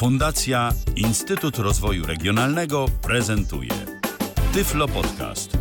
[0.00, 3.70] Fundacja Instytut Rozwoju Regionalnego prezentuje
[4.54, 5.58] Tyflo Podcast.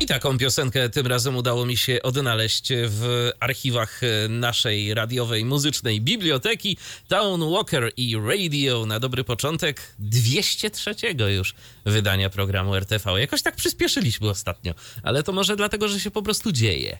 [0.00, 6.76] I taką piosenkę tym razem udało mi się odnaleźć w archiwach naszej radiowej muzycznej biblioteki.
[7.08, 10.94] Town Walker i Radio na dobry początek 203
[11.36, 11.54] już
[11.86, 13.20] wydania programu RTV.
[13.20, 16.98] Jakoś tak przyspieszyliśmy ostatnio, ale to może dlatego, że się po prostu dzieje.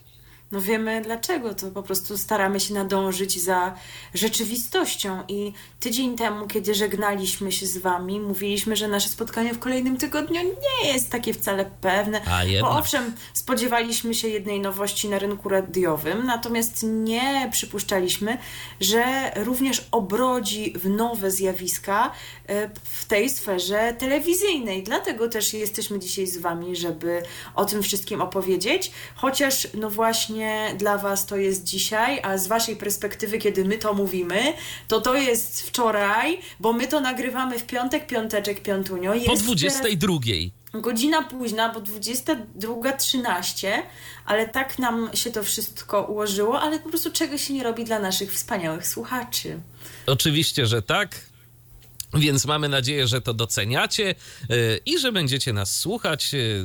[0.53, 3.75] No wiemy dlaczego, to po prostu staramy się nadążyć za
[4.14, 9.96] rzeczywistością i tydzień temu, kiedy żegnaliśmy się z Wami, mówiliśmy, że nasze spotkanie w kolejnym
[9.96, 12.21] tygodniu nie jest takie wcale pewne.
[12.27, 18.39] A Bo owszem, spodziewaliśmy się jednej nowości na rynku radiowym, natomiast nie przypuszczaliśmy,
[18.80, 22.13] że również obrodzi w nowe zjawiska
[22.46, 24.83] e, w tej sferze telewizyjnej.
[24.83, 27.22] Dlatego też jesteśmy dzisiaj z Wami, żeby
[27.55, 30.38] o tym wszystkim opowiedzieć, chociaż no właśnie
[30.77, 34.53] dla Was to jest dzisiaj, a z Waszej perspektywy, kiedy my to mówimy,
[34.89, 39.14] to to jest wczoraj, bo my to nagrywamy w piątek, piąteczek, piątunio.
[39.14, 40.14] Jest po 22.
[40.75, 43.69] Godzina późna, bo 22.13,
[44.27, 47.98] ale tak nam się to wszystko ułożyło, ale po prostu czego się nie robi dla
[47.98, 49.61] naszych wspaniałych słuchaczy.
[50.06, 51.28] Oczywiście, że tak.
[52.14, 54.14] Więc mamy nadzieję, że to doceniacie
[54.51, 56.34] y, i że będziecie nas słuchać.
[56.34, 56.64] Y,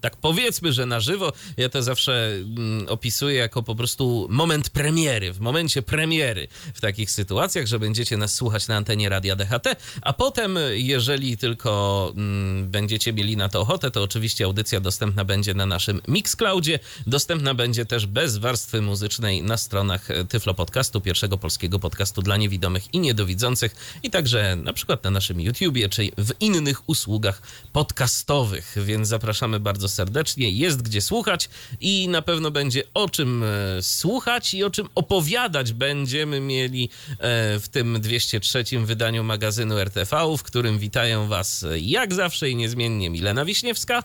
[0.00, 1.32] tak powiedzmy, że na żywo.
[1.56, 7.10] Ja to zawsze mm, opisuję jako po prostu moment premiery, w momencie premiery w takich
[7.10, 13.12] sytuacjach, że będziecie nas słuchać na antenie Radia DHT, a potem, jeżeli tylko mm, będziecie
[13.12, 16.78] mieli na to ochotę, to oczywiście audycja dostępna będzie na naszym Mixcloudzie.
[17.06, 22.94] Dostępna będzie też bez warstwy muzycznej na stronach Tyflo Podcastu, pierwszego polskiego podcastu dla niewidomych
[22.94, 29.08] i niedowidzących i także na przykład na naszym YouTubie, czy w innych usługach podcastowych, więc
[29.08, 30.50] zapraszamy bardzo serdecznie.
[30.50, 31.48] Jest gdzie słuchać
[31.80, 37.16] i na pewno będzie o czym e, słuchać i o czym opowiadać będziemy mieli e,
[37.60, 43.44] w tym 203 wydaniu magazynu RTV, w którym witają Was jak zawsze i niezmiennie Milena
[43.44, 44.02] Wiśniewska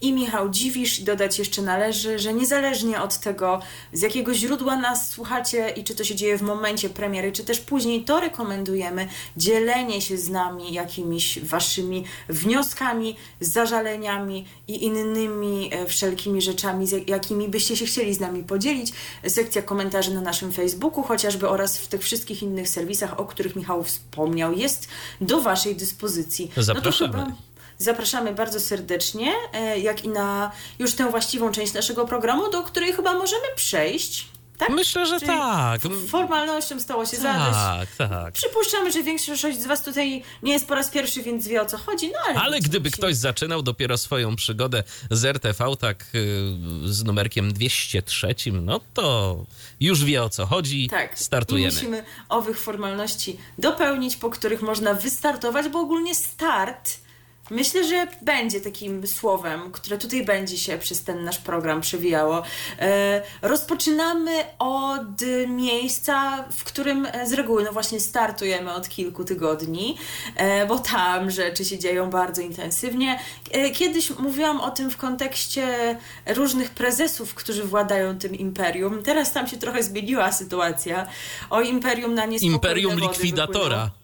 [0.00, 1.00] i Michał Dziwisz.
[1.00, 3.60] Dodać jeszcze należy, że niezależnie od tego,
[3.92, 7.60] z jakiego źródła nas słuchacie i czy to się dzieje w momencie premiery, czy też
[7.60, 16.42] później, to rekomendujemy dzielenie się z nami jakimiś waszymi wnioskami, zażaleniami i innymi e, wszelkimi
[16.42, 18.92] rzeczami, jakimi byście się chcieli z nami podzielić.
[19.26, 23.84] Sekcja komentarzy na naszym Facebooku chociażby oraz w tych wszystkich innych serwisach, o których Michał
[23.84, 24.88] wspomniał, jest
[25.20, 26.50] do waszej dyspozycji.
[26.56, 27.16] Zapraszamy.
[27.16, 27.47] No
[27.78, 32.92] Zapraszamy bardzo serdecznie, e, jak i na już tę właściwą część naszego programu, do której
[32.92, 34.26] chyba możemy przejść.
[34.58, 34.70] Tak?
[34.70, 35.80] Myślę, że Czyli tak.
[36.08, 37.58] Formalnością stało się tak, zadość.
[37.98, 38.32] Tak, tak.
[38.32, 41.78] Przypuszczamy, że większość z Was tutaj nie jest po raz pierwszy, więc wie o co
[41.78, 42.10] chodzi.
[42.12, 47.52] No, ale ale gdyby ktoś zaczynał dopiero swoją przygodę z RTV, tak yy, z numerkiem
[47.52, 49.36] 203, no to
[49.80, 50.88] już wie o co chodzi.
[50.88, 51.18] Tak.
[51.18, 51.72] Startujemy.
[51.72, 57.07] I musimy owych formalności dopełnić, po których można wystartować, bo ogólnie start
[57.50, 62.42] Myślę, że będzie takim słowem, które tutaj będzie się przez ten nasz program przewijało.
[62.78, 69.96] E, rozpoczynamy od miejsca, w którym z reguły, no właśnie, startujemy od kilku tygodni,
[70.36, 73.18] e, bo tam rzeczy się dzieją bardzo intensywnie.
[73.50, 79.02] E, kiedyś mówiłam o tym w kontekście różnych prezesów, którzy władają tym imperium.
[79.02, 81.06] Teraz tam się trochę zmieniła sytuacja.
[81.50, 83.68] O imperium na niespokojne Imperium likwidatora.
[83.68, 83.97] Wypłynął.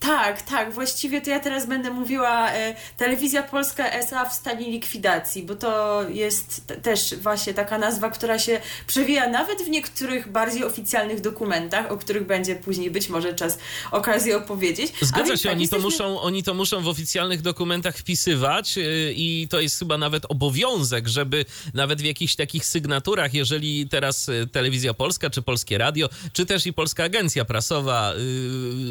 [0.00, 0.74] Tak, tak.
[0.74, 6.02] Właściwie to ja teraz będę mówiła e, Telewizja Polska SA w stanie likwidacji, bo to
[6.08, 11.96] jest też właśnie taka nazwa, która się przewija nawet w niektórych bardziej oficjalnych dokumentach, o
[11.96, 13.58] których będzie później być może czas
[13.90, 14.92] okazji opowiedzieć.
[15.00, 15.82] Zgadza się, tak, oni, jesteśmy...
[15.82, 20.24] to muszą, oni to muszą w oficjalnych dokumentach wpisywać e, i to jest chyba nawet
[20.28, 21.44] obowiązek, żeby
[21.74, 26.66] nawet w jakichś takich sygnaturach, jeżeli teraz e, Telewizja Polska, czy Polskie Radio, czy też
[26.66, 28.12] i Polska Agencja Prasowa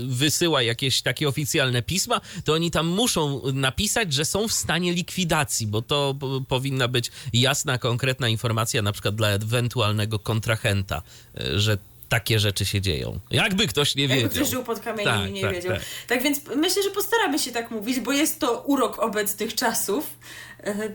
[0.08, 5.68] wysyła jakieś takie oficjalne pisma, to oni tam muszą napisać, że są w stanie likwidacji,
[5.68, 6.16] bo to
[6.48, 11.02] powinna być jasna, konkretna informacja na przykład dla ewentualnego kontrahenta,
[11.40, 11.78] e, że
[12.10, 13.20] takie rzeczy się dzieją.
[13.32, 14.24] Jakby ktoś nie wiedział.
[14.24, 15.72] Jakby ktoś żył pod kamieniem tak, i nie tak, wiedział.
[15.72, 15.82] Tak.
[16.08, 20.18] tak więc myślę, że postaramy się tak mówić, bo jest to urok obecnych czasów,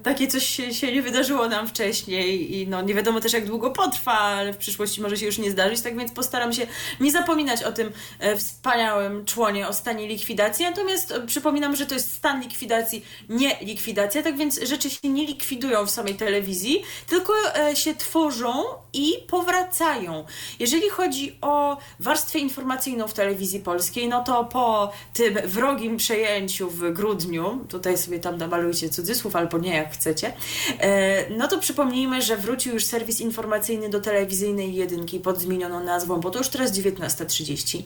[0.03, 3.71] takie coś się, się, nie wydarzyło nam wcześniej i no nie wiadomo też jak długo
[3.71, 6.67] potrwa, ale w przyszłości może się już nie zdarzyć, tak więc postaram się
[7.01, 11.95] nie zapominać o tym e, wspaniałym członie, o stanie likwidacji, natomiast e, przypominam, że to
[11.95, 17.33] jest stan likwidacji, nie likwidacja, tak więc rzeczy się nie likwidują w samej telewizji, tylko
[17.75, 20.25] się tworzą i powracają.
[20.59, 26.93] Jeżeli chodzi o warstwę informacyjną w telewizji polskiej, no to po tym wrogim przejęciu w
[26.93, 30.33] grudniu, tutaj sobie tam namalujcie cudzysłów albo nie, jak chcecie.
[30.81, 36.21] E, no to przypomnijmy, że wrócił już serwis informacyjny do telewizyjnej jedynki pod zmienioną nazwą,
[36.21, 37.83] bo to już teraz 19.30.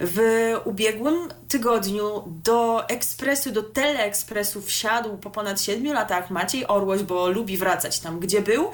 [0.00, 0.18] W
[0.64, 7.56] ubiegłym tygodniu do Ekspresu, do Teleekspresu wsiadł po ponad 7 latach Maciej Orłoś, bo lubi
[7.56, 8.70] wracać tam, gdzie był.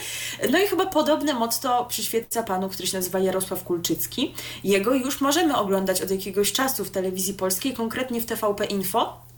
[0.50, 4.34] No i chyba podobne motto przyświeca panu, który się nazywa Jarosław Kulczycki.
[4.64, 9.29] Jego już możemy oglądać od jakiegoś czasu w telewizji polskiej, konkretnie w TVP Info.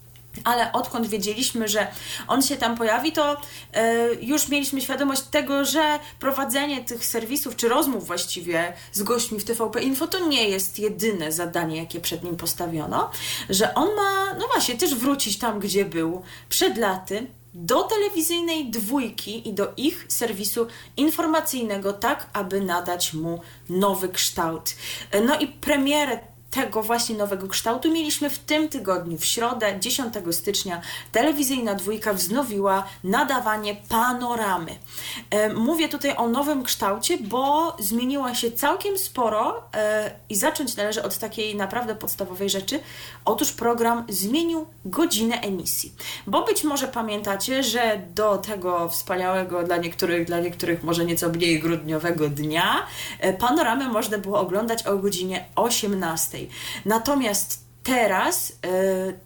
[0.44, 1.86] Ale odkąd wiedzieliśmy, że
[2.28, 3.36] on się tam pojawi, to
[3.72, 9.44] e, już mieliśmy świadomość tego, że prowadzenie tych serwisów, czy rozmów właściwie z gośćmi w
[9.44, 13.10] TVP Info, to nie jest jedyne zadanie, jakie przed nim postawiono,
[13.50, 19.48] że on ma, no właśnie, też wrócić tam, gdzie był przed laty, do telewizyjnej dwójki
[19.48, 24.74] i do ich serwisu informacyjnego, tak aby nadać mu nowy kształt.
[25.26, 26.20] No i premierę
[26.52, 30.80] tego właśnie nowego kształtu mieliśmy w tym tygodniu, w środę 10 stycznia.
[31.12, 34.76] Telewizyjna dwójka wznowiła nadawanie panoramy.
[35.30, 41.02] E, mówię tutaj o nowym kształcie, bo zmieniła się całkiem sporo e, i zacząć należy
[41.02, 42.80] od takiej naprawdę podstawowej rzeczy.
[43.24, 45.92] Otóż program zmienił godzinę emisji.
[46.26, 51.60] Bo być może pamiętacie, że do tego wspaniałego dla niektórych, dla niektórych może nieco mniej
[51.60, 52.86] grudniowego dnia
[53.20, 56.41] e, panoramę można było oglądać o godzinie 18.
[56.84, 58.54] Natomiast teraz y,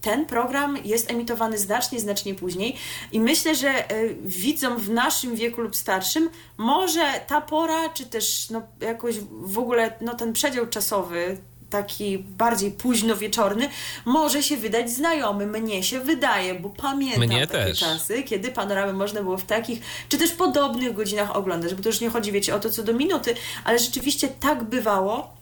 [0.01, 2.77] ten program jest emitowany znacznie, znacznie później
[3.13, 8.51] i myślę, że y, widzom w naszym wieku lub starszym może ta pora, czy też
[8.51, 11.39] no, jakoś w ogóle no, ten przedział czasowy
[11.71, 13.69] taki bardziej późno wieczorny,
[14.05, 15.47] może się wydać znajomy.
[15.47, 17.79] Mnie się wydaje, bo pamiętam Mnie takie też.
[17.79, 22.01] czasy, kiedy panoramy można było w takich, czy też podobnych godzinach oglądać, bo to już
[22.01, 23.35] nie chodzi, wiecie, o to co do minuty,
[23.65, 25.36] ale rzeczywiście tak bywało,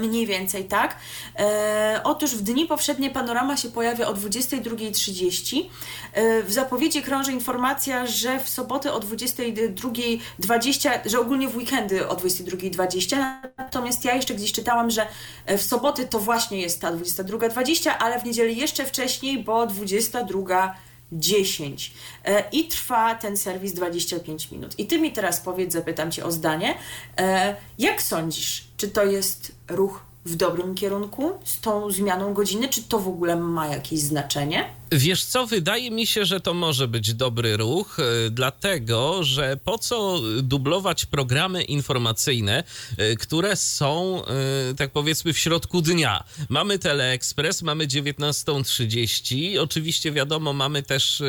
[0.00, 0.96] mniej więcej, tak.
[1.38, 5.64] E, otóż w dni powszednie panorama się pojawia o 22.30.
[6.12, 12.14] E, w zapowiedzi krąży informacja, że w soboty o 22.20, że ogólnie w weekendy o
[12.14, 13.34] 22.20.
[13.58, 15.06] Natomiast ja jeszcze gdzieś czytałam, że
[15.46, 20.74] w soboty to właśnie jest ta 22.20, ale w niedzielę jeszcze wcześniej, bo 22.
[21.14, 21.92] 10
[22.24, 24.78] e, i trwa ten serwis 25 minut.
[24.78, 26.74] I ty mi teraz powiedz, zapytam cię o zdanie,
[27.18, 32.82] e, jak sądzisz, czy to jest ruch w dobrym kierunku z tą zmianą godziny, czy
[32.82, 34.64] to w ogóle ma jakieś znaczenie?
[34.92, 39.78] Wiesz co, wydaje mi się, że to może być dobry ruch, e, dlatego że po
[39.78, 42.64] co dublować programy informacyjne,
[42.96, 46.24] e, które są, e, tak powiedzmy, w środku dnia.
[46.48, 51.22] Mamy Teleekspres, mamy 19.30, oczywiście wiadomo, mamy też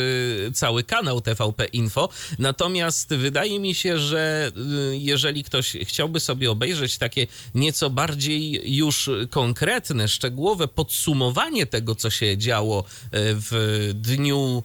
[0.54, 2.10] cały kanał TVP Info,
[2.40, 4.52] natomiast wydaje mi się, że
[4.92, 12.38] jeżeli ktoś chciałby sobie obejrzeć takie nieco bardziej już konkretne, szczegółowe podsumowanie tego, co się
[12.38, 13.45] działo w
[13.94, 14.64] dniu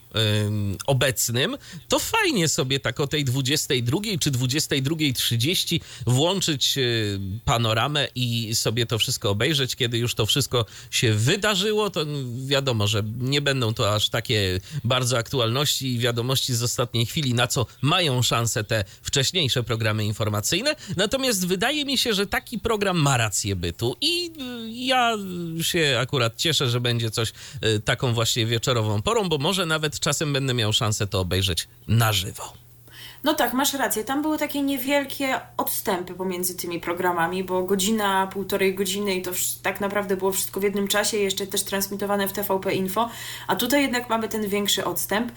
[0.87, 1.57] obecnym,
[1.89, 6.83] to fajnie sobie tak o tej 22 czy 22.30 włączyć e,
[7.45, 12.07] panoramę i sobie to wszystko obejrzeć, kiedy już to wszystko się wydarzyło, to
[12.47, 17.47] wiadomo, że nie będą to aż takie bardzo aktualności i wiadomości z ostatniej chwili, na
[17.47, 20.77] co mają szansę te wcześniejsze programy informacyjne.
[20.97, 25.17] Natomiast wydaje mi się, że taki program ma rację bytu i y, ja
[25.63, 27.33] się akurat cieszę, że będzie coś
[27.65, 32.13] y, taką właśnie wieczorową porą, bo może nawet czasem będę miał szansę to obejrzeć na
[32.13, 32.53] żywo.
[33.25, 34.05] No tak, masz rację.
[34.05, 39.31] Tam były takie niewielkie odstępy pomiędzy tymi programami, bo godzina, półtorej godziny i to
[39.63, 43.11] tak naprawdę było wszystko w jednym czasie, jeszcze też transmitowane w TVP Info,
[43.47, 45.33] a tutaj jednak mamy ten większy odstęp.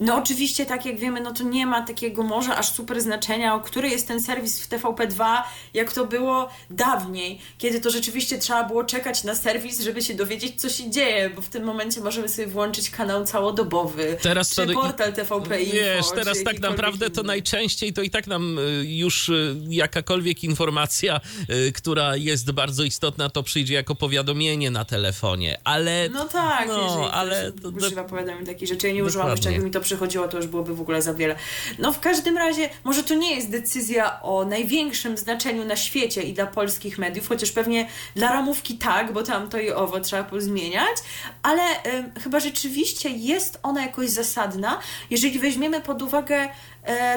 [0.00, 3.60] No oczywiście, tak jak wiemy, no to nie ma takiego może aż super znaczenia, o
[3.60, 5.42] który jest ten serwis w TVP2,
[5.74, 10.60] jak to było dawniej, kiedy to rzeczywiście trzeba było czekać na serwis, żeby się dowiedzieć,
[10.60, 14.72] co się dzieje, bo w tym momencie możemy sobie włączyć kanał całodobowy, teraz czy to,
[14.72, 15.76] portal TVP Info.
[15.76, 21.20] Wiesz, teraz tak naprawdę to najczęściej to i tak nam y, już y, jakakolwiek informacja,
[21.50, 26.08] y, która jest bardzo istotna, to przyjdzie jako powiadomienie na telefonie, ale...
[26.08, 27.52] No tak, no, ale...
[27.52, 30.46] To, używa powiadomień takich rzeczy, ja nie używam jeszcze, jakby mi to przychodziło, to już
[30.46, 31.36] byłoby w ogóle za wiele.
[31.78, 36.32] No w każdym razie, może to nie jest decyzja o największym znaczeniu na świecie i
[36.32, 40.96] dla polskich mediów, chociaż pewnie dla ramówki tak, bo tam to i owo trzeba pozmieniać,
[41.42, 44.80] ale y, chyba rzeczywiście jest ona jakoś zasadna,
[45.10, 46.48] jeżeli weźmiemy pod uwagę y,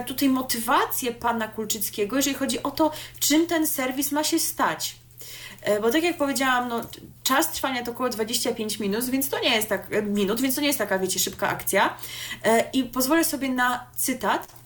[0.05, 5.00] tutaj motywację pana Kulczyckiego, jeżeli chodzi o to, czym ten serwis ma się stać.
[5.61, 6.81] E, bo tak jak powiedziałam, no,
[7.23, 10.67] czas trwania to około 25 minut, więc to nie jest tak minut, więc to nie
[10.67, 11.97] jest taka, wiecie, szybka akcja.
[12.43, 14.61] E, I pozwolę sobie na cytat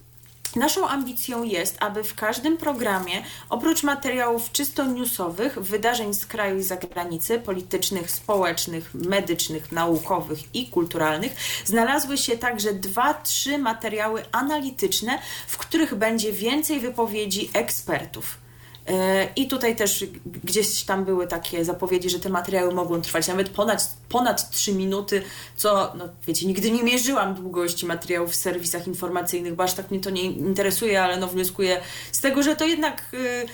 [0.55, 6.63] Naszą ambicją jest, aby w każdym programie, oprócz materiałów czysto newsowych, wydarzeń z kraju i
[6.63, 11.35] zagranicy, politycznych, społecznych, medycznych, naukowych i kulturalnych,
[11.65, 18.44] znalazły się także dwa, trzy materiały analityczne, w których będzie więcej wypowiedzi ekspertów.
[18.87, 20.05] E, I tutaj też
[20.43, 25.21] gdzieś tam były takie zapowiedzi, że te materiały mogą trwać nawet ponad, ponad 3 minuty,
[25.55, 29.99] co, no wiecie, nigdy nie mierzyłam długości materiałów w serwisach informacyjnych, bo aż tak mnie
[29.99, 33.45] to nie interesuje, ale no wnioskuję z tego, że to jednak y,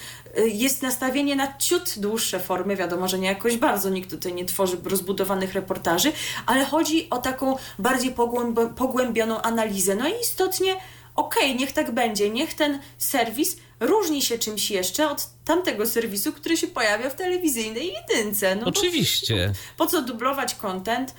[0.42, 2.76] y, jest nastawienie na ciut dłuższe formy.
[2.76, 6.12] Wiadomo, że nie jakoś bardzo nikt tutaj nie tworzy rozbudowanych reportaży,
[6.46, 8.16] ale chodzi o taką bardziej
[8.76, 9.96] pogłębioną analizę.
[9.96, 10.76] No i istotnie,
[11.16, 16.34] okej, okay, niech tak będzie, niech ten serwis różni się czymś jeszcze od tamtego serwisu,
[16.34, 18.56] który się pojawia w telewizyjnej jedynce.
[18.56, 19.54] No Oczywiście.
[19.78, 21.14] Po, po co dublować content?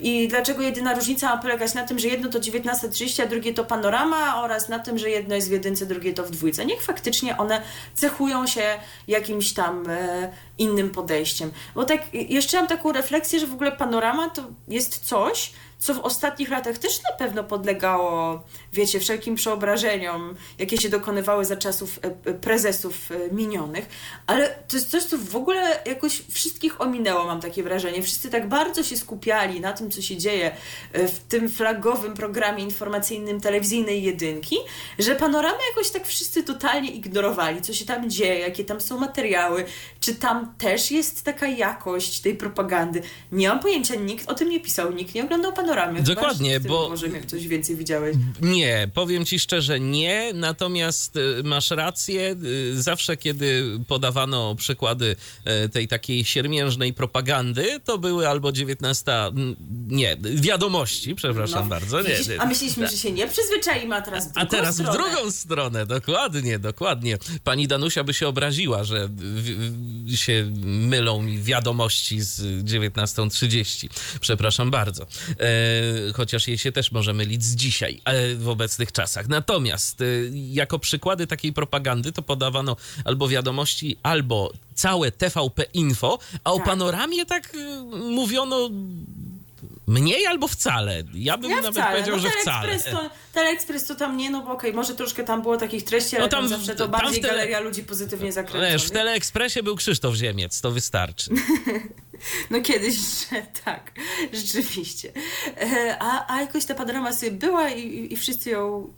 [0.00, 3.64] I dlaczego jedyna różnica ma polegać na tym, że jedno to 19.30, a drugie to
[3.64, 6.66] panorama oraz na tym, że jedno jest w jedynce, drugie to w dwójce.
[6.66, 7.62] Niech faktycznie one
[7.94, 11.50] cechują się jakimś tam e, innym podejściem.
[11.74, 15.98] Bo tak, jeszcze mam taką refleksję, że w ogóle panorama to jest coś, co w
[15.98, 22.30] ostatnich latach też na pewno podlegało, wiecie, wszelkim przeobrażeniom, jakie się dokonywały za czasów e,
[22.30, 23.88] e, prezesów e, minionych,
[24.26, 28.02] ale to jest coś, co w ogóle jakoś wszystkich ominęło, mam takie wrażenie.
[28.02, 30.56] Wszyscy tak bardzo się skupiali na tym, co się dzieje
[30.92, 34.56] w tym flagowym programie informacyjnym telewizyjnej jedynki,
[34.98, 39.64] że panoramę jakoś tak wszyscy totalnie ignorowali, co się tam dzieje, jakie tam są materiały,
[40.00, 43.02] czy tam też jest taka jakość tej propagandy.
[43.32, 46.02] Nie mam pojęcia, nikt o tym nie pisał, nikt nie oglądał panoramę panoramie.
[46.02, 46.88] Dokładnie, bo...
[46.88, 48.16] Może coś więcej widziałeś.
[48.40, 50.32] Nie, powiem ci szczerze, nie.
[50.34, 52.36] Natomiast y, masz rację.
[52.44, 55.16] Y, zawsze, kiedy podawano przykłady
[55.64, 59.12] y, tej takiej siermiężnej propagandy, to były albo 19...
[59.88, 62.02] Nie, wiadomości, przepraszam no, bardzo.
[62.02, 64.92] Nie, a myśleliśmy, że się nie przyzwyczaimy, a teraz w A teraz stronę.
[64.92, 67.18] w drugą stronę, dokładnie, dokładnie.
[67.44, 69.08] Pani Danusia by się obraziła, że
[70.14, 73.88] się mylą mi wiadomości z 19.30.
[74.20, 75.06] Przepraszam bardzo.
[75.38, 75.61] E,
[76.14, 79.28] chociaż jej się też może mylić z dzisiaj e, w obecnych czasach.
[79.28, 86.52] Natomiast e, jako przykłady takiej propagandy to podawano albo wiadomości, albo całe TVP Info, a
[86.52, 86.66] o tak.
[86.66, 87.52] panoramie tak
[88.10, 88.70] mówiono
[89.92, 91.02] Mniej albo wcale?
[91.14, 91.90] Ja bym ja nawet wcale.
[91.90, 92.78] powiedział, no, że wcale.
[92.80, 96.16] To, Teleexpress to tam nie, no bo okej, okay, może troszkę tam było takich treści,
[96.16, 97.34] ale no tam, tam zawsze to bardziej tele...
[97.34, 98.70] galeria ludzi pozytywnie zakręca.
[98.72, 101.30] Wiesz, w Teleekspresie był Krzysztof Ziemiec, to wystarczy.
[102.50, 103.92] no kiedyś, że tak,
[104.32, 105.12] rzeczywiście.
[105.60, 108.92] E, a, a jakoś ta panorama sobie była i, i wszyscy ją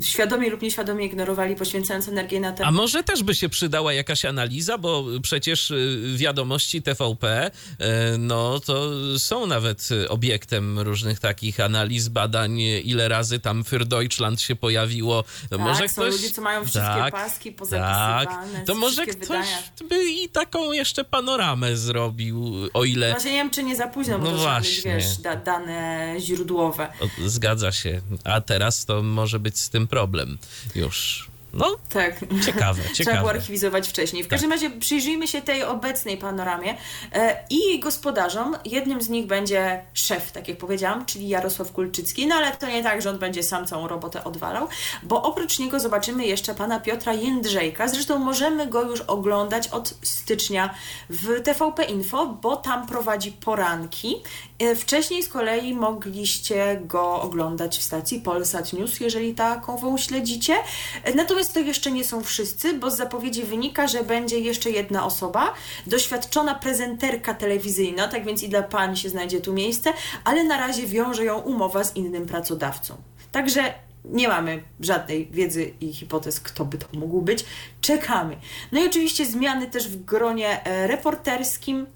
[0.00, 2.66] świadomie lub nieświadomie ignorowali, poświęcając energię na ten.
[2.66, 8.60] A może też by się przydała jakaś analiza, bo przecież y, wiadomości TVP, y, no
[8.60, 15.24] to są nawet obiektem różnych takich analiz, badań, ile razy tam für Deutschland się pojawiło.
[15.50, 16.12] Tak, może ktoś...
[16.12, 18.26] ludzie, co mają wszystkie tak, paski pozapisywane.
[18.26, 18.66] Tak.
[18.66, 19.62] To może ktoś wydania.
[19.88, 23.10] by i taką jeszcze panoramę zrobił, o ile...
[23.10, 24.94] Właśnie nie wiem, czy nie za późno, bo no to właśnie.
[24.94, 26.88] wiesz, da, dane źródłowe.
[27.26, 28.00] Zgadza się.
[28.24, 30.38] A teraz to może być z tym problem
[30.74, 31.28] już.
[31.56, 32.20] No, tak.
[32.20, 32.82] Ciekawe, ciekawe.
[32.94, 34.22] Trzeba było archiwizować wcześniej.
[34.22, 34.30] W tak.
[34.30, 36.76] każdym razie przyjrzyjmy się tej obecnej panoramie
[37.12, 38.56] e, i jej gospodarzom.
[38.64, 42.82] Jednym z nich będzie szef, tak jak powiedziałam, czyli Jarosław Kulczycki, no ale to nie
[42.82, 44.68] tak, że on będzie sam całą robotę odwalał,
[45.02, 47.88] bo oprócz niego zobaczymy jeszcze pana Piotra Jędrzejka.
[47.88, 50.74] Zresztą możemy go już oglądać od stycznia
[51.10, 54.16] w TVP Info, bo tam prowadzi poranki.
[54.58, 60.54] E, wcześniej z kolei mogliście go oglądać w stacji Polsat News, jeżeli taką śledzicie.
[61.04, 65.06] E, natomiast to jeszcze nie są wszyscy, bo z zapowiedzi wynika, że będzie jeszcze jedna
[65.06, 65.54] osoba,
[65.86, 69.92] doświadczona prezenterka telewizyjna, tak więc i dla pań się znajdzie tu miejsce,
[70.24, 72.96] ale na razie wiąże ją umowa z innym pracodawcą.
[73.32, 77.44] Także nie mamy żadnej wiedzy i hipotez, kto by to mógł być.
[77.80, 78.36] Czekamy.
[78.72, 81.86] No i oczywiście zmiany też w gronie e, reporterskim.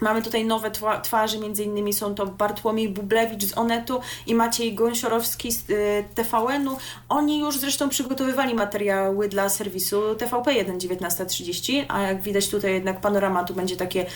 [0.00, 0.70] Mamy tutaj nowe
[1.02, 6.76] twarze, między innymi są to Bartłomiej Bublewicz z Onetu i Maciej Gąsiorowski z y, TVN-u.
[7.08, 13.54] Oni już zresztą przygotowywali materiały dla serwisu TVP1 19.30, a jak widać tutaj jednak panoramatu
[13.54, 14.06] będzie takie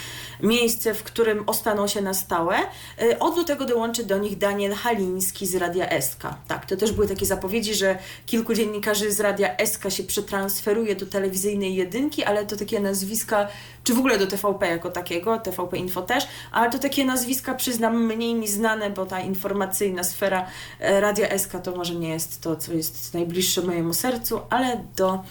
[0.42, 2.56] miejsce, w którym ostaną się na stałe.
[3.02, 6.22] Y, od do tego dołączy do nich Daniel Haliński z Radia SK.
[6.48, 11.06] Tak, to też były takie zapowiedzi, że kilku dziennikarzy z Radia SK się przetransferuje do
[11.06, 13.48] telewizyjnej jedynki, ale to takie nazwiska,
[13.84, 17.54] czy w ogóle do TVP jako takiego, TVP TVP Info też, ale to takie nazwiska
[17.54, 20.46] przyznam mniej mi znane, bo ta informacyjna sfera
[20.80, 25.22] e, Radia SK to może nie jest to, co jest najbliższe mojemu sercu, ale do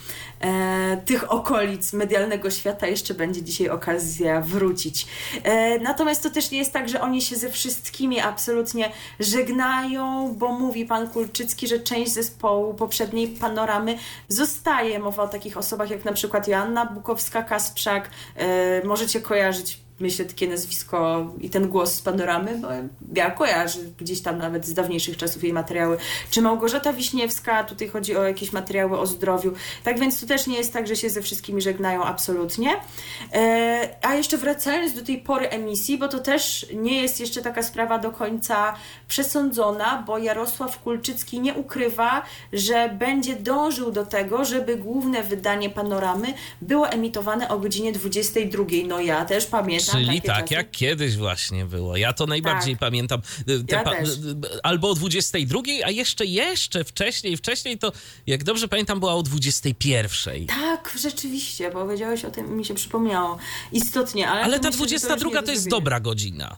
[0.41, 5.07] e, tych okolic medialnego świata jeszcze będzie dzisiaj okazja wrócić.
[5.43, 10.51] E, natomiast to też nie jest tak, że oni się ze wszystkimi absolutnie żegnają, bo
[10.51, 14.99] mówi pan Kulczycki, że część zespołu poprzedniej panoramy zostaje.
[14.99, 18.01] Mowa o takich osobach jak na przykład Joanna Bukowska-Kasprzak.
[18.35, 22.67] E, możecie kojarzyć myślę, takie nazwisko i ten głos z panoramy, bo
[23.15, 25.97] ja kojarzę gdzieś tam nawet z dawniejszych czasów jej materiały.
[26.31, 29.53] Czy Małgorzata Wiśniewska, tutaj chodzi o jakieś materiały o zdrowiu.
[29.83, 32.75] Tak więc to też nie jest tak, że się ze wszystkimi żegnają absolutnie.
[33.33, 37.63] E, a jeszcze wracając do tej pory emisji, bo to też nie jest jeszcze taka
[37.63, 38.73] sprawa do końca
[39.07, 42.21] przesądzona, bo Jarosław Kulczycki nie ukrywa,
[42.53, 48.63] że będzie dążył do tego, żeby główne wydanie panoramy było emitowane o godzinie 22.
[48.87, 50.53] No ja też pamiętam Czyli tak czasy.
[50.53, 51.97] jak kiedyś właśnie było.
[51.97, 52.79] Ja to najbardziej tak.
[52.79, 53.21] pamiętam.
[53.67, 53.83] Ja
[54.63, 57.91] albo o 22, a jeszcze, jeszcze wcześniej, wcześniej to,
[58.27, 60.47] jak dobrze pamiętam, była o 21.
[60.47, 63.37] Tak, rzeczywiście, bo powiedziałeś o tym, mi się przypomniało.
[63.71, 64.41] Istotnie, ale.
[64.41, 66.57] Ale ta myślę, 22 to, to jest dobra godzina.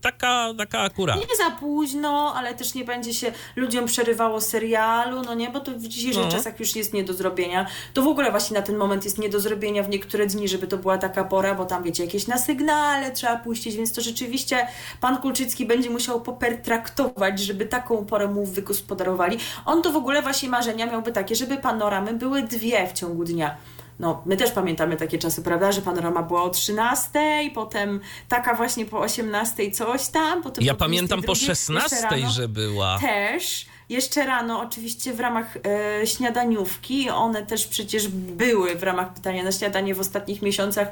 [0.00, 1.16] Taka, taka akurat.
[1.16, 5.72] Nie za późno, ale też nie będzie się ludziom przerywało serialu, no nie, bo to
[5.72, 6.30] w dzisiejszych no.
[6.30, 7.66] czasach już jest nie do zrobienia.
[7.94, 10.66] To w ogóle właśnie na ten moment jest nie do zrobienia w niektóre dni, żeby
[10.66, 14.66] to była taka pora, bo tam wiecie, jakieś nasycenie sygnale trzeba puścić, więc to rzeczywiście
[15.00, 19.38] pan Kulczycki będzie musiał popertraktować, żeby taką porę mu wygospodarowali.
[19.64, 23.56] On to w ogóle właśnie marzenia miałby takie, żeby panoramy były dwie w ciągu dnia.
[23.98, 27.10] No, my też pamiętamy takie czasy, prawda, że panorama była o 13,
[27.54, 30.42] potem taka właśnie po 18 coś tam.
[30.42, 31.96] Potem ja po pamiętam po 16,
[32.28, 32.98] że była.
[32.98, 33.66] Też.
[33.92, 39.52] Jeszcze rano, oczywiście w ramach e, śniadaniówki, one też przecież były w ramach pytania na
[39.52, 40.88] śniadanie w ostatnich miesiącach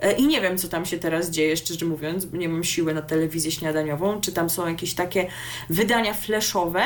[0.00, 3.02] e, i nie wiem, co tam się teraz dzieje, szczerze mówiąc, nie mam siły na
[3.02, 5.26] telewizję śniadaniową, czy tam są jakieś takie
[5.70, 6.84] wydania flashowe.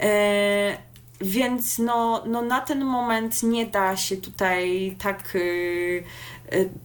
[0.00, 0.76] E,
[1.20, 5.34] więc no, no na ten moment nie da się tutaj tak.
[5.34, 6.04] Yy,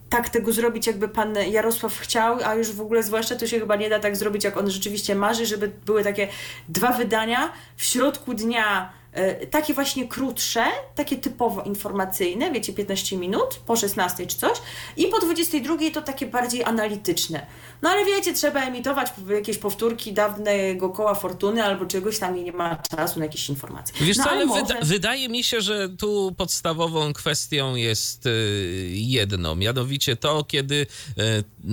[0.09, 3.75] tak tego zrobić, jakby pan Jarosław chciał, a już w ogóle zwłaszcza to się chyba
[3.75, 6.27] nie da tak zrobić, jak on rzeczywiście marzy, żeby były takie
[6.69, 10.63] dwa wydania w środku dnia E, takie właśnie krótsze,
[10.95, 14.57] takie typowo informacyjne, wiecie, 15 minut, po 16 czy coś,
[14.97, 17.45] i po 22 to takie bardziej analityczne.
[17.81, 22.51] No ale wiecie, trzeba emitować jakieś powtórki dawnego koła fortuny albo czegoś tam i nie
[22.51, 24.05] ma czasu na jakieś informacje.
[24.05, 24.61] Wiesz no, co, ale może...
[24.61, 30.87] wyda wydaje mi się, że tu podstawową kwestią jest y, jedno, mianowicie to, kiedy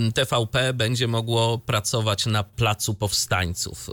[0.03, 3.91] y, TVP będzie mogło pracować na placu powstańców.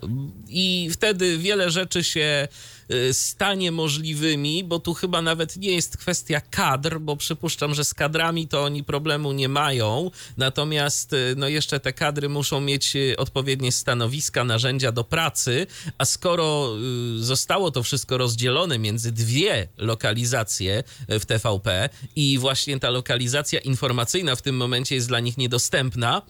[0.47, 2.47] I wtedy wiele rzeczy się
[2.93, 7.93] Y, stanie możliwymi, bo tu chyba nawet nie jest kwestia kadr, bo przypuszczam, że z
[7.93, 13.71] kadrami to oni problemu nie mają, natomiast no jeszcze te kadry muszą mieć y, odpowiednie
[13.71, 16.75] stanowiska, narzędzia do pracy, a skoro
[17.17, 24.41] zostało to wszystko rozdzielone między dwie lokalizacje w TVP i właśnie ta lokalizacja informacyjna w
[24.41, 26.21] tym momencie jest dla nich niedostępna,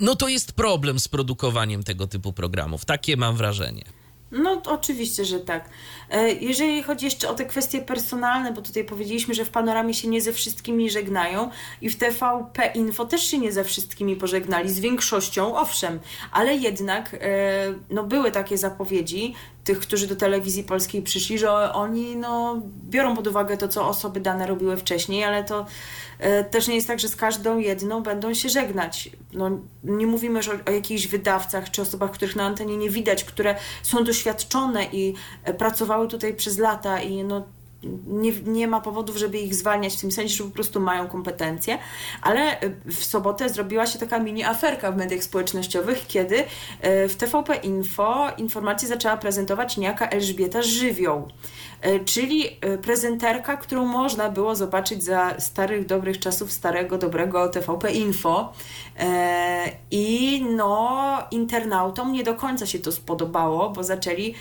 [0.00, 2.84] no to jest problem z produkowaniem tego typu programów.
[2.84, 4.03] Takie mam wrażenie.
[4.34, 5.68] No oczywiście, że tak.
[6.10, 10.08] E, jeżeli chodzi jeszcze o te kwestie personalne, bo tutaj powiedzieliśmy, że w Panoramie się
[10.08, 14.80] nie ze wszystkimi żegnają i w TVP Info też się nie ze wszystkimi pożegnali, z
[14.80, 16.00] większością owszem,
[16.32, 17.18] ale jednak e,
[17.90, 23.26] no, były takie zapowiedzi tych, którzy do telewizji polskiej przyszli, że oni no, biorą pod
[23.26, 25.66] uwagę to, co osoby dane robiły wcześniej, ale to
[26.18, 29.10] E, też nie jest tak, że z każdą jedną będą się żegnać.
[29.32, 29.50] No,
[29.84, 33.56] nie mówimy już o, o jakichś wydawcach czy osobach, których na antenie nie widać, które
[33.82, 37.46] są doświadczone i e, pracowały tutaj przez lata i no,
[38.06, 41.78] nie, nie ma powodów, żeby ich zwalniać w tym sensie, że po prostu mają kompetencje,
[42.22, 46.44] ale e, w sobotę zrobiła się taka mini aferka w mediach społecznościowych, kiedy
[46.82, 51.28] w TVP Info informacje zaczęła prezentować niejaka Elżbieta Żywioł.
[51.84, 57.92] E, czyli e, prezenterka, którą można było zobaczyć za starych, dobrych czasów starego, dobrego TVP
[57.92, 58.52] Info.
[58.98, 64.34] E, I no, internautom nie do końca się to spodobało, bo zaczęli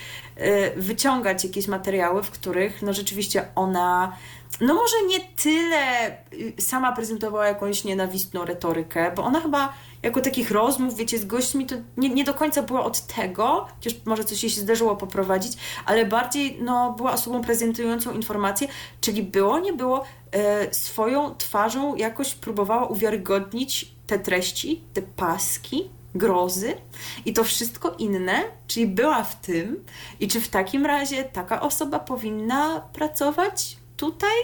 [0.76, 4.18] wyciągać jakieś materiały, w których no rzeczywiście ona
[4.62, 10.52] no może nie tyle y, sama prezentowała jakąś nienawistną retorykę, bo ona chyba jako takich
[10.52, 14.44] rozmów, wiecie, z gośćmi, to nie, nie do końca była od tego, chociaż może coś
[14.44, 15.54] jej się zdarzyło poprowadzić,
[15.86, 18.68] ale bardziej no, była osobą prezentującą informacje,
[19.02, 26.78] czyli było, nie było, e, swoją twarzą jakoś próbowała uwiarygodnić te treści, te paski, grozy
[27.26, 29.84] i to wszystko inne, czyli była w tym
[30.20, 34.38] i czy w takim razie taka osoba powinna pracować tutaj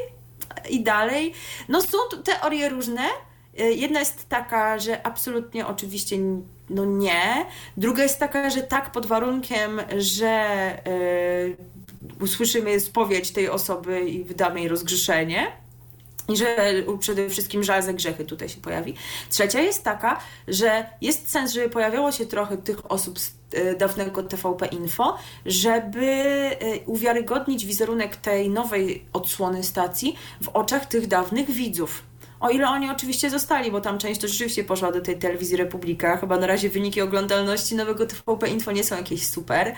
[0.69, 1.33] i dalej.
[1.69, 3.01] No są teorie różne,
[3.57, 6.15] jedna jest taka, że absolutnie oczywiście
[6.69, 7.45] no nie.
[7.77, 10.47] Druga jest taka, że tak pod warunkiem, że
[12.21, 15.51] usłyszymy spowiedź tej osoby i wydamy jej rozgrzeszenie.
[16.29, 18.93] I że przede wszystkim żal za grzechy tutaj się pojawi.
[19.29, 23.38] Trzecia jest taka, że jest sens, żeby pojawiało się trochę tych osób z
[23.79, 31.51] dawnego TVP Info, żeby e, uwiarygodnić wizerunek tej nowej odsłony stacji w oczach tych dawnych
[31.51, 32.03] widzów.
[32.39, 36.17] O ile oni oczywiście zostali, bo tam część to rzeczywiście poszła do tej telewizji Republika.
[36.17, 39.75] Chyba na razie wyniki oglądalności nowego TVP Info nie są jakieś super.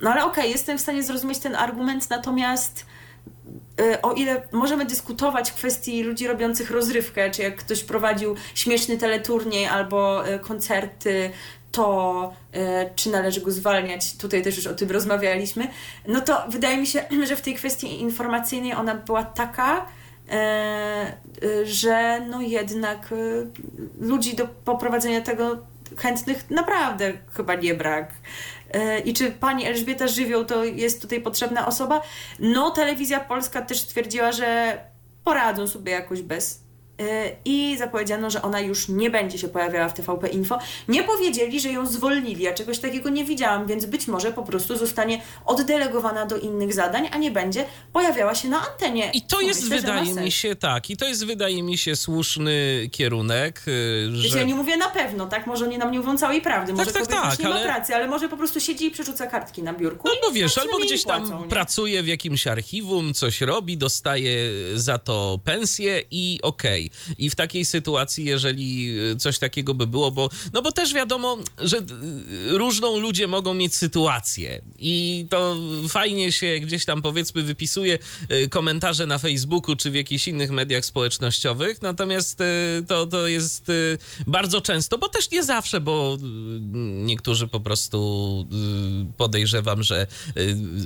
[0.00, 2.86] No ale okej, okay, jestem w stanie zrozumieć ten argument, natomiast
[3.80, 8.98] y, o ile możemy dyskutować w kwestii ludzi robiących rozrywkę, czy jak ktoś prowadził śmieszny
[8.98, 11.30] teleturniej albo y, koncerty,
[11.78, 12.58] to y,
[12.94, 15.68] czy należy go zwalniać, tutaj też już o tym rozmawialiśmy,
[16.08, 19.86] no to wydaje mi się, że w tej kwestii informacyjnej ona była taka,
[21.64, 23.14] że no jednak
[24.00, 25.58] ludzi do poprowadzenia tego
[25.96, 28.10] chętnych naprawdę chyba nie brak.
[28.72, 32.02] E, I czy pani Elżbieta Żywioł to jest tutaj potrzebna osoba?
[32.38, 34.78] No, telewizja polska też stwierdziła, że
[35.24, 36.67] poradzą sobie jakoś bez
[37.44, 40.58] i zapowiedziano, że ona już nie będzie się pojawiała w TVP Info.
[40.88, 42.44] Nie powiedzieli, że ją zwolnili.
[42.44, 47.08] Ja czegoś takiego nie widziałam, więc być może po prostu zostanie oddelegowana do innych zadań,
[47.12, 49.10] a nie będzie pojawiała się na antenie.
[49.14, 52.88] I to jest, myślę, wydaje mi się, tak, i to jest, wydaje mi się, słuszny
[52.92, 53.62] kierunek.
[53.68, 54.38] Y, że...
[54.38, 55.46] Ja nie mówię na pewno, tak?
[55.46, 57.54] Może nie nam nie mówią całej prawdy, może tak, tak, tak, nie ale...
[57.54, 60.08] ma pracy, ale może po prostu siedzi i przerzuca kartki na biurku.
[60.08, 64.38] Albo wiesz, albo gdzieś tam płacą, pracuje w jakimś archiwum, coś robi, dostaje
[64.74, 66.84] za to pensję i okej.
[66.84, 66.87] Okay
[67.18, 71.78] i w takiej sytuacji, jeżeli coś takiego by było, bo, no bo też wiadomo, że
[72.46, 75.56] różną ludzie mogą mieć sytuację i to
[75.88, 77.98] fajnie się gdzieś tam powiedzmy wypisuje
[78.32, 82.38] y, komentarze na Facebooku czy w jakichś innych mediach społecznościowych, natomiast
[82.88, 83.66] to, to jest
[84.26, 86.18] bardzo często, bo też nie zawsze, bo
[87.04, 87.98] niektórzy po prostu
[89.16, 90.06] podejrzewam, że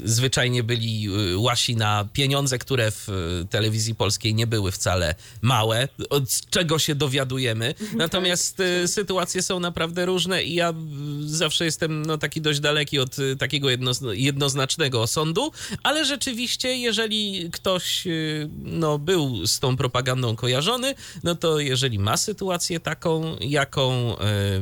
[0.04, 3.08] zwyczajnie byli łasi na pieniądze, które w
[3.50, 7.74] telewizji polskiej nie były wcale małe od czego się dowiadujemy.
[7.96, 8.66] Natomiast tak.
[8.86, 10.74] sytuacje są naprawdę różne i ja
[11.20, 15.52] zawsze jestem no, taki dość daleki od y, takiego jedno, jednoznacznego osądu,
[15.82, 22.16] ale rzeczywiście, jeżeli ktoś y, no, był z tą propagandą kojarzony, no to jeżeli ma
[22.16, 24.16] sytuację taką, jaką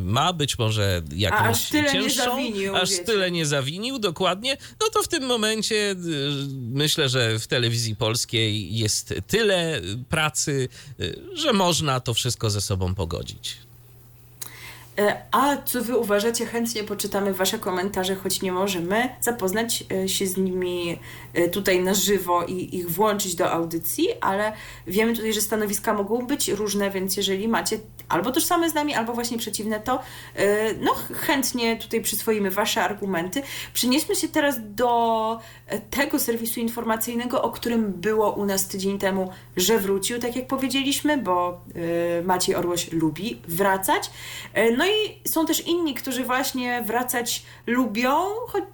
[0.05, 3.05] ma, być może jakąś aż tyle cięższą, nie zawinił, aż wiecie.
[3.05, 5.95] tyle nie zawinił, dokładnie, no to w tym momencie
[6.61, 10.69] myślę, że w telewizji polskiej jest tyle pracy,
[11.35, 13.57] że można to wszystko ze sobą pogodzić.
[15.01, 16.47] E, a co wy uważacie?
[16.47, 20.99] Chętnie poczytamy wasze komentarze, choć nie możemy zapoznać e, się z nimi
[21.35, 24.53] e, tutaj na żywo i ich włączyć do audycji, ale
[24.87, 29.13] wiemy tutaj, że stanowiska mogą być różne, więc jeżeli macie albo tożsame z nami, albo
[29.15, 30.01] właśnie przeciwne, to
[30.81, 33.43] no chętnie tutaj przyswoimy wasze argumenty.
[33.75, 35.39] Przenieśmy się teraz do
[35.91, 41.19] tego serwisu informacyjnego, o którym było u nas tydzień temu, że wrócił, tak jak powiedzieliśmy,
[41.19, 41.61] bo
[42.25, 44.11] Maciej Orłoś lubi wracać.
[44.77, 44.90] No i
[45.29, 48.17] są też inni, którzy właśnie wracać lubią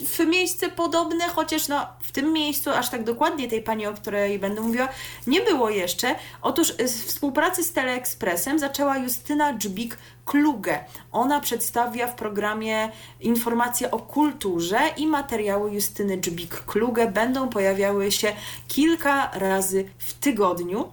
[0.00, 4.38] w miejsce podobne, chociaż no, w tym miejscu aż tak dokładnie tej pani, o której
[4.38, 4.88] będę mówiła,
[5.26, 6.14] nie było jeszcze.
[6.42, 10.84] Otóż z współpracy z Teleekspresem zaczęła Justyna Dżbik Kluge.
[11.12, 18.32] Ona przedstawia w programie informacje o kulturze i materiały Justyny Dżbik Kluge będą pojawiały się
[18.68, 20.92] kilka razy w tygodniu.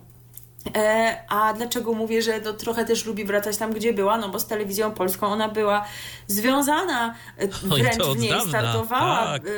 [0.75, 4.17] E, a dlaczego mówię, że to trochę też lubi wracać tam, gdzie była?
[4.17, 5.85] No bo z telewizją polską ona była
[6.27, 9.41] związana, e, wręcz w niej dawna, startowała, tak.
[9.47, 9.49] E,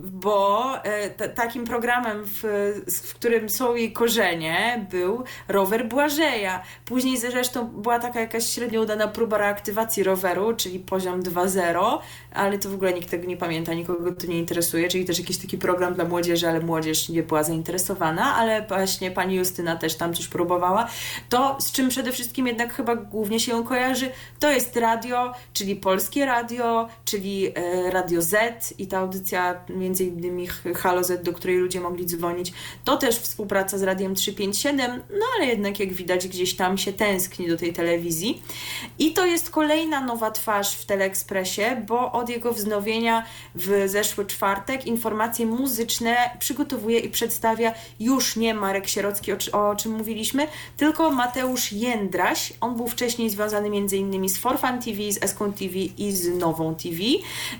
[0.00, 0.64] bo
[1.16, 2.42] t- takim programem, w,
[3.04, 6.62] w którym są jej korzenie, był rower Błażeja.
[6.84, 11.98] Później zresztą była taka jakaś średnio udana próba reaktywacji roweru, czyli poziom 2.0,
[12.34, 15.38] ale to w ogóle nikt tego nie pamięta, nikogo to nie interesuje, czyli też jakiś
[15.38, 20.14] taki program dla młodzieży, ale młodzież nie była zainteresowana, ale właśnie pani Justyna też tam
[20.14, 20.88] coś próbowała próbowała.
[21.28, 25.76] To, z czym przede wszystkim jednak chyba głównie się ją kojarzy, to jest radio, czyli
[25.76, 31.56] polskie radio, czyli e, Radio Z i ta audycja, między innymi Halo Z, do której
[31.56, 32.52] ludzie mogli dzwonić.
[32.84, 37.48] To też współpraca z Radiem 357, no ale jednak jak widać gdzieś tam się tęskni
[37.48, 38.42] do tej telewizji.
[38.98, 44.86] I to jest kolejna nowa twarz w Teleekspresie, bo od jego wznowienia w zeszły czwartek
[44.86, 50.37] informacje muzyczne przygotowuje i przedstawia już nie Marek Sierocki, o, o czym mówiliśmy,
[50.76, 52.52] tylko Mateusz Jędraś.
[52.60, 54.28] On był wcześniej związany m.in.
[54.28, 56.96] z Forfan TV, z Eską TV i z Nową TV.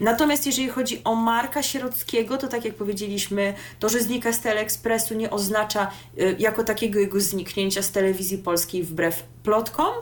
[0.01, 5.14] Natomiast jeżeli chodzi o Marka Sierockiego, to tak jak powiedzieliśmy, to, że znika z Teleekspresu
[5.14, 9.94] nie oznacza y, jako takiego jego zniknięcia z telewizji polskiej wbrew plotkom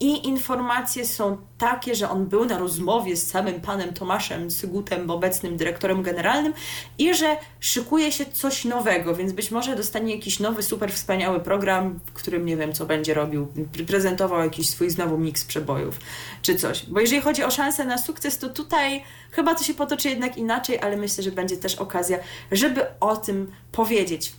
[0.00, 5.56] i informacje są takie, że on był na rozmowie z samym panem Tomaszem Sygutem, obecnym
[5.56, 6.54] dyrektorem generalnym
[6.98, 12.00] i że szykuje się coś nowego, więc być może dostanie jakiś nowy, super wspaniały program,
[12.06, 13.48] w którym nie wiem, co będzie robił,
[13.86, 15.98] prezentował jakiś swój znowu miks przebojów
[16.42, 16.86] czy coś.
[16.86, 20.80] Bo jeżeli chodzi o szansę na sukces, to tutaj chyba to się potoczy jednak inaczej,
[20.80, 22.18] ale myślę, że będzie też okazja,
[22.52, 24.32] żeby o tym powiedzieć.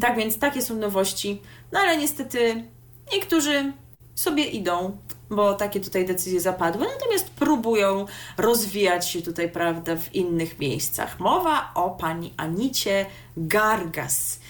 [0.00, 2.64] Tak więc takie są nowości, no ale niestety
[3.12, 3.72] niektórzy
[4.14, 4.96] sobie idą,
[5.30, 11.20] bo takie tutaj decyzje zapadły, natomiast próbują rozwijać się tutaj, prawda, w innych miejscach.
[11.20, 14.40] Mowa o pani Anicie Gargas.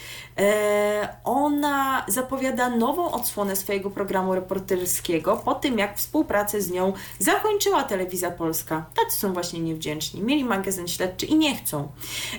[0.40, 7.82] E, ona zapowiada nową odsłonę swojego programu reporterskiego po tym, jak współpracę z nią zakończyła
[7.82, 8.84] Telewizja Polska.
[8.96, 10.22] Tacy są właśnie niewdzięczni.
[10.22, 11.88] Mieli magazyn śledczy i nie chcą.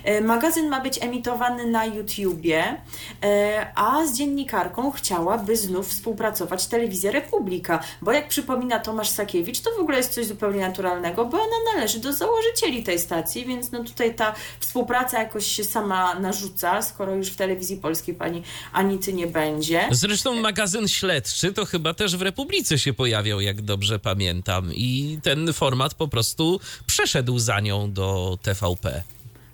[0.04, 2.82] E, magazyn ma być emitowany na YouTubie,
[3.24, 9.72] e, a z dziennikarką chciałaby znów współpracować Telewizja Republika, bo jak przypomina Tomasz Sakiewicz, to
[9.78, 13.84] w ogóle jest coś zupełnie naturalnego, bo ona należy do założycieli tej stacji, więc no
[13.84, 19.28] tutaj ta współpraca jakoś się sama narzuca, skoro już w telewizji polskiej pani Anity nie
[19.28, 19.88] będzie.
[19.92, 24.74] Zresztą magazyn śledczy to chyba też w Republice się pojawiał, jak dobrze pamiętam.
[24.74, 29.04] I ten format po prostu przeszedł za nią do TVP.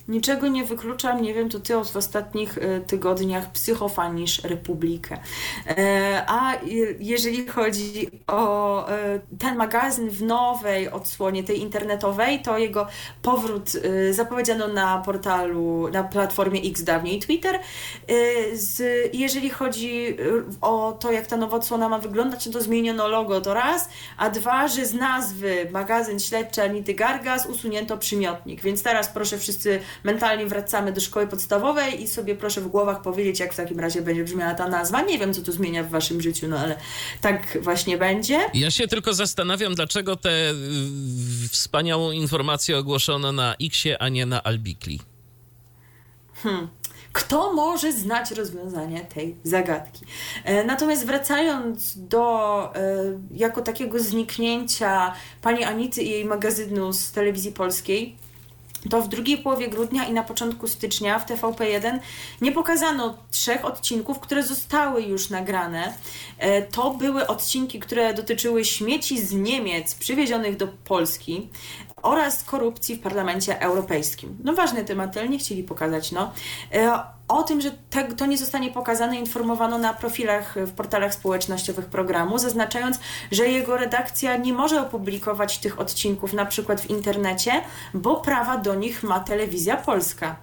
[0.08, 5.18] Niczego nie wykluczam, nie wiem, to ty w ostatnich e, tygodniach psychofanisz Republikę.
[5.68, 6.54] E, a
[7.00, 12.88] jeżeli chodzi o e, ten magazyn w nowej odsłonie, tej internetowej, to jego
[13.22, 13.72] powrót
[14.12, 17.60] zapowiedziano na portalu, na platformie X, dawniej Twitter.
[19.14, 20.18] Jeżeli chodzi
[20.62, 24.30] o to, jak ta nowa odsłona ma wyglądać, no to zmieniono logo to raz, a
[24.30, 30.46] dwa, że z nazwy magazyn śledczy Anity Gargas usunięto przymiotnik, więc teraz proszę wszyscy mentalnie
[30.46, 34.24] wracamy do szkoły podstawowej i sobie proszę w głowach powiedzieć, jak w takim razie będzie
[34.24, 35.02] brzmiała ta nazwa.
[35.02, 36.76] Nie wiem, co to zmienia w waszym życiu, no ale
[37.22, 38.40] tak właśnie będzie.
[38.54, 40.54] Ja się tylko zastanawiam, dlaczego tę
[41.52, 45.02] wspaniałą informację ogłoszono na Xie, a nie na Albikli.
[46.44, 46.68] Hmm
[47.18, 50.06] kto może znać rozwiązanie tej zagadki.
[50.44, 52.80] E, natomiast wracając do e,
[53.32, 58.16] jako takiego zniknięcia pani Anity i jej magazynu z telewizji polskiej,
[58.90, 62.00] to w drugiej połowie grudnia i na początku stycznia w TVP1
[62.42, 65.94] nie pokazano trzech odcinków, które zostały już nagrane.
[66.38, 71.50] E, to były odcinki, które dotyczyły śmieci z Niemiec przywiezionych do Polski
[72.02, 74.38] oraz korupcji w Parlamencie Europejskim.
[74.44, 76.12] No ważny temat, ale nie chcieli pokazać.
[76.12, 76.32] No.
[77.28, 82.40] O tym, że te, to nie zostanie pokazane, informowano na profilach w portalach społecznościowych programu,
[82.40, 83.00] zaznaczając,
[83.32, 87.52] że jego redakcja nie może opublikować tych odcinków na przykład w internecie,
[87.94, 90.36] bo prawa do nich ma telewizja polska.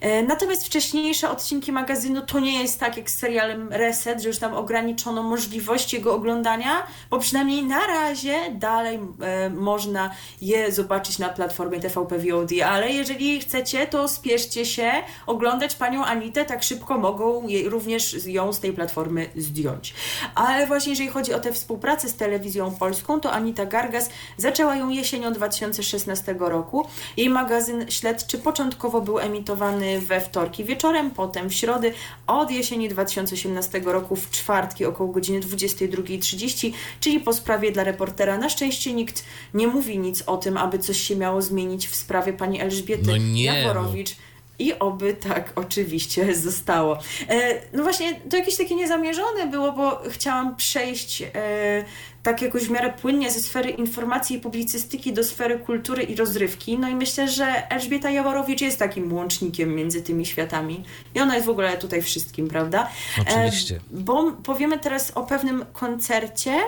[0.00, 4.38] E, natomiast wcześniejsze odcinki magazynu to nie jest tak jak z serialem Reset, że już
[4.38, 10.10] tam ograniczono możliwość jego oglądania, bo przynajmniej na razie dalej e, można
[10.40, 14.92] je zobaczyć na platformie TVP VOD, ale jeżeli chcecie, to spieszcie się
[15.26, 19.94] oglądać panią Anitę, tak szybko mogą je, również ją z tej platformy zdjąć.
[20.34, 24.88] Ale właśnie jeżeli chodzi o tę współpracę z telewizją polską, to Anita Gargas zaczęła ją
[24.88, 26.86] jesienią 2016 roku.
[27.16, 31.92] Jej magazyn śledczy początkowo był emitowany we wtorki wieczorem, potem w środy,
[32.26, 38.38] od jesieni 2018 roku w czwartki około godziny 22.30, czyli po sprawie dla reportera.
[38.38, 39.24] Na szczęście nikt
[39.54, 43.16] nie mówi nic o tym, aby coś się miało zmienić w sprawie pani Elżbiety no
[43.16, 43.44] nie.
[43.44, 44.16] Jaworowicz.
[44.58, 46.98] I oby tak oczywiście zostało.
[47.28, 51.84] E, no właśnie, to jakieś takie niezamierzone było, bo chciałam przejść e,
[52.22, 56.78] tak jakoś w miarę płynnie ze sfery informacji i publicystyki do sfery kultury i rozrywki.
[56.78, 60.84] No i myślę, że Elżbieta Jaworowicz jest takim łącznikiem między tymi światami.
[61.14, 62.88] I ona jest w ogóle tutaj wszystkim, prawda?
[63.20, 63.74] Oczywiście.
[63.74, 66.60] E, bo powiemy teraz o pewnym koncercie,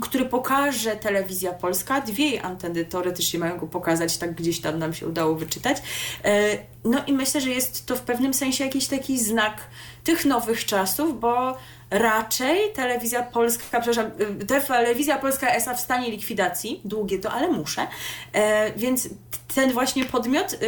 [0.00, 2.00] który pokaże telewizja polska.
[2.00, 5.76] Dwie jej anteny teoretycznie mają go pokazać, tak gdzieś tam nam się udało wyczytać.
[6.24, 9.56] E, no i myślę, że jest to w pewnym sensie jakiś taki znak
[10.04, 11.56] tych nowych czasów, bo
[11.90, 14.10] raczej telewizja polska, przepraszam,
[14.42, 17.86] y, telewizja polska SA w stanie likwidacji, długie to, ale muszę,
[18.32, 19.08] e, więc
[19.54, 20.58] ten właśnie podmiot,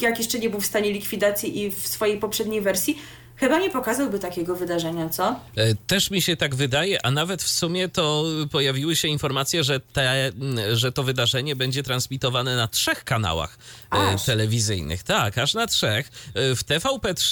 [0.00, 2.98] jak jeszcze nie był w stanie likwidacji i w swojej poprzedniej wersji,
[3.36, 5.40] Chyba nie pokazałby takiego wydarzenia, co?
[5.56, 9.80] E, też mi się tak wydaje, a nawet w sumie to pojawiły się informacje, że,
[9.80, 10.32] te,
[10.72, 13.58] że to wydarzenie będzie transmitowane na trzech kanałach
[13.92, 14.24] e, aż.
[14.24, 15.02] telewizyjnych.
[15.02, 16.10] Tak, aż na trzech.
[16.34, 17.28] E, w TVP3,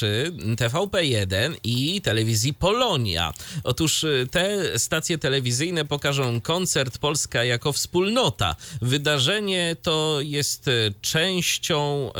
[0.56, 3.32] TVP1 i telewizji Polonia.
[3.64, 8.56] Otóż te stacje telewizyjne pokażą koncert Polska jako wspólnota.
[8.82, 12.10] Wydarzenie to jest częścią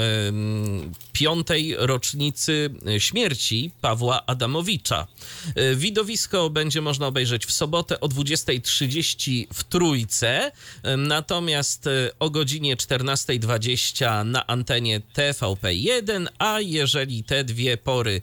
[1.13, 5.07] piątej rocznicy śmierci Pawła Adamowicza.
[5.55, 12.77] E, widowisko będzie można obejrzeć w sobotę o 20.30 w Trójce, e, natomiast o godzinie
[12.77, 18.21] 14.20 na antenie TVP1, a jeżeli te dwie pory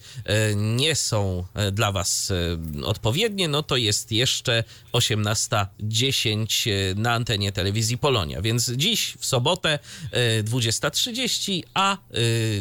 [0.56, 2.34] nie są dla Was
[2.84, 8.41] odpowiednie, no to jest jeszcze 18.10 na antenie telewizji Polonia.
[8.41, 9.80] Więc dziś w sobotę
[10.43, 11.97] 20.30, a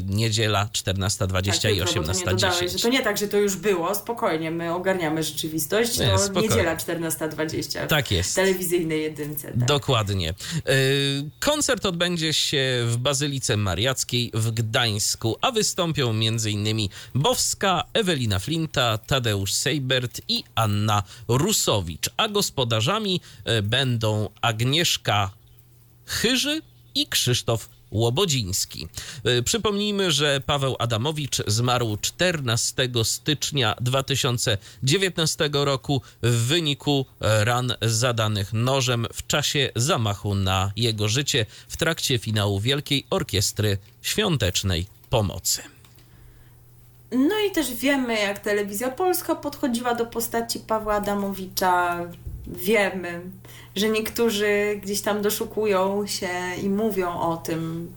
[0.04, 2.89] niedziela 14.20 tak, i 18.10.
[2.90, 6.48] Nie tak, że to już było, spokojnie, my ogarniamy rzeczywistość, to spokojnie.
[6.48, 7.86] niedziela 14.20.
[7.86, 8.34] Tak jest.
[8.34, 9.48] Telewizyjnej jedynce.
[9.48, 9.64] Tak.
[9.64, 10.34] Dokładnie.
[11.40, 16.88] Koncert odbędzie się w Bazylice Mariackiej w Gdańsku, a wystąpią m.in.
[17.14, 23.20] Bowska, Ewelina Flinta, Tadeusz Seibert i Anna Rusowicz, a gospodarzami
[23.62, 25.30] będą Agnieszka
[26.06, 26.62] Chyży
[26.94, 28.88] i Krzysztof Łobodziński.
[29.24, 39.06] E, przypomnijmy, że Paweł Adamowicz zmarł 14 stycznia 2019 roku w wyniku ran zadanych nożem
[39.12, 45.62] w czasie zamachu na jego życie w trakcie finału Wielkiej Orkiestry Świątecznej Pomocy.
[47.12, 52.00] No i też wiemy, jak telewizja polska podchodziła do postaci Pawła Adamowicza.
[52.52, 53.20] Wiemy,
[53.76, 56.28] że niektórzy gdzieś tam doszukują się
[56.62, 57.92] i mówią o tym,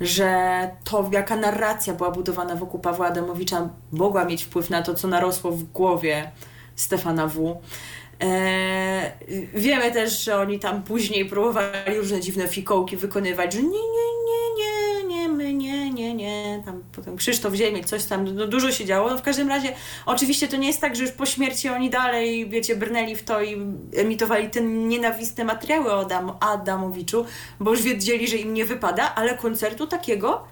[0.00, 5.08] że to, jaka narracja była budowana wokół Pawła Adamowicza, mogła mieć wpływ na to, co
[5.08, 6.30] narosło w głowie
[6.76, 7.60] Stefana W.
[8.20, 9.12] Eee,
[9.54, 14.54] wiemy też, że oni tam później próbowali różne dziwne fikołki wykonywać, że nie, nie, nie,
[14.58, 14.67] nie,
[15.90, 19.10] nie, nie, nie, tam potem Krzysztof Ziemiel, coś tam, no dużo się działo.
[19.10, 19.72] No w każdym razie,
[20.06, 23.42] oczywiście to nie jest tak, że już po śmierci oni dalej, wiecie, brnęli w to
[23.42, 23.56] i
[23.96, 27.24] emitowali te nienawistne materiały o Adam, Adamowiczu,
[27.60, 30.44] bo już wiedzieli, że im nie wypada, ale koncertu takiego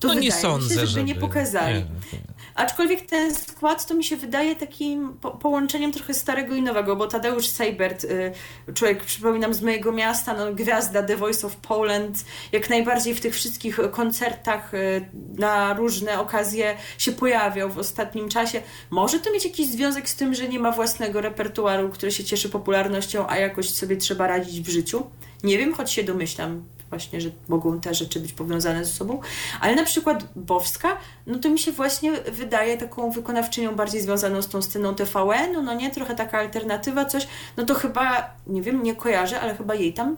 [0.00, 1.74] to no nie sądzę, się, żeby, żeby nie pokazali.
[1.74, 2.20] Nie,
[2.54, 7.06] Aczkolwiek ten skład to mi się wydaje takim po połączeniem trochę starego i nowego, bo
[7.06, 8.32] Tadeusz Seibert, y,
[8.74, 13.34] człowiek, przypominam, z mojego miasta, no, gwiazda The Voice of Poland, jak najbardziej w tych
[13.34, 15.08] wszystkich koncertach y,
[15.38, 18.62] na różne okazje się pojawiał w ostatnim czasie.
[18.90, 22.48] Może to mieć jakiś związek z tym, że nie ma własnego repertuaru, który się cieszy
[22.48, 25.06] popularnością, a jakoś sobie trzeba radzić w życiu?
[25.44, 29.20] Nie wiem, choć się domyślam właśnie, że mogą te rzeczy być powiązane ze sobą,
[29.60, 34.48] ale na przykład Bowska, no to mi się właśnie wydaje taką wykonawczynią bardziej związaną z
[34.48, 38.96] tą sceną TVN, no nie, trochę taka alternatywa, coś, no to chyba, nie wiem, nie
[38.96, 40.16] kojarzę, ale chyba jej tam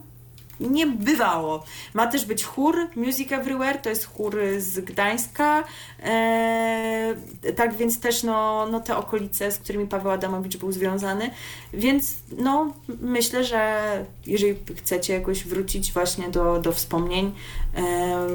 [0.60, 1.64] nie bywało.
[1.94, 5.64] Ma też być chór Music Everywhere, to jest chór z Gdańska.
[6.02, 7.14] E,
[7.56, 11.30] tak więc też no, no te okolice, z którymi Paweł Adamowicz był związany.
[11.72, 13.82] Więc no myślę, że
[14.26, 17.34] jeżeli chcecie jakoś wrócić właśnie do, do wspomnień,
[17.76, 18.26] e,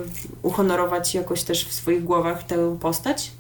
[0.42, 3.32] uhonorować jakoś też w swoich głowach tę postać,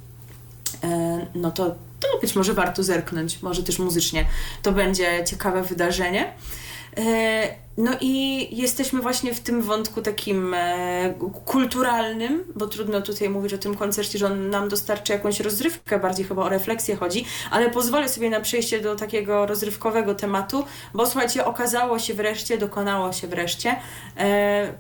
[0.84, 4.26] e, no to, to być może warto zerknąć, może też muzycznie.
[4.62, 6.34] To będzie ciekawe wydarzenie.
[6.98, 11.14] E, no i jesteśmy właśnie w tym wątku takim e,
[11.46, 16.26] kulturalnym, bo trudno tutaj mówić o tym koncercie, że on nam dostarczy jakąś rozrywkę, bardziej
[16.26, 21.46] chyba o refleksję chodzi, ale pozwolę sobie na przejście do takiego rozrywkowego tematu, bo słuchajcie,
[21.46, 23.76] okazało się wreszcie, dokonało się wreszcie
[24.18, 24.74] e,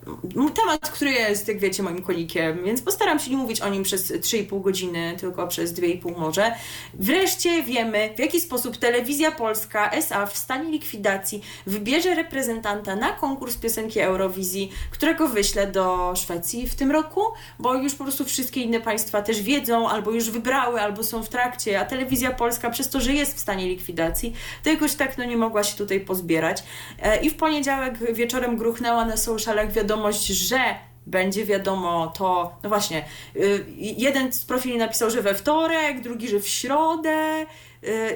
[0.55, 4.11] temat, który jest, jak wiecie, moim konikiem, więc postaram się nie mówić o nim przez
[4.11, 6.51] 3,5 godziny, tylko przez 2,5 może.
[6.93, 13.57] Wreszcie wiemy, w jaki sposób telewizja polska SA w stanie likwidacji wybierze reprezentanta na konkurs
[13.57, 17.21] piosenki Eurowizji, którego wyślę do Szwecji w tym roku,
[17.59, 21.29] bo już po prostu wszystkie inne państwa też wiedzą, albo już wybrały, albo są w
[21.29, 25.25] trakcie, a telewizja polska przez to, że jest w stanie likwidacji, to jakoś tak no
[25.25, 26.63] nie mogła się tutaj pozbierać.
[27.01, 30.59] E, I w poniedziałek wieczorem gruchnęła na socialach wiadomość, że
[31.07, 36.39] będzie wiadomo to, no właśnie, y, jeden z profili napisał, że we wtorek, drugi, że
[36.39, 37.45] w środę,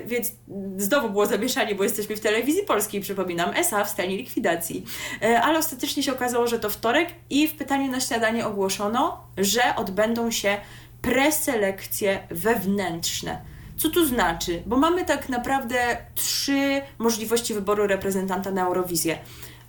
[0.05, 0.31] więc
[0.77, 4.86] znowu było zamieszanie, bo jesteśmy w telewizji polskiej, przypominam, ESA w stanie likwidacji.
[5.23, 9.75] Y, ale ostatecznie się okazało, że to wtorek i w pytaniu na śniadanie ogłoszono, że
[9.75, 10.57] odbędą się
[11.01, 13.41] preselekcje wewnętrzne.
[13.77, 14.63] Co to znaczy?
[14.65, 19.17] Bo mamy tak naprawdę trzy możliwości wyboru reprezentanta na Eurowizję.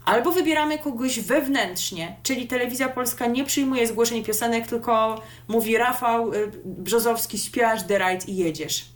[0.05, 6.51] Albo wybieramy kogoś wewnętrznie, czyli telewizja polska nie przyjmuje zgłoszeń piosenek, tylko mówi Rafał y,
[6.65, 8.92] Brzozowski, śpiewasz The Right i jedziesz.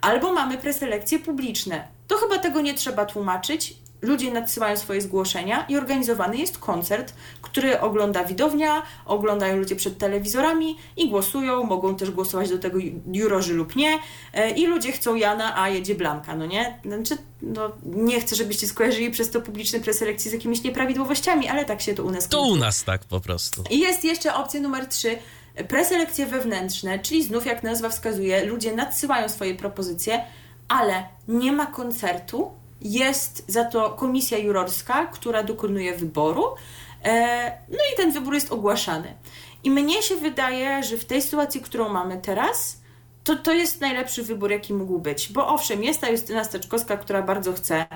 [0.00, 1.88] Albo mamy preselekcje publiczne.
[2.08, 7.80] To chyba tego nie trzeba tłumaczyć ludzie nadsyłają swoje zgłoszenia i organizowany jest koncert, który
[7.80, 12.78] ogląda widownia, oglądają ludzie przed telewizorami i głosują, mogą też głosować do tego
[13.12, 13.98] jurorzy lub nie
[14.32, 16.78] e, i ludzie chcą Jana, a jedzie Blanka, no nie?
[16.84, 21.80] Znaczy, no, nie chcę, żebyście skojarzyli przez to publiczne preselekcje z jakimiś nieprawidłowościami, ale tak
[21.80, 23.64] się to u nas To u nas tak po prostu.
[23.70, 25.18] I jest jeszcze opcja numer trzy,
[25.68, 30.24] preselekcje wewnętrzne, czyli znów jak nazwa wskazuje, ludzie nadsyłają swoje propozycje,
[30.68, 32.50] ale nie ma koncertu,
[32.80, 36.44] jest za to komisja jurorska, która dokonuje wyboru,
[37.04, 39.14] e, no i ten wybór jest ogłaszany.
[39.64, 42.80] I mnie się wydaje, że w tej sytuacji, którą mamy teraz,
[43.24, 45.32] to to jest najlepszy wybór, jaki mógł być.
[45.32, 47.86] Bo owszem, jest ta Justyna Steczkowska, która bardzo chce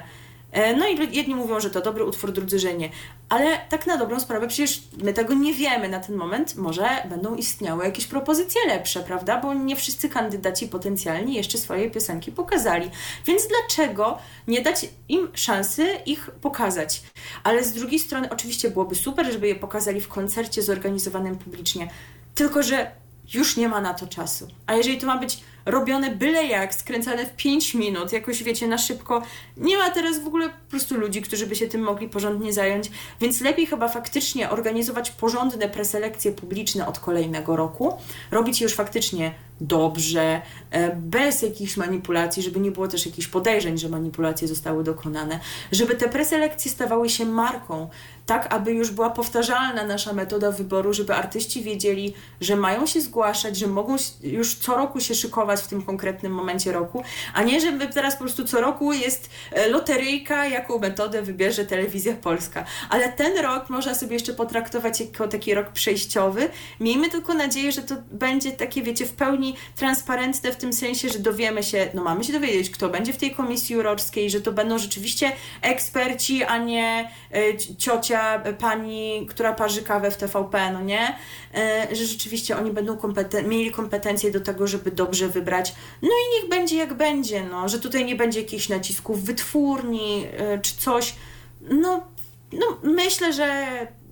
[0.77, 2.91] no i jedni mówią, że to dobry utwór, drudzy, że nie.
[3.29, 6.57] Ale tak na dobrą sprawę, przecież my tego nie wiemy na ten moment.
[6.57, 9.41] Może będą istniały jakieś propozycje lepsze, prawda?
[9.41, 12.91] Bo nie wszyscy kandydaci potencjalni jeszcze swoje piosenki pokazali.
[13.27, 17.03] Więc dlaczego nie dać im szansy ich pokazać?
[17.45, 21.91] Ale z drugiej strony, oczywiście byłoby super, żeby je pokazali w koncercie zorganizowanym publicznie.
[22.35, 22.91] Tylko, że
[23.35, 24.49] już nie ma na to czasu.
[24.67, 28.79] A jeżeli to ma być robione byle jak, skręcane w 5 minut, jakoś wiecie, na
[28.79, 29.23] szybko.
[29.57, 32.91] Nie ma teraz w ogóle po prostu ludzi, którzy by się tym mogli porządnie zająć,
[33.21, 37.99] więc lepiej chyba faktycznie organizować porządne preselekcje publiczne od kolejnego roku,
[38.31, 43.79] robić je już faktycznie dobrze, e, bez jakichś manipulacji, żeby nie było też jakichś podejrzeń,
[43.79, 45.41] że manipulacje zostały dokonane,
[45.73, 47.89] żeby te preselekcje stawały się marką,
[48.27, 53.57] tak aby już była powtarzalna nasza metoda wyboru, żeby artyści wiedzieli, że mają się zgłaszać,
[53.57, 57.03] że mogą już co roku się szykować w tym konkretnym momencie roku,
[57.35, 62.15] a nie, żeby teraz po prostu co roku jest e, loteryjka, jaką metodę wybierze telewizja
[62.15, 62.65] polska.
[62.91, 66.49] Ale ten rok można sobie jeszcze potraktować jako taki rok przejściowy.
[66.81, 71.19] Miejmy tylko nadzieję, że to będzie takie, wiecie, w pełni transparentne w tym sensie, że
[71.19, 74.79] dowiemy się, no mamy się dowiedzieć, kto będzie w tej komisji jurorskiej, że to będą
[74.79, 77.77] rzeczywiście eksperci, a nie e,
[78.15, 81.19] ciocia, pani, która parzy kawę w TVP, no nie?
[81.55, 85.75] E, że rzeczywiście oni będą kompeten mieli kompetencje do tego, żeby dobrze wybrać.
[86.03, 90.59] No i niech będzie jak będzie, no, że tutaj nie będzie jakichś nacisków wytwórni e,
[90.59, 91.15] czy coś.
[91.61, 92.07] No,
[92.53, 93.67] no myślę, że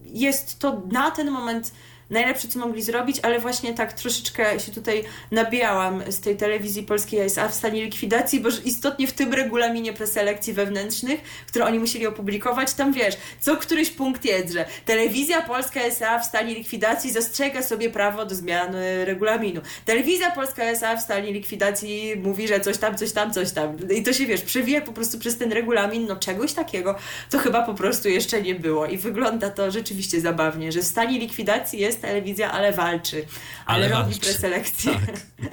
[0.07, 1.73] jest to na ten moment
[2.13, 7.21] najlepsze, co mogli zrobić, ale właśnie tak troszeczkę się tutaj nabijałam z tej telewizji polskiej
[7.21, 12.75] SA w stanie likwidacji, bo istotnie w tym regulaminie preselekcji wewnętrznych, które oni musieli opublikować,
[12.75, 17.91] tam wiesz, co któryś punkt jest, że telewizja polska SA w stanie likwidacji zastrzega sobie
[17.91, 19.61] prawo do zmiany regulaminu.
[19.85, 23.77] Telewizja polska SA w stanie likwidacji mówi, że coś tam, coś tam, coś tam.
[23.91, 26.95] I to się wiesz, przewija po prostu przez ten regulamin, no czegoś takiego
[27.31, 28.87] to chyba po prostu jeszcze nie było.
[28.87, 33.25] I wygląda to rzeczywiście zabawnie, że w stanie likwidacji jest telewizja, ale walczy,
[33.67, 34.21] ale, ale robi walczy.
[34.21, 34.93] preselekcję.
[34.93, 35.17] Tak.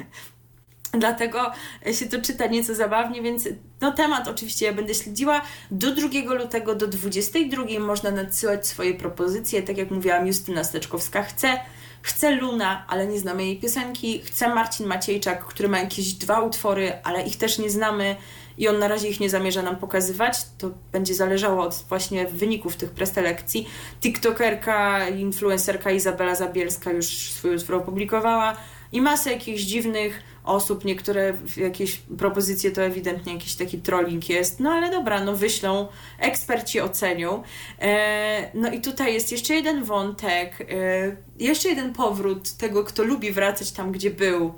[0.92, 1.52] Dlatego
[1.94, 3.50] się to czyta nieco zabawnie, więc
[3.82, 5.42] no temat oczywiście ja będę śledziła.
[5.72, 9.64] Do 2 lutego do 22 można nadsyłać swoje propozycje.
[9.64, 11.60] Tak jak mówiłam, Justyna Steczkowska chce,
[12.02, 16.94] chce Luna, ale nie znamy jej piosenki, chce Marcin Maciejczak, który ma jakieś dwa utwory,
[17.04, 18.16] ale ich też nie znamy
[18.60, 20.38] i on na razie ich nie zamierza nam pokazywać.
[20.58, 23.68] To będzie zależało od właśnie wyników tych preselekcji.
[24.02, 28.58] TikTokerka, influencerka Izabela Zabielska już swój utwór opublikowała
[28.92, 34.72] i masę jakichś dziwnych osób, niektóre jakieś propozycje to ewidentnie jakiś taki trolling jest, no
[34.72, 35.88] ale dobra, no wyślą,
[36.20, 37.44] eksperci ocenią.
[37.82, 43.32] E, no i tutaj jest jeszcze jeden wątek, e, jeszcze jeden powrót tego, kto lubi
[43.32, 44.54] wracać tam, gdzie był.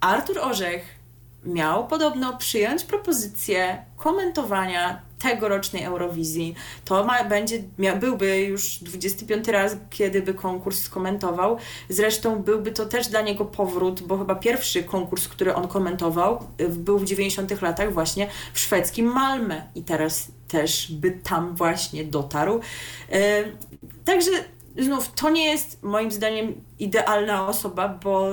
[0.00, 1.03] Artur Orzech
[1.44, 6.54] miał podobno przyjąć propozycję komentowania tegorocznej Eurowizji.
[6.84, 11.58] To ma, będzie, mia, byłby już 25 raz, kiedy by konkurs skomentował.
[11.88, 16.68] Zresztą byłby to też dla niego powrót, bo chyba pierwszy konkurs, który on komentował, y,
[16.68, 22.60] był w 90 latach właśnie w szwedzkim Malmö i teraz też by tam właśnie dotarł.
[23.10, 23.18] Yy,
[24.04, 24.30] także
[24.78, 28.28] znów to nie jest moim zdaniem idealna osoba, bo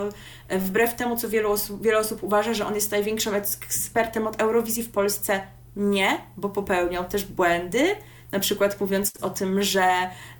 [0.49, 4.83] wbrew temu, co wielu osób, wiele osób uważa, że on jest największym ekspertem od Eurowizji
[4.83, 5.41] w Polsce,
[5.75, 7.95] nie, bo popełniał też błędy.
[8.31, 9.83] Na przykład mówiąc o tym, że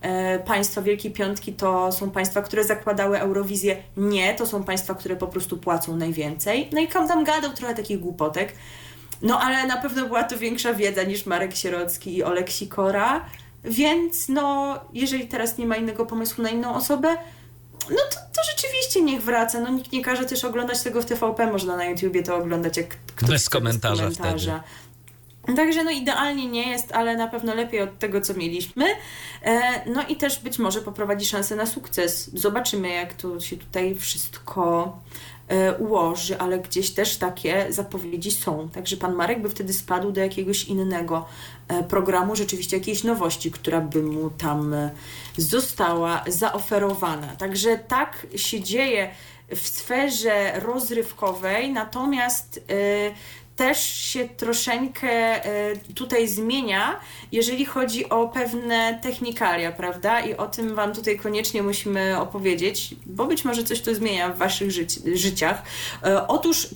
[0.02, 3.84] e, państwa Wielkiej Piątki to są państwa, które zakładały Eurowizję.
[3.97, 6.70] Nie, to są państwa, które po prostu płacą najwięcej.
[6.72, 8.54] No i tam gadał trochę takich głupotek.
[9.22, 13.26] No ale na pewno była to większa wiedza niż Marek Sierocki i Olek Sikora.
[13.64, 17.18] Więc no, jeżeli teraz nie ma innego pomysłu na inną osobę,
[17.89, 19.59] no to, to rzeczywiście niech wraca.
[19.59, 22.88] No nikt nie każe też oglądać tego w TVP, można na YouTubie to oglądać jak
[23.16, 24.64] ktoś bez komentarza, bez komentarza.
[25.55, 28.86] Także no idealnie nie jest, ale na pewno lepiej od tego, co mieliśmy.
[29.43, 32.32] E, no i też być może poprowadzi szansę na sukces.
[32.34, 34.99] Zobaczymy, jak to się tutaj wszystko
[35.80, 38.70] ułoży, ale gdzieś też takie zapowiedzi są.
[38.70, 41.26] Także pan Marek by wtedy spadł do jakiegoś innego
[41.68, 44.91] e, programu, rzeczywiście jakiejś nowości, która by mu tam e,
[45.38, 47.28] została zaoferowana.
[47.28, 49.10] Także tak się dzieje
[49.56, 52.64] w sferze rozrywkowej, natomiast
[53.62, 55.41] też się troszeczkę
[55.95, 56.99] tutaj zmienia,
[57.32, 60.22] jeżeli chodzi o pewne technikalia, prawda?
[60.22, 64.38] I o tym Wam tutaj koniecznie musimy opowiedzieć, bo być może coś to zmienia w
[64.38, 65.64] Waszych życi życiach.
[66.28, 66.68] Otóż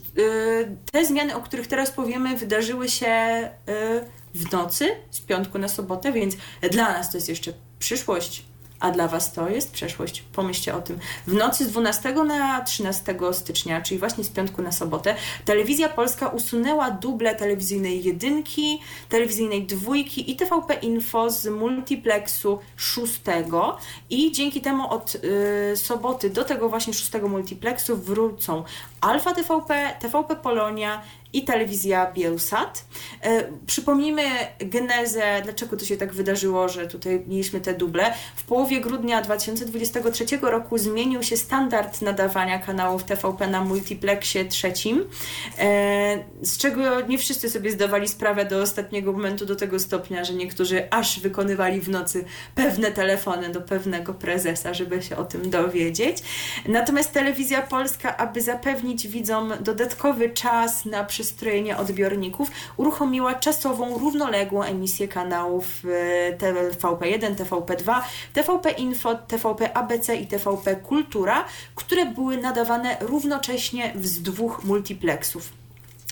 [0.91, 3.09] te zmiany, o których teraz powiemy, wydarzyły się
[4.35, 6.35] w nocy z piątku na sobotę, więc
[6.71, 8.45] dla nas to jest jeszcze przyszłość,
[8.85, 10.21] a dla Was to jest przeszłość.
[10.21, 10.99] Pomyślcie o tym.
[11.27, 15.15] W nocy z 12 na 13 stycznia, czyli właśnie z piątku na sobotę,
[15.45, 18.79] telewizja polska usunęła duble telewizyjnej jedynki,
[19.09, 23.77] telewizyjnej dwójki i TVP Info z multiplexu szóstego
[24.09, 28.63] i dzięki temu od y, soboty do tego właśnie szóstego multiplexu wrócą
[29.01, 31.01] Alfa TVP, TVP Polonia
[31.35, 32.85] i telewizja Bielsat.
[33.21, 34.23] E, przypomnijmy
[34.59, 38.13] genezę, dlaczego to się tak wydarzyło, że tutaj mieliśmy te duble.
[38.35, 45.05] W połowie grudnia 2023 roku zmienił się standard nadawania kanałów TVP na multiplexie trzecim,
[45.59, 50.33] e, z czego nie wszyscy sobie zdawali sprawę do ostatniego momentu, do tego stopnia, że
[50.33, 52.25] niektórzy aż wykonywali w nocy
[52.55, 56.17] pewne telefony do pewnego prezesa, żeby się o tym dowiedzieć.
[56.65, 64.63] Natomiast telewizja polska, aby zapewnić widzom dodatkowy czas na przystępność przystrojenia odbiorników uruchomiła czasową, równoległą
[64.63, 68.01] emisję kanałów e, TVP1, TVP2,
[68.33, 71.45] TVP Info, TVP ABC i TVP Kultura,
[71.75, 75.64] które były nadawane równocześnie z dwóch multiplexów.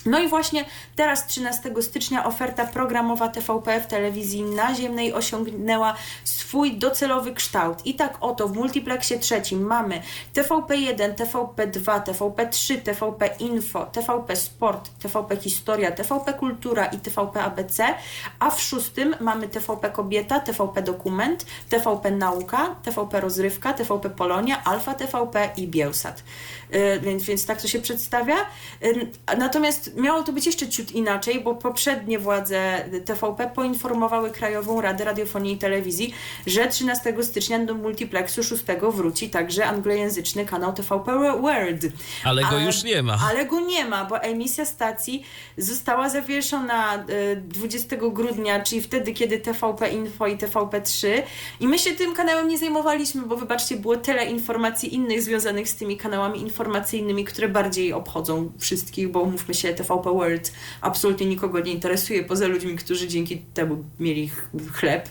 [0.06, 0.64] No i właśnie
[0.96, 5.94] teraz 13 stycznia oferta programowa TVP w telewizji naziemnej osiągnęła
[6.24, 7.86] swój docelowy kształt.
[7.86, 10.02] I tak oto w multiplexie trzecim mamy
[10.34, 17.84] TVP1, TVP2, TVP3, TVP Info, TVP Sport, TVP Historia, TVP Kultura i TVP ABC,
[18.38, 24.94] a w szóstym mamy TVP Kobieta, TVP Dokument, TVP Nauka, TVP Rozrywka, TVP Polonia, Alfa
[24.94, 26.22] TVP i Bielsat.
[26.74, 28.36] Y, więc, więc tak to się przedstawia.
[29.38, 35.54] Natomiast miało to być jeszcze ciut inaczej, bo poprzednie władze TVP poinformowały Krajową Radę Radiofonii
[35.54, 36.14] i Telewizji,
[36.46, 38.62] że 13 stycznia do multiplexu 6
[38.92, 41.82] wróci także anglojęzyczny kanał TVP World.
[42.24, 43.18] Ale go już nie ma.
[43.30, 45.24] Ale go nie ma, bo emisja stacji
[45.58, 47.04] została zawieszona
[47.36, 51.22] 20 y, grudnia, czyli wtedy, kiedy TVP Info i TVP3
[51.60, 55.74] i my się tym kanałem nie zajmowaliśmy, bo wybaczcie, było tyle informacji innych związanych z
[55.74, 61.60] tymi kanałami informacyjnymi, informacyjnymi, które bardziej obchodzą wszystkich, bo mówmy się, TVP World absolutnie nikogo
[61.60, 64.30] nie interesuje, poza ludźmi, którzy dzięki temu mieli
[64.72, 65.08] chleb,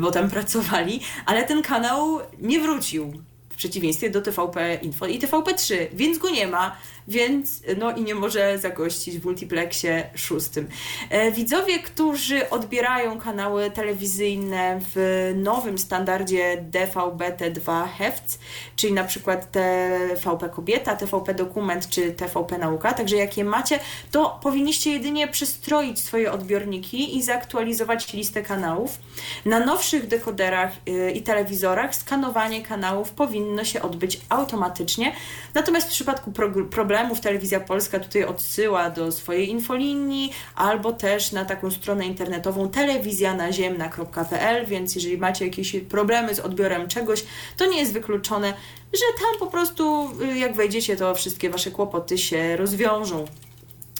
[0.00, 3.12] bo tam pracowali, ale ten kanał nie wrócił
[3.50, 6.76] w przeciwieństwie do TVP Info i TVP3, więc go nie ma
[7.10, 10.68] więc no i nie może zagościć w multiplexie szóstym.
[11.10, 18.38] E, widzowie, którzy odbierają kanały telewizyjne w nowym standardzie DVB-T2 Hefts,
[18.76, 23.78] czyli na przykład TVP Kobieta, TVP Dokument czy TVP Nauka, także jak je macie,
[24.10, 28.98] to powinniście jedynie przestroić swoje odbiorniki i zaktualizować listę kanałów.
[29.44, 35.12] Na nowszych dekoderach y, i telewizorach skanowanie kanałów powinno się odbyć automatycznie,
[35.54, 41.44] natomiast w przypadku problemu problemów Telewizja Polska tutaj odsyła do swojej infolinii albo też na
[41.44, 47.24] taką stronę internetową telewizjanaziemna.pl, więc jeżeli macie jakieś problemy z odbiorem czegoś,
[47.56, 48.54] to nie jest wykluczone,
[48.92, 53.24] że tam po prostu y, jak wejdziecie, to wszystkie wasze kłopoty się rozwiążą.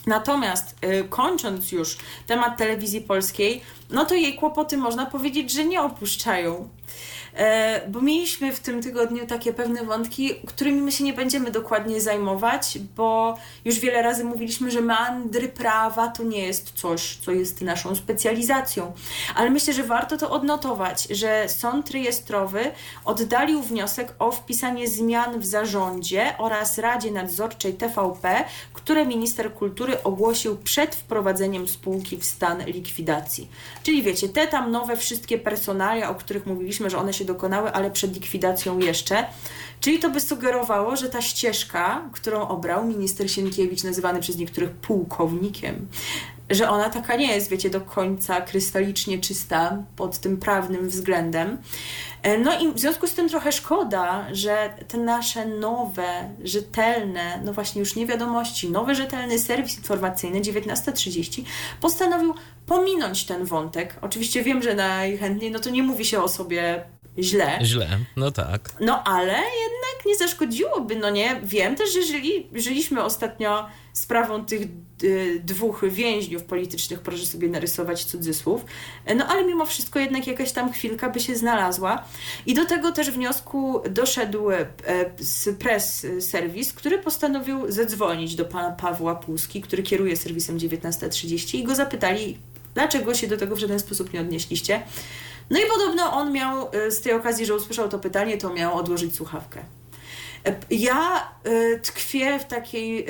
[0.07, 5.83] Natomiast y, kończąc już temat telewizji polskiej, no to jej kłopoty można powiedzieć, że nie
[5.83, 6.69] opuszczają.
[7.41, 12.01] E, bo mieliśmy w tym tygodniu takie pewne wątki, którymi my się nie będziemy dokładnie
[12.01, 17.61] zajmować, bo już wiele razy mówiliśmy, że mandry prawa to nie jest coś, co jest
[17.61, 18.93] naszą specjalizacją.
[19.35, 22.71] Ale myślę, że warto to odnotować, że sąd rejestrowy
[23.05, 30.57] oddalił wniosek o wpisanie zmian w zarządzie oraz Radzie Nadzorczej TVP, które minister kultury ogłosił
[30.57, 33.49] przed wprowadzeniem spółki w stan likwidacji.
[33.83, 37.91] Czyli wiecie, te tam nowe wszystkie personalia, o których mówiliśmy, że one się dokonały, ale
[37.91, 39.25] przed likwidacją jeszcze.
[39.81, 45.89] Czyli to by sugerowało, że ta ścieżka, którą obrał minister Sienkiewicz, nazywany przez niektórych pułkownikiem,
[46.51, 51.59] że ona taka nie jest, wiecie, do końca krystalicznie czysta pod tym prawnym względem.
[52.23, 57.53] E, no i w związku z tym trochę szkoda, że te nasze nowe, rzetelne, no
[57.53, 61.43] właśnie już nie wiadomości, nowy rzetelny serwis informacyjny 19.30
[61.81, 62.35] postanowił
[62.67, 63.97] pominąć ten wątek.
[64.01, 66.85] Oczywiście wiem, że najchętniej no to nie mówi się o sobie
[67.19, 67.59] źle.
[67.63, 68.73] Źle, no tak.
[68.81, 71.41] No ale jednak nie zaszkodziłoby, no nie?
[71.45, 74.63] Wiem też, że żyli, żyliśmy ostatnio sprawą tych
[75.03, 78.65] y, dwóch więźniów politycznych, proszę sobie narysować cudzysłów,
[79.17, 82.05] no ale mimo wszystko jednak jakaś tam chwilka by się znalazła.
[82.47, 84.67] I do tego też wniosku doszedł e,
[85.19, 91.65] z press serwis, który postanowił zadzwonić do pana Pawła Płuski, który kieruje serwisem 1930 i
[91.65, 92.39] go zapytali,
[92.75, 94.83] dlaczego się do tego w żaden sposób nie odnieśliście.
[95.51, 98.77] No i podobno on miał e, z tej okazji, że usłyszał to pytanie, to miał
[98.77, 99.61] odłożyć słuchawkę.
[100.47, 103.07] E, ja y, tkwię w takiej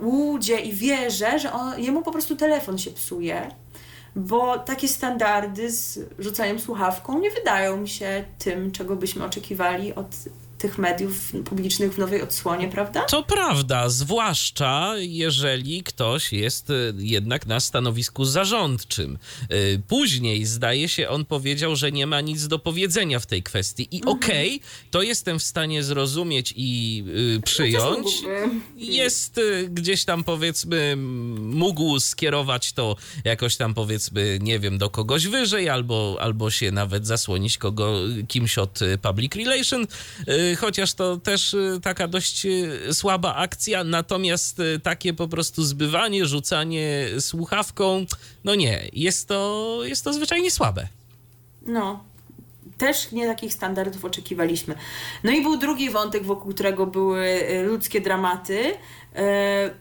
[0.00, 3.50] łudzie i wierzę, że on, jemu po prostu telefon się psuje,
[4.16, 10.06] bo takie standardy z rzucaniem słuchawką nie wydają mi się tym, czego byśmy oczekiwali od
[10.62, 13.04] tych mediów publicznych w nowej odsłonie, prawda?
[13.04, 19.18] To prawda, zwłaszcza jeżeli ktoś jest e, jednak na stanowisku zarządczym.
[19.42, 19.56] E,
[19.88, 23.88] później, zdaje się, on powiedział, że nie ma nic do powiedzenia w tej kwestii.
[23.90, 24.16] I mhm.
[24.16, 27.04] okej, okay, to jestem w stanie zrozumieć i
[27.36, 28.06] y, przyjąć.
[28.76, 30.94] Jest y, gdzieś tam, powiedzmy,
[31.38, 37.06] mógł skierować to jakoś tam, powiedzmy, nie wiem, do kogoś wyżej, albo, albo się nawet
[37.06, 37.94] zasłonić kogo,
[38.28, 39.86] kimś od public relation
[40.56, 46.26] chociaż to też y, taka dość y, słaba akcja, natomiast y, takie po prostu zbywanie,
[46.26, 48.06] rzucanie słuchawką,
[48.44, 50.88] no nie, jest to, jest to zwyczajnie słabe.
[51.66, 52.04] No,
[52.78, 54.74] też nie takich standardów oczekiwaliśmy.
[55.24, 58.74] No i był drugi wątek, wokół którego były ludzkie dramaty,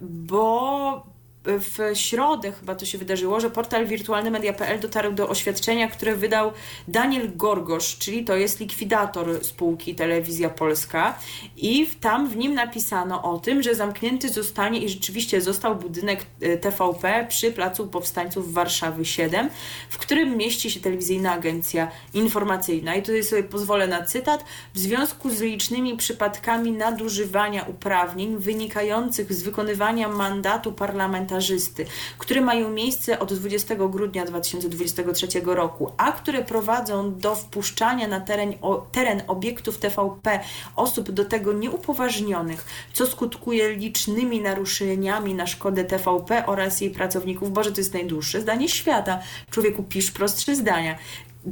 [0.01, 1.11] bo
[1.45, 6.51] w środę chyba to się wydarzyło, że portal wirtualnymedia.pl dotarł do oświadczenia, które wydał
[6.87, 11.19] Daniel Gorgosz, czyli to jest likwidator spółki Telewizja Polska
[11.57, 16.57] i tam w nim napisano o tym, że zamknięty zostanie i rzeczywiście został budynek e,
[16.57, 19.49] TVP przy Placu Powstańców Warszawy 7,
[19.89, 24.45] w którym mieści się telewizyjna agencja informacyjna i tutaj sobie pozwolę na cytat.
[24.73, 31.85] W związku z licznymi przypadkami nadużywania uprawnień wynikających z wykonywania mandatu parlamentarnego parlamentarzysty,
[32.17, 38.53] które mają miejsce od 20 grudnia 2023 roku, a które prowadzą do wpuszczania na teren,
[38.61, 40.39] o, teren obiektów TVP
[40.75, 47.53] osób do tego nieupoważnionych, co skutkuje licznymi naruszeniami na szkodę TVP oraz jej pracowników.
[47.53, 49.19] Boże, to jest najdłuższe zdanie świata.
[49.51, 50.95] Człowieku, pisz prostsze zdania.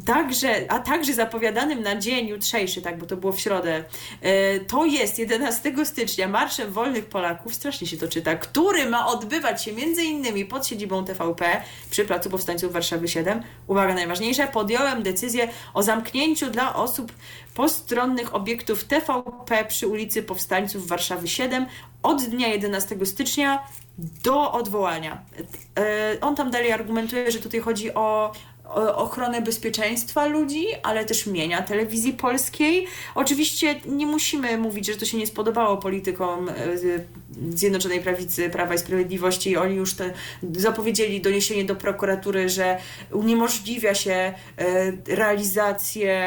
[0.06, 3.84] Także, a także zapowiadanym na dzień jutrzejszy, tak, bo to było w środę,
[4.22, 9.64] e, to jest 11 stycznia Marszem Wolnych Polaków, strasznie się to czyta, który ma odbywać
[9.64, 13.44] się między innymi pod siedzibą TVP przy Placu Powstańców Warszawy 7.
[13.68, 17.12] Uwaga, najważniejsze, podjąłem decyzję o zamknięciu dla osób
[17.54, 21.66] postronnych obiektów TVP przy ulicy Powstańców Warszawy 7
[22.04, 23.64] od dnia 11 stycznia
[24.24, 25.22] do odwołania.
[25.80, 28.32] E, on tam dalej argumentuje, że tutaj chodzi o
[28.76, 32.88] ochronę bezpieczeństwa ludzi, ale też mienia telewizji polskiej.
[33.16, 36.54] Oczywiście nie musimy mówić, że to się nie spodobało politykom e,
[37.50, 39.58] Zjednoczonej Prawicy, Prawa i Sprawiedliwości.
[39.58, 40.14] Oni już te
[40.52, 42.78] zapowiedzieli doniesienie do prokuratury, że
[43.12, 44.34] uniemożliwia się e,
[45.08, 46.20] realizację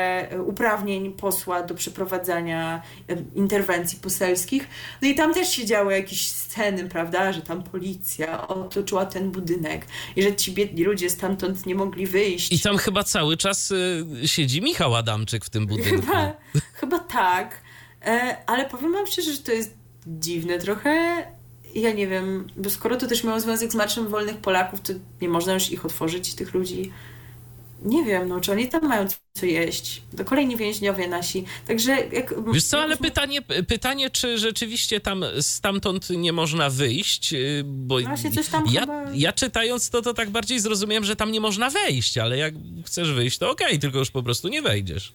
[0.47, 4.69] uprawnień posła do przeprowadzania e, interwencji poselskich.
[5.03, 9.87] No i tam też się działy jakieś sceny, prawda, że tam policja otoczyła ten budynek
[10.17, 12.32] i że ci biedni ludzie stamtąd nie mogli wyjść.
[12.51, 16.07] I tam chyba cały czas y, siedzi Michał Adamczyk w tym budynku.
[16.07, 16.33] Chyba,
[16.75, 17.61] chyba tak,
[18.05, 19.75] e, ale powiem wam szczerze, że to jest
[20.07, 21.25] dziwne trochę.
[21.75, 25.29] Ja nie wiem, bo skoro to też miało związek z Marszem Wolnych Polaków, to nie
[25.29, 26.93] można już ich otworzyć, tych ludzi
[27.85, 30.03] nie wiem, no, czy oni tam mają co jeść.
[30.17, 31.45] To kolejni więźniowie nasi.
[31.67, 32.53] Także jak...
[32.53, 38.31] Wiesz co, ale pytanie, pytanie, czy rzeczywiście tam stamtąd nie można wyjść, y, bo Właśnie
[38.31, 39.05] coś tam ja, chyba...
[39.15, 42.55] ja czytając to, to tak bardziej zrozumiałem, że tam nie można wejść, ale jak
[42.87, 45.13] chcesz wyjść, to okej, okay, tylko już po prostu nie wejdziesz.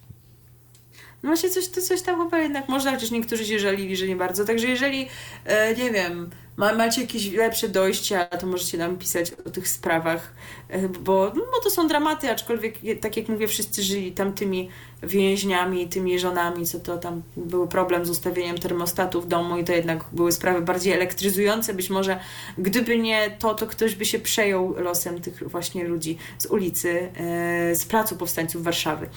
[1.24, 4.16] No właśnie coś, to coś tam chyba jednak można, chociaż niektórzy się żalili, że nie
[4.16, 4.46] bardzo.
[4.46, 5.08] Także jeżeli,
[5.46, 10.34] e, nie wiem, ma, macie jakieś lepsze dojścia, to możecie nam pisać o tych sprawach,
[10.70, 14.70] e, bo no, to są dramaty, aczkolwiek, tak jak mówię, wszyscy żyli tam tymi
[15.04, 19.74] więźniami, tymi żonami, co to tam był problem z ustawieniem termostatu w domu i to
[19.74, 21.74] jednak były sprawy bardziej elektryzujące.
[21.74, 22.20] Być może
[22.58, 27.76] gdyby nie to, to ktoś by się przejął losem tych właśnie ludzi z ulicy, e,
[27.76, 29.10] z Placu Powstańców Warszawy.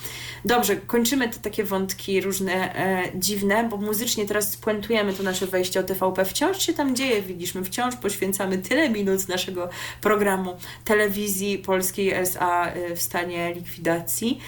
[0.45, 5.81] Dobrze, kończymy te takie wątki różne, e, dziwne, bo muzycznie teraz spuentujemy to nasze wejście
[5.81, 6.25] o TVP.
[6.25, 9.69] Wciąż się tam dzieje, widzieliśmy, wciąż poświęcamy tyle minut naszego
[10.01, 14.41] programu telewizji polskiej SA e, w stanie likwidacji.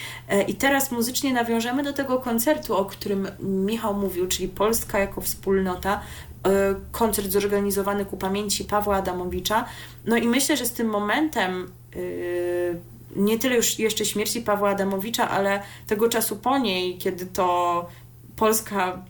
[0.49, 6.01] I teraz muzycznie nawiążemy do tego koncertu, o którym Michał mówił, czyli Polska jako wspólnota,
[6.47, 9.65] e, koncert zorganizowany ku pamięci Pawła Adamowicza.
[10.05, 11.99] No i myślę, że z tym momentem e,
[13.17, 17.87] nie tyle już jeszcze śmierci Pawła Adamowicza, ale tego czasu po niej, kiedy to
[18.37, 19.05] Polska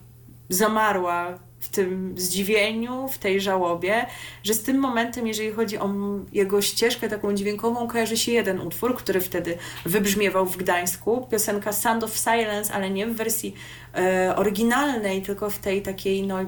[0.49, 4.05] zamarła w tym zdziwieniu, w tej żałobie,
[4.43, 5.89] że z tym momentem, jeżeli chodzi o
[6.33, 11.27] jego ścieżkę taką dźwiękową, kojarzy się jeden utwór, który wtedy wybrzmiewał w Gdańsku.
[11.31, 13.53] Piosenka Sound of Silence, ale nie w wersji
[13.95, 16.39] e, oryginalnej, tylko w tej takiej no,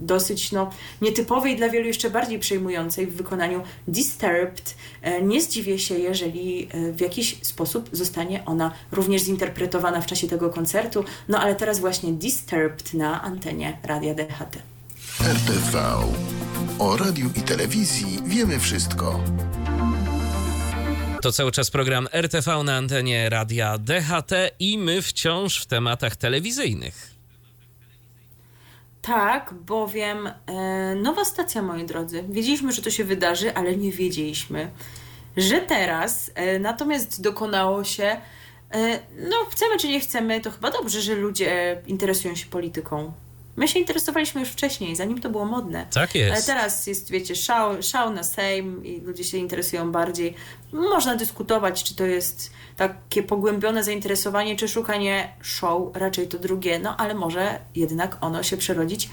[0.00, 0.70] dosyć no,
[1.02, 4.74] nietypowej, dla wielu jeszcze bardziej przejmującej w wykonaniu Disturbed.
[5.02, 10.28] E, nie zdziwię się, jeżeli e, w jakiś sposób zostanie ona również zinterpretowana w czasie
[10.28, 11.04] tego koncertu.
[11.28, 14.58] No ale teraz właśnie Disturbed na antenie Radia DHT.
[15.20, 15.78] RTV.
[16.78, 19.20] O radiu i telewizji wiemy wszystko.
[21.22, 27.17] To cały czas program RTV na antenie Radia DHT i my wciąż w tematach telewizyjnych.
[29.02, 32.24] Tak, bowiem e, nowa stacja, moi drodzy.
[32.28, 34.70] Wiedzieliśmy, że to się wydarzy, ale nie wiedzieliśmy,
[35.36, 38.16] że teraz e, natomiast dokonało się.
[38.74, 43.12] E, no, chcemy czy nie chcemy, to chyba dobrze, że ludzie interesują się polityką.
[43.58, 45.86] My się interesowaliśmy już wcześniej, zanim to było modne.
[45.94, 46.32] Tak jest.
[46.32, 50.34] Ale teraz jest, wiecie, szał, szał na Sejm i ludzie się interesują bardziej.
[50.72, 56.96] Można dyskutować, czy to jest takie pogłębione zainteresowanie, czy szukanie show, raczej to drugie, no
[56.96, 59.10] ale może jednak ono się przerodzić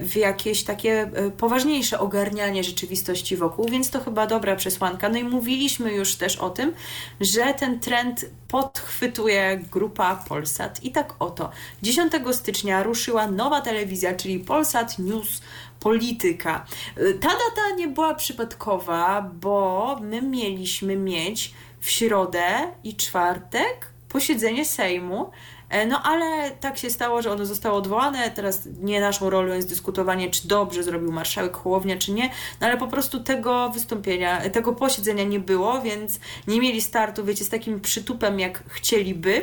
[0.00, 5.08] w jakieś takie e, poważniejsze ogarnianie rzeczywistości wokół, więc to chyba dobra przesłanka.
[5.08, 6.72] No i mówiliśmy już też o tym,
[7.20, 10.84] że ten trend podchwytuje grupa Polsat.
[10.84, 11.50] I tak oto,
[11.82, 15.42] 10 stycznia ruszyła nowa telewizja, czyli Polsat News
[15.80, 16.66] Polityka.
[16.96, 24.64] E, ta data nie była przypadkowa, bo my mieliśmy mieć w środę i czwartek posiedzenie
[24.64, 25.30] Sejmu.
[25.76, 28.30] E, no ale tak się stało, że ono zostało odwołane.
[28.30, 32.30] Teraz nie naszą rolą jest dyskutowanie, czy dobrze zrobił marszałek Hołownia, czy nie.
[32.60, 37.44] No ale po prostu tego wystąpienia, tego posiedzenia nie było, więc nie mieli startu, wiecie,
[37.44, 39.42] z takim przytupem, jak chcieliby.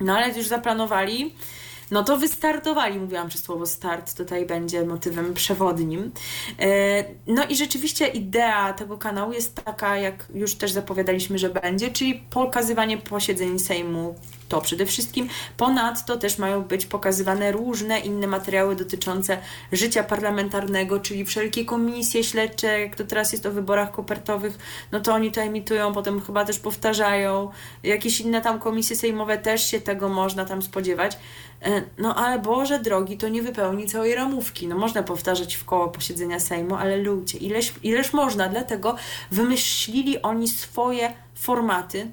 [0.00, 1.34] No ale już zaplanowali
[1.92, 2.98] no to wystartowali.
[2.98, 6.12] Mówiłam, że słowo start tutaj będzie motywem przewodnim.
[6.60, 11.90] E, no i rzeczywiście idea tego kanału jest taka, jak już też zapowiadaliśmy, że będzie,
[11.90, 14.14] czyli pokazywanie posiedzeń Sejmu
[14.52, 15.28] to przede wszystkim.
[15.56, 19.38] Ponadto też mają być pokazywane różne inne materiały dotyczące
[19.72, 24.58] życia parlamentarnego, czyli wszelkie komisje śledcze, jak to teraz jest o wyborach kopertowych,
[24.92, 27.50] no to oni to emitują, potem chyba też powtarzają.
[27.82, 31.18] Jakieś inne tam komisje sejmowe też się tego można tam spodziewać.
[31.62, 34.68] E, no ale Boże drogi, to nie wypełni całej ramówki.
[34.68, 38.96] No można powtarzać w koło posiedzenia Sejmu, ale ludzie, ileż, ileż można, dlatego
[39.30, 42.10] wymyślili oni swoje formaty,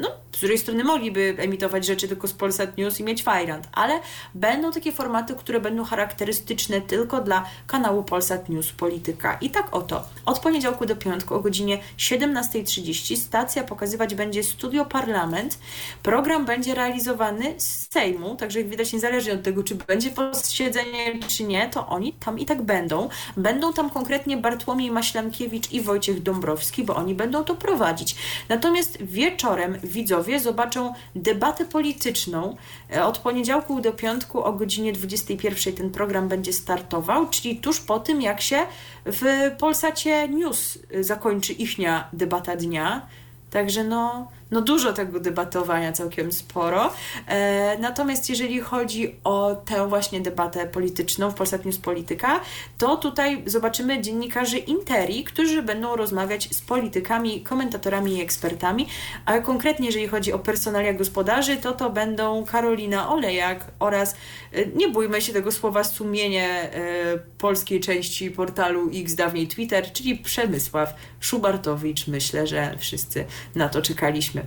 [0.00, 4.00] no, z drugiej strony mogliby emitować rzeczy tylko z Polsat News i mieć Fajrant, ale
[4.34, 9.38] będą takie formaty, które będą charakterystyczne tylko dla kanału Polsat News Polityka.
[9.40, 15.58] I tak oto, od poniedziałku do piątku o godzinie 17.30 stacja pokazywać będzie Studio Parlament.
[16.02, 21.44] Program będzie realizowany z Sejmu, także jak widać niezależnie od tego, czy będzie posiedzenie, czy
[21.44, 23.08] nie, to oni tam i tak będą.
[23.36, 28.16] Będą tam konkretnie Bartłomiej Maślankiewicz i Wojciech Dąbrowski, bo oni będą to prowadzić.
[28.48, 32.56] Natomiast wieczorem widzowie zobaczą debatę polityczną.
[32.92, 38.00] E, od poniedziałku do piątku o godzinie 21 ten program będzie startował, czyli tuż po
[38.00, 38.58] tym, jak się
[39.06, 43.06] w Polsacie News zakończy ichnia debata dnia.
[43.50, 46.92] Także no, no dużo tego debatowania, całkiem sporo.
[47.26, 52.40] E, natomiast jeżeli chodzi o tę właśnie debatę polityczną w Polsat News Polityka,
[52.78, 58.86] to tutaj zobaczymy dziennikarzy Interi, którzy będą rozmawiać z politykami, komentatorami i ekspertami,
[59.24, 64.16] a konkretnie jeżeli chodzi o personalia gospodarzy, to to będą Karolina Olejak oraz,
[64.52, 70.16] e, nie bójmy się tego słowa, sumienie e, polskiej części portalu X, dawniej Twitter, czyli
[70.16, 72.06] Przemysław Szubartowicz.
[72.06, 73.24] Myślę, że wszyscy
[73.54, 74.39] na to czekaliśmy.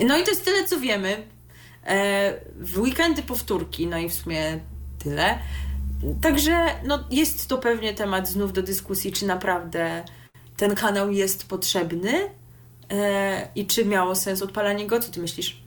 [0.00, 1.26] No i to jest tyle, co wiemy.
[1.86, 4.60] E, w weekendy powtórki, no i w sumie
[4.98, 5.38] tyle.
[6.22, 10.04] Także no, jest to pewnie temat znów do dyskusji, czy naprawdę
[10.56, 12.12] ten kanał jest potrzebny
[12.90, 15.00] e, i czy miało sens odpalanie go.
[15.00, 15.61] Co ty myślisz?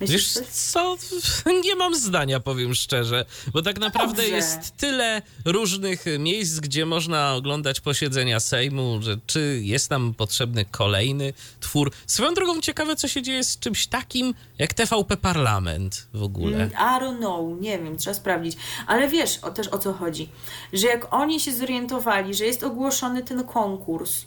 [0.00, 0.96] Myślisz Wiesz co,
[1.64, 4.36] nie mam zdania, powiem szczerze, bo tak naprawdę Dobrze.
[4.36, 11.32] jest tyle różnych miejsc, gdzie można oglądać posiedzenia Sejmu, że czy jest tam potrzebny kolejny
[11.60, 11.92] twór.
[12.06, 16.56] Swoją drogą ciekawe, co się dzieje z czymś takim jak TVP Parlament w ogóle.
[16.56, 18.56] Mm, I don't know, nie wiem, trzeba sprawdzić.
[18.86, 20.28] Ale wiesz o, też o co chodzi,
[20.72, 24.24] że jak oni się zorientowali, że jest ogłoszony ten konkurs,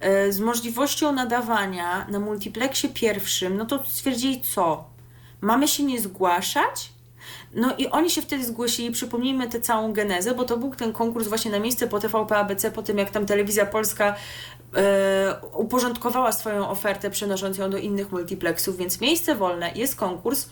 [0.00, 4.95] e, z możliwością nadawania na multiplexie pierwszym, no to stwierdzili co?
[5.40, 6.90] Mamy się nie zgłaszać?
[7.54, 11.28] No i oni się wtedy zgłosili, przypomnijmy tę całą genezę, bo to był ten konkurs
[11.28, 14.14] właśnie na miejsce po TVP ABC, po tym jak tam Telewizja Polska
[15.52, 20.48] uporządkowała swoją ofertę, przenosząc ją do innych multiplexów, więc miejsce wolne, jest konkurs,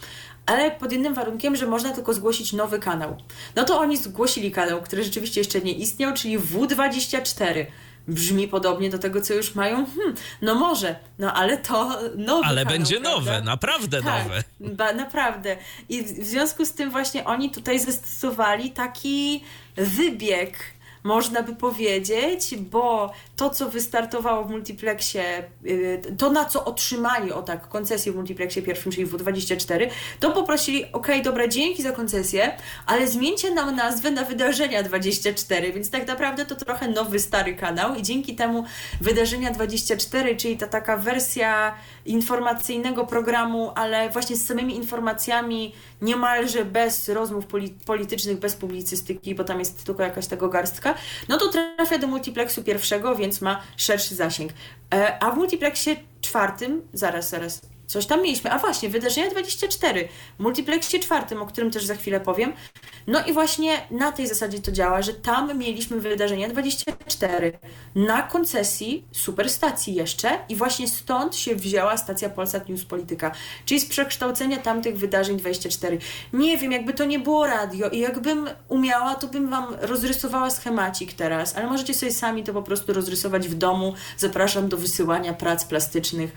[0.47, 3.17] ale pod jednym warunkiem, że można tylko zgłosić nowy kanał.
[3.57, 7.67] No to oni zgłosili kanał, który rzeczywiście jeszcze nie istniał, czyli W24
[8.09, 9.87] brzmi podobnie do tego, co już mają.
[9.87, 12.47] Hmm, no może, no ale to nowe.
[12.47, 13.19] Ale kanał, będzie prawda?
[13.19, 14.45] nowe, naprawdę tak, nowe.
[14.61, 15.57] Ba, naprawdę.
[15.89, 19.45] I w, w związku z tym właśnie oni tutaj zastosowali taki
[19.77, 20.59] wybieg
[21.05, 27.43] można by powiedzieć, bo to, co wystartowało w multiplexie, y, to na co otrzymali o
[27.43, 29.91] tak koncesję w multiplexie pierwszym, czyli W24,
[30.21, 35.91] to poprosili, ok, dobra, dzięki za koncesję, ale zmieńcie nam nazwę na Wydarzenia 24, więc
[35.91, 38.65] tak naprawdę to trochę nowy, stary kanał i dzięki temu
[39.01, 41.75] Wydarzenia 24, czyli ta taka wersja
[42.07, 47.45] informacyjnego programu, ale właśnie z samymi informacjami, niemalże bez rozmów
[47.85, 50.94] politycznych, bez publicystyki, bo tam jest tylko jakaś tego garstka,
[51.29, 54.53] no to trafia do multiplexu pierwszego, więc ma szerszy zasięg.
[54.95, 58.53] E, a w multiplexie czwartym, zaraz, zaraz, Coś tam mieliśmy.
[58.53, 60.09] A właśnie, wydarzenia 24,
[60.39, 62.53] w multiplexie czwartym, o którym też za chwilę powiem.
[63.07, 67.53] No i właśnie na tej zasadzie to działa, że tam mieliśmy wydarzenia 24
[67.95, 73.33] na koncesji superstacji jeszcze i właśnie stąd się wzięła stacja Polsat News Polityka,
[73.65, 75.99] czyli z przekształcenia tamtych wydarzeń 24.
[76.33, 81.13] Nie wiem, jakby to nie było radio i jakbym umiała, to bym wam rozrysowała schemacik
[81.13, 83.95] teraz, ale możecie sobie sami to po prostu rozrysować w domu.
[84.17, 86.33] Zapraszam do wysyłania prac plastycznych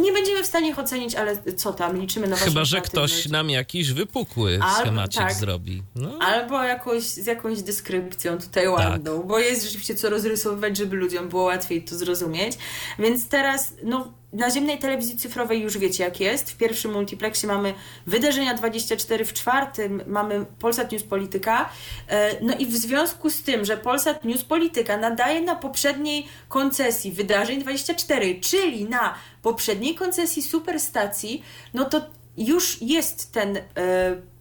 [0.00, 3.50] nie będziemy w stanie ich ocenić, ale co tam, liczymy na Chyba, że ktoś nam
[3.50, 5.34] jakiś wypukły Albo, schemacik tak.
[5.34, 5.82] zrobi.
[5.94, 6.18] No.
[6.20, 9.26] Albo jakoś, z jakąś dyskrypcją tutaj ładną, tak.
[9.26, 12.58] bo jest rzeczywiście co rozrysowywać, żeby ludziom było łatwiej to zrozumieć.
[12.98, 16.50] Więc teraz, no na ziemnej telewizji cyfrowej już wiecie jak jest.
[16.50, 17.74] W pierwszym multiplexie mamy
[18.06, 21.68] Wydarzenia 24, w czwartym mamy Polsat News Polityka.
[22.08, 27.12] E, no i w związku z tym, że Polsat News Polityka nadaje na poprzedniej koncesji
[27.12, 32.00] Wydarzeń 24, czyli na poprzedniej koncesji Superstacji, no to
[32.36, 34.36] już jest ten e,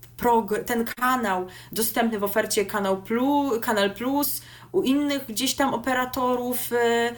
[0.65, 7.11] ten kanał dostępny w ofercie Kanał Plus, Kanal Plus, u innych gdzieś tam operatorów e,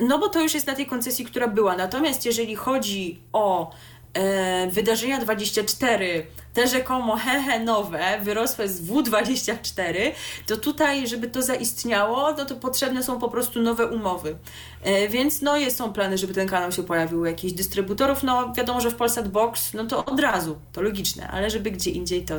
[0.00, 1.76] no bo to już jest na tej koncesji, która była.
[1.76, 3.72] Natomiast jeżeli chodzi o
[4.14, 10.12] e, wydarzenia 24, te rzekomo hehe nowe, wyrosłe z W24,
[10.46, 14.36] to tutaj, żeby to zaistniało, no to potrzebne są po prostu nowe umowy.
[14.82, 18.22] E, więc no jest, są plany, żeby ten kanał się pojawił u jakichś dystrybutorów.
[18.22, 21.90] No wiadomo, że w Polsat Box, no to od razu, to logiczne, ale żeby gdzie
[21.90, 22.34] indziej to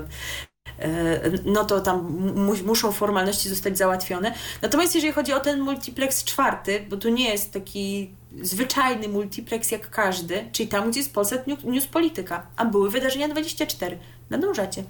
[1.45, 4.33] no to tam mu muszą formalności zostać załatwione.
[4.61, 8.09] Natomiast jeżeli chodzi o ten multiplex czwarty, bo tu nie jest taki
[8.41, 13.99] zwyczajny multiplex jak każdy, czyli tam, gdzie jest Polsat News Polityka, a były wydarzenia 24,
[14.29, 14.83] nadążacie,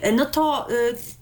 [0.00, 0.72] e, no to e,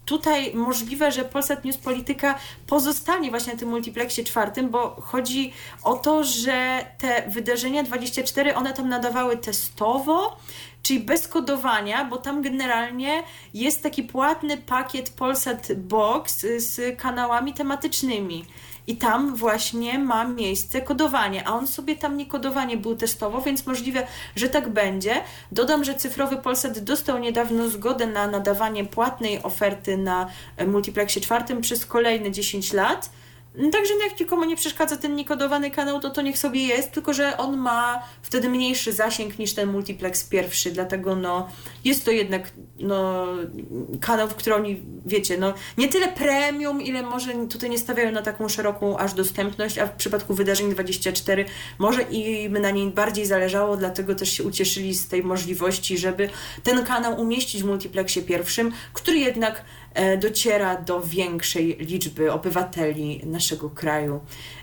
[0.05, 5.53] tutaj możliwe, że Polsat News Polityka pozostanie właśnie na tym multiplexie czwartym, bo chodzi
[5.83, 10.37] o to, że te wydarzenia 24, one tam nadawały testowo,
[10.83, 13.23] czyli bez kodowania, bo tam generalnie
[13.55, 18.45] jest taki płatny pakiet Polsat Box z kanałami tematycznymi.
[18.87, 23.67] I tam właśnie ma miejsce kodowanie, a on sobie tam nie kodowanie był testowo, więc
[23.67, 24.07] możliwe,
[24.37, 25.15] że tak będzie.
[25.53, 30.27] Dodam, że cyfrowy Polsat dostał niedawno zgodę na nadawanie płatnej oferty na
[30.67, 33.11] multiplexie czwartym przez kolejne 10 lat.
[33.73, 37.13] Także no jak nikomu nie przeszkadza ten niekodowany kanał, to to niech sobie jest, tylko
[37.13, 41.49] że on ma wtedy mniejszy zasięg niż ten multiplex pierwszy, dlatego no
[41.85, 43.27] jest to jednak no,
[44.01, 44.65] kanał, w którym
[45.07, 49.79] wiecie, no nie tyle premium, ile może tutaj nie stawiają na taką szeroką aż dostępność,
[49.79, 51.45] a w przypadku wydarzeń 24
[51.79, 56.29] może im na niej bardziej zależało, dlatego też się ucieszyli z tej możliwości, żeby
[56.63, 59.65] ten kanał umieścić w multiplexie pierwszym, który jednak
[60.21, 64.21] dociera do większej liczby obywateli naszego kraju.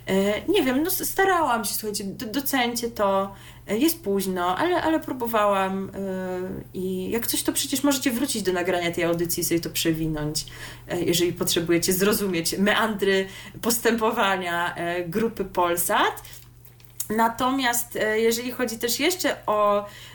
[0.07, 3.36] E, nie wiem, no starałam się, słuchajcie, docencie to,
[3.67, 5.91] e, jest późno, ale, ale próbowałam
[6.73, 10.45] i jak coś, to przecież możecie wrócić do nagrania tej audycji i sobie to przewinąć,
[11.05, 13.27] jeżeli potrzebujecie zrozumieć meandry
[13.61, 14.75] postępowania
[15.07, 16.23] grupy Polsat.
[17.09, 19.86] Natomiast jeżeli chodzi też jeszcze o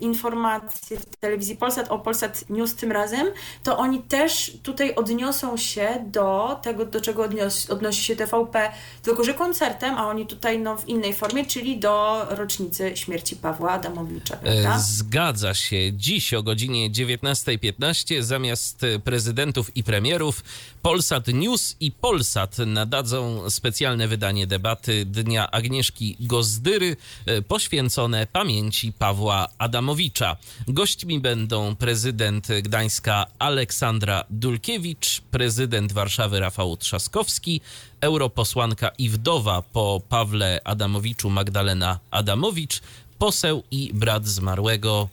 [0.00, 3.26] informacje w telewizji Polsat o Polsat News tym razem,
[3.62, 9.24] to oni też tutaj odniosą się do tego, do czego odnios, odnosi się TVP, tylko
[9.24, 14.34] że koncertem, a oni tutaj no, w innej formie, czyli do rocznicy śmierci Pawła Adamowicza.
[14.34, 14.78] E, prawda?
[14.78, 15.92] Zgadza się.
[15.92, 20.44] Dziś o godzinie 19.15 zamiast prezydentów i premierów
[20.82, 26.96] Polsat News i Polsat nadadzą specjalne wydanie debaty Dnia Agnieszki Gozdyry
[27.26, 30.36] e, poświęcone pamięci Pawła Adamowicza.
[30.68, 37.60] Gośćmi będą prezydent Gdańska Aleksandra Dulkiewicz, prezydent Warszawy Rafał Trzaskowski,
[38.00, 42.82] europosłanka i wdowa po Pawle Adamowiczu Magdalena Adamowicz,
[43.18, 45.08] poseł i brat zmarłego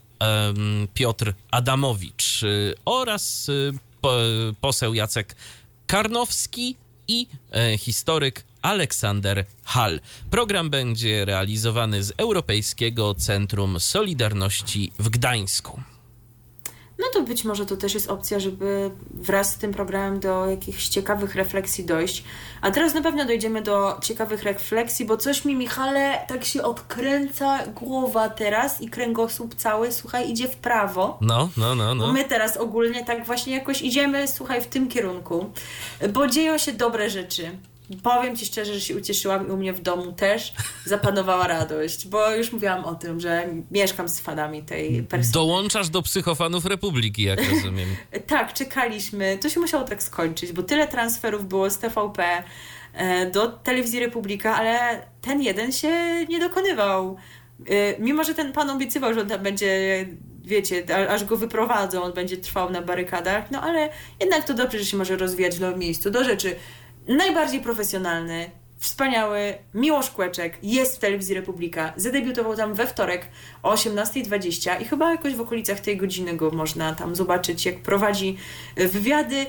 [0.94, 3.74] Piotr Adamowicz y, oraz y,
[4.62, 5.36] poseł Jacek
[5.88, 6.76] Karnowski
[7.08, 10.00] i e, historyk Aleksander Hall.
[10.32, 15.80] Program będzie realizowany z Europejskiego Centrum Solidarności w Gdańsku
[17.04, 20.88] no to być może to też jest opcja, żeby wraz z tym programem do jakichś
[20.88, 22.24] ciekawych refleksji dojść.
[22.62, 27.68] A teraz na pewno dojdziemy do ciekawych refleksji, bo coś mi, Michale, tak się odkręca
[27.68, 31.18] głowa teraz i kręgosłup cały, słuchaj, idzie w prawo.
[31.22, 32.14] No, no, no, no.
[32.14, 35.52] My teraz ogólnie tak właśnie jakoś idziemy, słuchaj, w tym kierunku,
[36.14, 37.58] bo dzieją się dobre rzeczy.
[38.04, 40.54] Powiem Ci szczerze, że się ucieszyłam i u mnie w domu też
[40.86, 45.34] zapanowała radość, bo już mówiłam o tym, że mieszkam z fanami tej persony.
[45.34, 47.90] Dołączasz do psychofanów Republiki, jak rozumiem.
[48.28, 49.38] tak, czekaliśmy.
[49.38, 52.44] To się musiało tak skończyć, bo tyle transferów było z TVP
[52.94, 57.18] e, do Telewizji Republika, ale ten jeden się nie dokonywał.
[57.70, 60.06] E, mimo, że ten pan obiecywał, że on tam będzie
[60.44, 64.86] wiecie, aż go wyprowadzą, on będzie trwał na barykadach, no ale jednak to dobrze, że
[64.86, 66.12] się może rozwijać w nowym miejscu.
[66.12, 66.56] Do rzeczy,
[67.08, 71.94] najbardziej profesjonalny, wspaniały Miłosz Kłeczek jest w Telewizji Republika.
[71.96, 73.28] Zadebiutował tam we wtorek
[73.64, 78.38] o 18.20 i chyba jakoś w okolicach tej godziny go można tam zobaczyć, jak prowadzi
[78.76, 79.46] e, wywiady.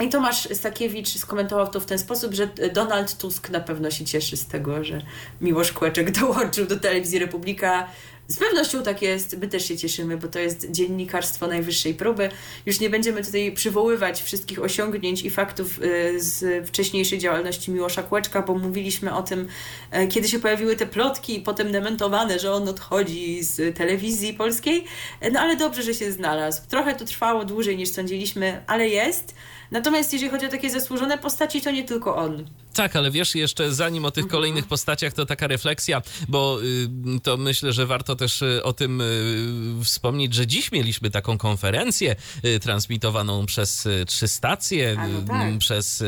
[0.00, 4.36] I Tomasz Stakiewicz skomentował to w ten sposób, że Donald Tusk na pewno się cieszy
[4.36, 5.02] z tego, że
[5.40, 7.88] Miłosz Kłeczek dołączył do Telewizji Republika.
[8.28, 12.30] Z pewnością tak jest, my też się cieszymy, bo to jest dziennikarstwo najwyższej próby.
[12.66, 18.42] Już nie będziemy tutaj przywoływać wszystkich osiągnięć i faktów y, z wcześniejszej działalności Miłosza Kłeczka,
[18.42, 19.48] bo mówiliśmy o tym,
[19.90, 24.84] e, kiedy się pojawiły te plotki, potem dementowane, że on odchodzi z telewizji polskiej.
[25.20, 26.62] E, no ale dobrze, że się znalazł.
[26.68, 29.34] Trochę to trwało dłużej niż sądziliśmy, ale jest.
[29.70, 32.46] Natomiast jeżeli chodzi o takie zasłużone postaci, to nie tylko on.
[32.72, 34.30] Tak, ale wiesz, jeszcze zanim o tych mhm.
[34.30, 39.00] kolejnych postaciach, to taka refleksja, bo y, to myślę, że warto też y, o tym
[39.00, 42.16] y, wspomnieć, że dziś mieliśmy taką konferencję
[42.62, 45.58] transmitowaną przez trzy stacje, no tak.
[45.58, 46.04] przez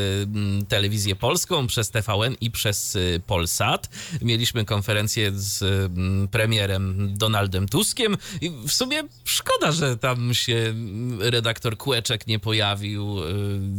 [0.69, 3.89] telewizję polską, przez TVN i przez Polsat.
[4.23, 5.93] Mieliśmy konferencję z
[6.31, 10.75] premierem Donaldem Tuskiem i w sumie szkoda, że tam się
[11.19, 13.17] redaktor Kłeczek nie pojawił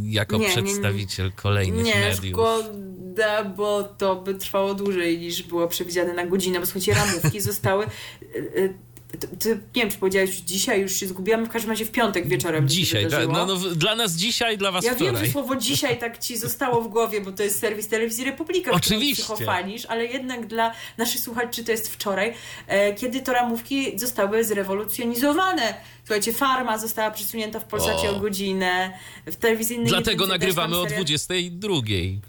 [0.04, 1.36] jako nie, przedstawiciel nie, nie.
[1.36, 2.40] kolejnych mediów.
[2.76, 7.86] Szkoda, bo to by trwało dłużej niż było przewidziane na godzinę, bo słuchajcie, ramówki zostały
[7.86, 8.74] y, y,
[9.20, 12.28] ty, ty, nie wiem, czy powiedziałeś dzisiaj, już się zgubiłam, w każdym razie w piątek
[12.28, 12.70] wieczorem.
[12.70, 13.28] Dzisiaj, tak.
[13.28, 15.14] No, no, dla nas dzisiaj, dla was ja wczoraj.
[15.14, 18.26] Ja wiem, że słowo dzisiaj tak ci zostało w głowie, bo to jest serwis Telewizji
[18.26, 19.24] Republika, Oczywiście.
[19.24, 22.34] psychofanisz, ale jednak dla naszych słuchaczy to jest wczoraj,
[22.68, 25.74] e, kiedy to ramówki zostały zrewolucjonizowane
[26.06, 28.94] Słuchajcie, farma została przesunięta w Polsacie o, o godzinę,
[29.26, 31.76] w telewizyjnej Dlatego nagrywamy o 22.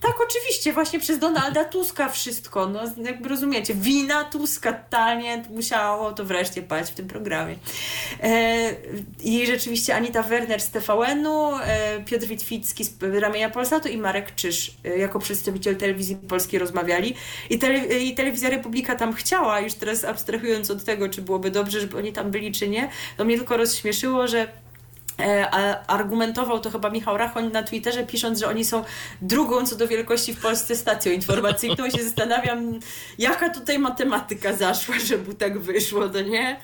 [0.00, 2.66] Tak, oczywiście, właśnie przez Donalda Tuska wszystko.
[2.66, 7.56] No, jakby rozumiecie, wina Tuska totalnie musiało to wreszcie paść w tym programie.
[8.22, 8.74] E,
[9.22, 14.76] I rzeczywiście Anita Werner z TVN-u, e, Piotr Witwicki z ramienia Polsatu i Marek Czyż
[14.84, 17.14] e, jako przedstawiciel telewizji polskiej rozmawiali.
[17.50, 21.80] I, tele, I Telewizja Republika tam chciała, już teraz abstrahując od tego, czy byłoby dobrze,
[21.80, 24.48] żeby oni tam byli, czy nie, to mnie tylko rozśmieszyło, że
[25.20, 25.50] e,
[25.86, 28.84] argumentował to chyba Michał Rachoń na Twitterze, pisząc, że oni są
[29.22, 31.86] drugą co do wielkości w Polsce stacją informacyjną.
[31.86, 32.80] I się zastanawiam,
[33.18, 36.60] jaka tutaj matematyka zaszła, żeby tak wyszło, to nie?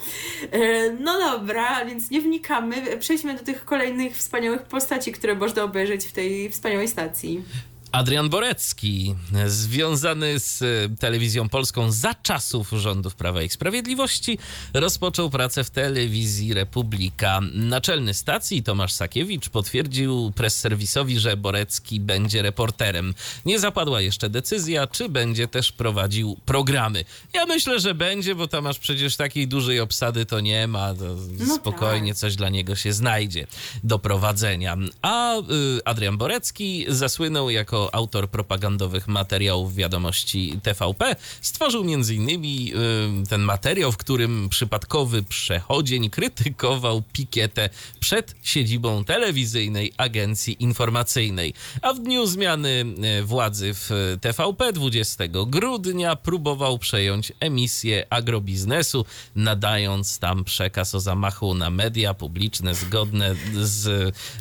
[0.51, 2.97] E, no dobra, więc nie wnikamy.
[2.99, 7.45] Przejdźmy do tych kolejnych wspaniałych postaci, które można obejrzeć w tej wspaniałej stacji.
[7.93, 9.15] Adrian Borecki,
[9.47, 14.39] związany z e, telewizją polską za czasów rządów Prawa i Sprawiedliwości,
[14.75, 17.41] rozpoczął pracę w telewizji Republika.
[17.55, 23.15] Naczelny stacji Tomasz Sakiewicz potwierdził press-serwisowi, że Borecki będzie reporterem.
[23.47, 27.05] Nie zapadła jeszcze decyzja, czy będzie też prowadził programy.
[27.35, 30.95] Ja myślę, że będzie, bo Tomasz przecież takiej dużej obsady to nie ma.
[30.95, 32.19] To no spokojnie tak.
[32.19, 33.47] coś dla niego się znajdzie
[33.85, 34.77] do prowadzenia.
[35.03, 35.43] A y,
[35.85, 42.43] Adrian Borecki zasłynął jako autor propagandowych materiałów wiadomości TVP, stworzył m.in.
[43.29, 47.71] ten materiał, w którym przypadkowy przechodzień krytykował pikietę
[48.01, 51.55] przed siedzibą telewizyjnej agencji informacyjnej.
[51.83, 52.85] A w dniu zmiany
[53.21, 59.05] y, władzy w TVP 20 grudnia próbował przejąć emisję agrobiznesu,
[59.37, 63.87] nadając tam przekaz o zamachu na media publiczne zgodne z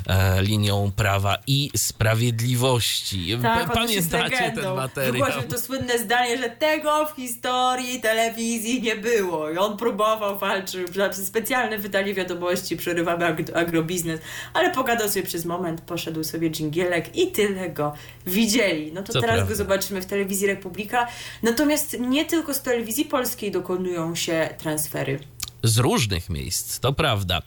[0.06, 5.12] e, linią prawa i sprawiedliwości Tak, Pamiętacie ten materiał?
[5.12, 9.50] Wygłosił to słynne zdanie, że tego w historii telewizji nie było.
[9.50, 10.80] I on próbował, walczył,
[11.12, 14.20] specjalne wydanie wiadomości, przerywamy agrobiznes,
[14.54, 17.94] ale pogadał sobie przez moment, poszedł sobie dżingielek i tyle go
[18.26, 18.92] widzieli.
[18.92, 19.50] No to Co teraz prawda.
[19.50, 21.06] go zobaczymy w telewizji Republika.
[21.42, 25.18] Natomiast nie tylko z telewizji polskiej dokonują się transfery
[25.62, 27.42] z różnych miejsc, to prawda.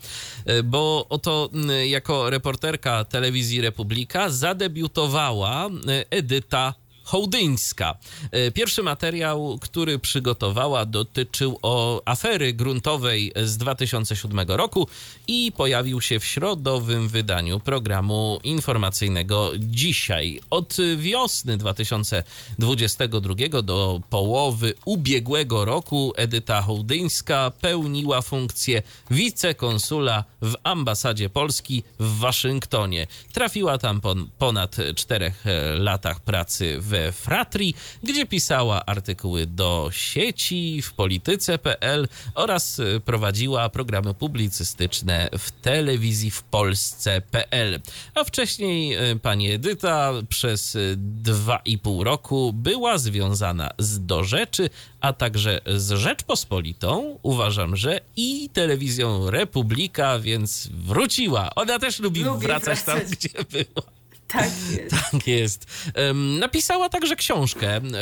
[0.45, 1.49] E, bo oto
[1.86, 5.70] jako reporterka telewizji Republika zadebiutowała e,
[6.09, 6.74] Edyta
[7.06, 7.97] Hołdyńska.
[8.32, 14.88] E, pierwszy materiał, który przygotowała, dotyczył o afery gruntowej z 2007 roku
[15.28, 20.41] i pojawił się w środowym wydaniu programu informacyjnego dzisiaj.
[20.49, 28.82] Od wiosny 2022 do połowy ubiegłego roku Edyta Hołdyńska pełniła funkcję
[29.12, 33.08] wicekonsula w ambasadzie Polski w Waszyngtonie.
[33.34, 35.43] Trafiła tam po ponad czterech
[35.78, 37.74] latach pracy w we Fratri,
[38.04, 46.43] gdzie pisała artykuły do sieci w polityce.pl oraz y, prowadziła programy publicystyczne w telewizji w
[46.43, 47.82] Polsce.pl.
[48.16, 54.24] A wcześniej y, pani Edyta przez y, dwa i pół roku była związana z Do
[54.24, 54.70] Rzeczy,
[55.02, 61.56] a także z Rzeczpospolitą, uważam, że i telewizją Republika, więc wróciła.
[61.56, 63.95] Ona też lubi, lubi wracać, wracać tam, gdzie była.
[64.36, 64.95] Tak jest.
[65.11, 65.91] Tak jest.
[66.39, 67.93] napisała także książkę mhm.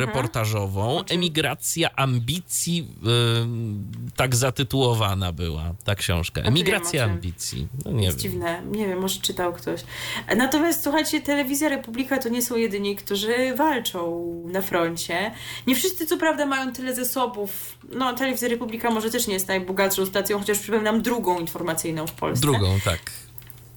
[0.00, 2.88] reportażową Emigracja ambicji,
[4.16, 6.40] tak zatytułowana była ta książka.
[6.40, 7.68] Emigracja ambicji.
[7.84, 8.32] No nie jest wiem.
[8.32, 9.80] dziwne, nie wiem, może czytał ktoś.
[10.36, 15.30] Natomiast słuchajcie, Telewizja Republika to nie są jedyni, którzy walczą na froncie.
[15.66, 17.78] Nie wszyscy co prawda mają tyle zasobów.
[17.92, 22.40] No, Telewizja Republika może też nie jest najbogatszą stacją, chociaż przypominam drugą informacyjną w Polsce.
[22.40, 23.21] Drugą, tak.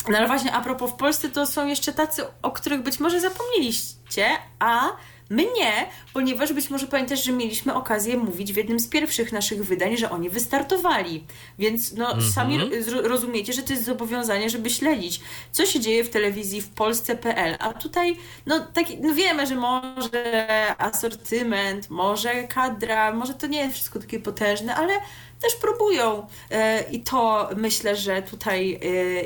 [0.10, 3.20] No ale właśnie a propos w Polsce, to są jeszcze tacy, o których być może
[3.22, 4.26] zapomnieliście,
[4.60, 4.91] a
[5.30, 9.66] My nie, ponieważ być może pamiętasz, że mieliśmy okazję mówić w jednym z pierwszych naszych
[9.66, 11.26] wydań, że oni wystartowali.
[11.60, 12.32] Więc no, mm -hmm.
[12.32, 12.60] sami
[13.03, 17.56] rozumiecie, że to jest zobowiązanie, żeby śledzić, co się dzieje w telewizji w Polsce.pl.
[17.60, 20.47] A tutaj, no, taki, no wiemy, że może
[20.78, 24.93] asortyment, może kadra, może to nie jest wszystko takie potężne, ale
[25.42, 26.28] też próbują.
[26.52, 28.80] E, I to myślę, że tutaj e,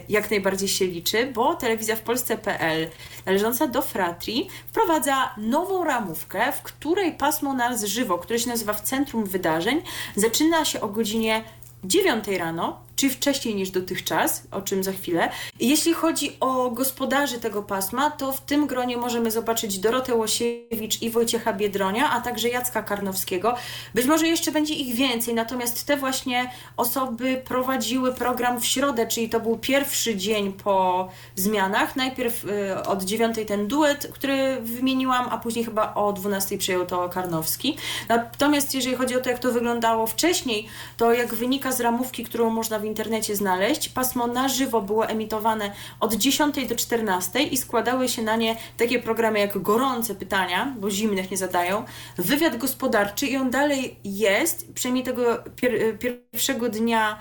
[0.09, 2.89] jak najbardziej się liczy, bo telewizja w Polsce.pl
[3.25, 8.81] należąca do Fratri wprowadza nową ramówkę, w której pasmo nas żywo, które się nazywa w
[8.81, 9.81] centrum wydarzeń,
[10.15, 11.43] zaczyna się o godzinie
[11.83, 15.29] 9 rano czy wcześniej niż dotychczas, o czym za chwilę.
[15.59, 21.09] Jeśli chodzi o gospodarzy tego pasma, to w tym gronie możemy zobaczyć Dorotę Łosiewicz i
[21.09, 23.55] Wojciecha Biedronia, a także Jacka Karnowskiego.
[23.95, 29.29] Być może jeszcze będzie ich więcej, natomiast te właśnie osoby prowadziły program w środę, czyli
[29.29, 31.95] to był pierwszy dzień po zmianach.
[31.95, 37.09] Najpierw y, od dziewiątej ten duet, który wymieniłam, a później chyba o 12 przejął to
[37.09, 37.77] Karnowski.
[38.09, 42.49] Natomiast jeżeli chodzi o to, jak to wyglądało wcześniej, to jak wynika z ramówki, którą
[42.49, 43.89] można w internecie znaleźć.
[43.89, 48.99] Pasmo na żywo było emitowane od 10 do 14 i składały się na nie takie
[48.99, 51.85] programy jak Gorące Pytania, bo zimnych nie zadają,
[52.17, 57.19] Wywiad Gospodarczy i on dalej jest, przynajmniej tego pier pierwszego dnia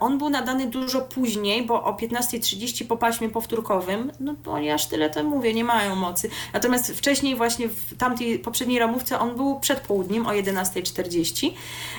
[0.00, 4.86] on był nadany dużo później, bo o 15.30 po paśmie powtórkowym, no bo oni aż
[4.86, 6.30] tyle to mówię, nie mają mocy.
[6.52, 11.50] Natomiast wcześniej właśnie w tamtej poprzedniej ramówce on był przed południem o 11.40.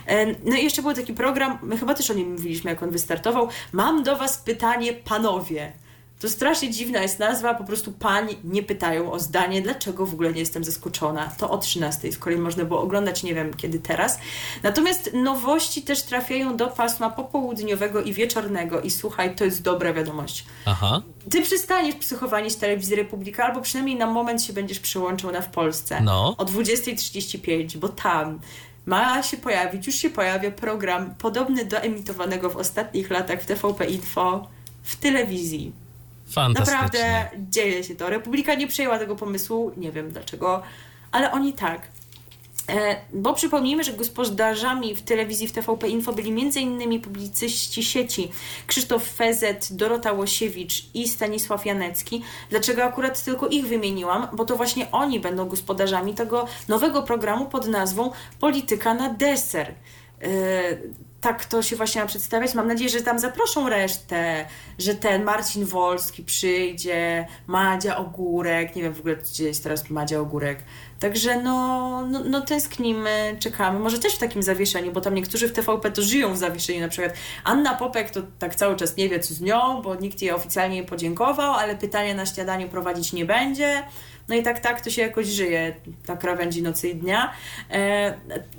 [0.08, 2.90] E, no i jeszcze był taki program, my chyba też o nim mówiliśmy, jak on
[2.90, 3.48] wystartował.
[3.72, 5.83] Mam do Was pytanie, panowie.
[6.24, 10.34] To strasznie dziwna jest nazwa, po prostu pań nie pytają o zdanie, dlaczego w ogóle
[10.34, 11.32] nie jestem zaskoczona.
[11.38, 14.20] To o 13 z kolei można było oglądać, nie wiem kiedy teraz.
[14.64, 20.46] Natomiast nowości też trafiają do pasma popołudniowego i wieczornego i słuchaj, to jest dobra wiadomość.
[20.66, 21.02] Aha.
[21.32, 26.02] Ty przestaniesz psychowanie telewizji Republika, albo przynajmniej na moment się będziesz przyłączał na w Polsce.
[26.02, 26.36] No.
[26.38, 28.40] O 20.35, bo tam
[28.86, 33.86] ma się pojawić, już się pojawia program podobny do emitowanego w ostatnich latach w TVP
[33.86, 34.48] Info
[34.84, 35.83] w telewizji.
[36.60, 38.10] Naprawdę dzieje się to.
[38.10, 40.62] Republika nie przejęła tego pomysłu, nie wiem dlaczego,
[41.12, 41.88] ale oni tak.
[42.70, 47.02] E, bo przypomnijmy, że gospodarzami w telewizji w TVP Info byli m.in.
[47.02, 48.32] publicyści sieci
[48.68, 52.24] Krzysztof Fezet, Dorota Łosiewicz i Stanisław Janecki.
[52.50, 54.28] Dlaczego akurat tylko ich wymieniłam?
[54.34, 59.74] Bo to właśnie oni będą gospodarzami tego nowego programu pod nazwą Polityka na deser.
[61.24, 62.54] Tak to się właśnie ma przedstawiać.
[62.54, 64.46] Mam nadzieję, że tam zaproszą resztę,
[64.80, 70.20] że ten Marcin Wolski przyjdzie, Madzia Ogórek, nie wiem w ogóle gdzie jest teraz Madzia
[70.20, 70.64] Ogórek.
[71.00, 73.80] Także no, no, no tęsknimy, czekamy.
[73.80, 76.82] Może też w takim zawieszeniu, bo tam niektórzy w TVP to żyją w zawieszeniu.
[76.82, 77.14] Na przykład
[77.44, 80.76] Anna Popek to tak cały czas nie wie co z nią, bo nikt jej oficjalnie
[80.76, 83.84] nie podziękował, ale pytania na śniadaniu prowadzić nie będzie
[84.30, 85.76] No i tak, tak to się jakoś żyje
[86.08, 87.34] na krawędzi nocy i dnia.
[87.72, 88.14] E,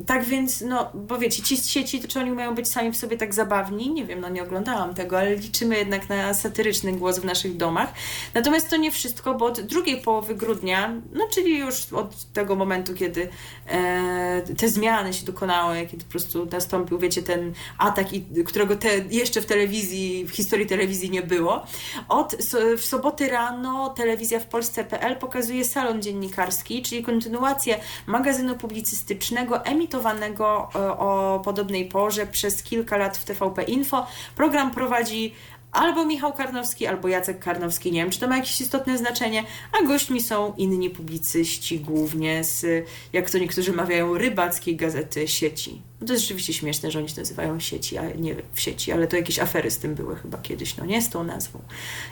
[0.07, 2.97] tak więc, no, bo wiecie, ci z sieci, to czy oni mają być sami w
[2.97, 3.91] sobie tak zabawni?
[3.91, 7.93] Nie wiem, no nie oglądałam tego, ale liczymy jednak na satyryczny głos w naszych domach.
[8.35, 12.95] Natomiast to nie wszystko, bo od drugiej połowy grudnia, no czyli już od tego momentu,
[12.95, 13.29] kiedy
[13.69, 18.07] e, te zmiany się dokonały, kiedy po prostu nastąpił, wiecie, ten atak,
[18.47, 21.67] którego te, jeszcze w telewizji, w historii telewizji nie było.
[22.09, 22.37] Od,
[22.79, 30.79] w soboty rano telewizja w Polsce.pl pokazuje salon dziennikarski, czyli kontynuację magazynu publicystycznego emitowanego e,
[30.99, 34.07] o podobnej porze przez kilka lat w TVP Info.
[34.37, 35.35] Program prowadzi
[35.75, 37.93] albo Michał Karnowski, albo Jacek Karnowski.
[37.93, 42.87] Nie wiem, czy to ma jakieś istotne znaczenie, a gośćmi są inni publicyści, głównie z,
[43.13, 45.83] jak to niektórzy mawiają, rybackiej gazety sieci.
[46.05, 49.07] No to jest rzeczywiście śmieszne, że oni się nazywają sieci, a nie w sieci, ale
[49.07, 51.61] to jakieś afery z tym były chyba kiedyś, no nie z tą nazwą.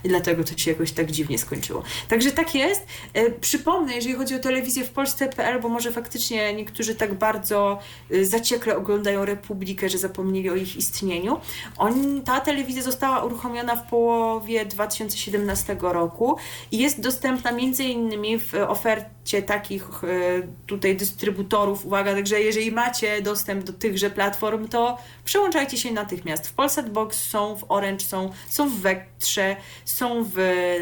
[0.04, 1.82] I dlatego to się jakoś tak dziwnie skończyło.
[2.08, 2.86] Także tak jest.
[3.14, 7.78] E, przypomnę, jeżeli chodzi o telewizję w Polsce.pl, bo może faktycznie niektórzy tak bardzo
[8.10, 11.40] e, zaciekle oglądają Republikę, że zapomnieli o ich istnieniu.
[11.76, 16.36] On, ta telewizja została uruchomiona w połowie 2017 roku
[16.70, 21.86] i jest dostępna między innymi w ofercie takich e, tutaj dystrybutorów.
[21.86, 26.48] Uwaga, także jeżeli macie dostęp do tychże platform, to przełączajcie się natychmiast.
[26.48, 30.36] W Polsat Box są, w Orange są, są w Vectrze, są w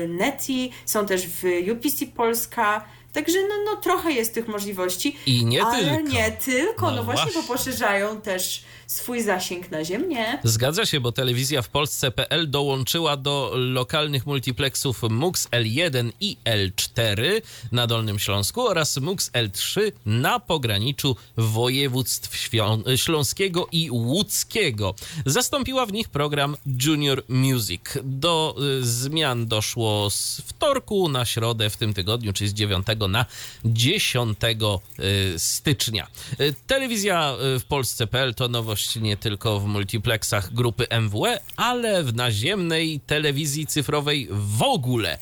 [0.08, 1.42] Neti, są też w
[1.72, 2.84] UPC Polska.
[3.12, 5.16] Także no, no trochę jest tych możliwości.
[5.26, 6.12] I nie ale tylko.
[6.12, 10.38] nie tylko, no, no właśnie, właśnie, bo poszerzają też swój zasięg na ziemię.
[10.44, 17.42] Zgadza się, bo telewizja w Polsce.pl dołączyła do lokalnych multiplexów MUX L1 i L4
[17.72, 22.50] na Dolnym Śląsku oraz MUX L3 na pograniczu województw
[22.96, 24.94] śląskiego i łódzkiego.
[25.26, 27.82] Zastąpiła w nich program Junior Music.
[28.02, 33.26] Do y, zmian doszło z wtorku na środę w tym tygodniu, czyli z 9 na
[33.64, 36.06] 10 y, stycznia.
[36.40, 43.00] Y, telewizja w Polsce.pl to nowość nie tylko w multiplexach grupy MWE, ale w naziemnej
[43.00, 45.12] telewizji cyfrowej w ogóle.
[45.12, 45.18] E,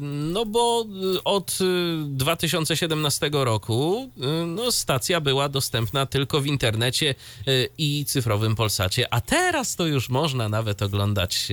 [0.00, 1.58] no bo e, od
[2.06, 4.10] 2017 e, roku
[4.46, 7.14] no, stacja była dostępna tylko w internecie
[7.78, 11.48] i cyfrowym Polsacie, a teraz to już można nawet oglądać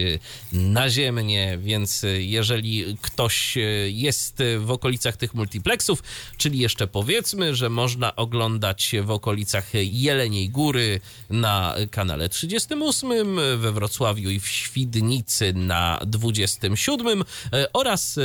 [0.52, 3.58] naziemnie, więc jeżeli ktoś
[3.88, 6.04] jest w okolicach tych multiplexów,
[6.38, 11.02] czyli jeszcze powiedzmy, że można oglądać w okolicach Jeleniej Góry,
[11.32, 18.22] na kanale 38, we Wrocławiu i w Świdnicy na 27 e, oraz e,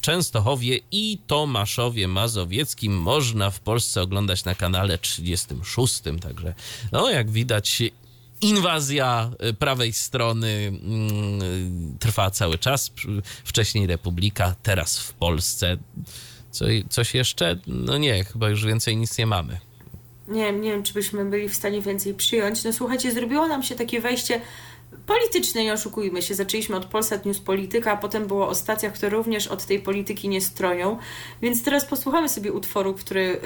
[0.00, 6.02] Częstochowie i Tomaszowie Mazowieckim można w Polsce oglądać na kanale 36.
[6.22, 6.54] Także,
[6.92, 7.82] no jak widać,
[8.40, 12.90] inwazja e, prawej strony mm, trwa cały czas.
[13.44, 15.76] Wcześniej Republika, teraz w Polsce.
[16.50, 17.56] Co, coś jeszcze?
[17.66, 19.69] No nie, chyba już więcej nic nie mamy
[20.30, 22.64] nie wiem, nie wiem, czy byśmy byli w stanie więcej przyjąć.
[22.64, 24.40] No słuchajcie, zrobiło nam się takie wejście
[25.06, 26.34] polityczne, nie oszukujmy się.
[26.34, 30.28] Zaczęliśmy od Polsat News Polityka, a potem było o stacjach, które również od tej polityki
[30.28, 30.98] nie stroją.
[31.42, 33.40] Więc teraz posłuchamy sobie utworu, który y,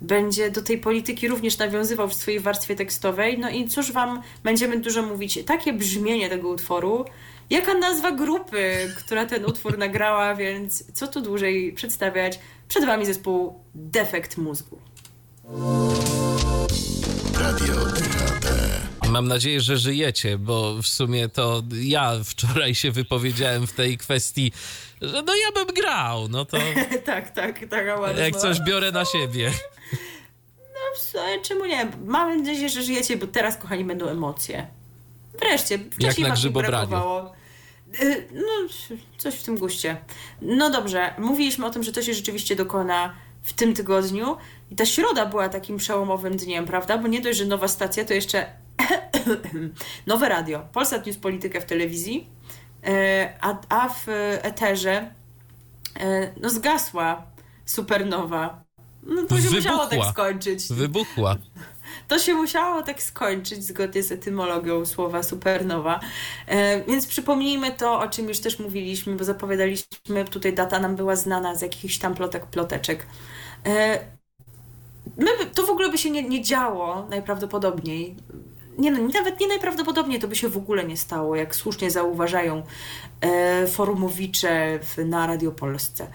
[0.00, 3.38] będzie do tej polityki również nawiązywał w swojej warstwie tekstowej.
[3.38, 5.44] No i cóż Wam będziemy dużo mówić.
[5.46, 7.04] Takie brzmienie tego utworu,
[7.50, 12.38] jaka nazwa grupy, która ten utwór nagrała, więc co tu dłużej przedstawiać.
[12.68, 14.78] Przed Wami zespół Defekt Mózgu.
[17.40, 18.46] Radio DHT.
[19.08, 24.52] Mam nadzieję, że żyjecie, bo w sumie to ja wczoraj się wypowiedziałem w tej kwestii,
[25.02, 26.58] że no ja bym grał, no to...
[27.04, 27.86] tak, tak, tak.
[28.18, 29.52] Jak coś biorę na siebie.
[31.14, 31.88] No, czemu nie?
[32.04, 34.66] Mam nadzieję, że żyjecie, bo teraz, kochani, będą emocje.
[35.40, 37.32] Wreszcie, wcześniej Jak na brakowało.
[38.02, 38.68] Y, no,
[39.18, 39.96] coś w tym guście.
[40.42, 44.36] No dobrze, mówiliśmy o tym, że to się rzeczywiście dokona w tym tygodniu.
[44.70, 46.98] I ta środa była takim przełomowym dniem, prawda?
[46.98, 48.46] Bo nie dość, że nowa stacja, to jeszcze
[50.06, 50.66] nowe radio.
[50.72, 52.26] Polsat News Politykę w telewizji,
[52.84, 54.06] e, a, a w
[54.42, 55.10] eterze
[56.00, 57.22] e, no zgasła
[57.64, 58.64] supernowa.
[59.02, 59.56] No to się Wybuchła.
[59.56, 60.68] musiało tak skończyć.
[60.70, 61.36] Wybuchła.
[62.10, 66.00] To się musiało tak skończyć zgodnie z etymologią słowa supernowa.
[66.46, 71.16] E, więc przypomnijmy to, o czym już też mówiliśmy, bo zapowiadaliśmy, tutaj data nam była
[71.16, 73.06] znana z jakichś tam plotek, ploteczek.
[73.66, 74.00] E,
[75.16, 78.16] my, to w ogóle by się nie, nie działo najprawdopodobniej.
[78.78, 82.62] Nie, no, nawet nie najprawdopodobniej to by się w ogóle nie stało, jak słusznie zauważają
[83.20, 86.06] e, forumowicze w, na Radiopolsce.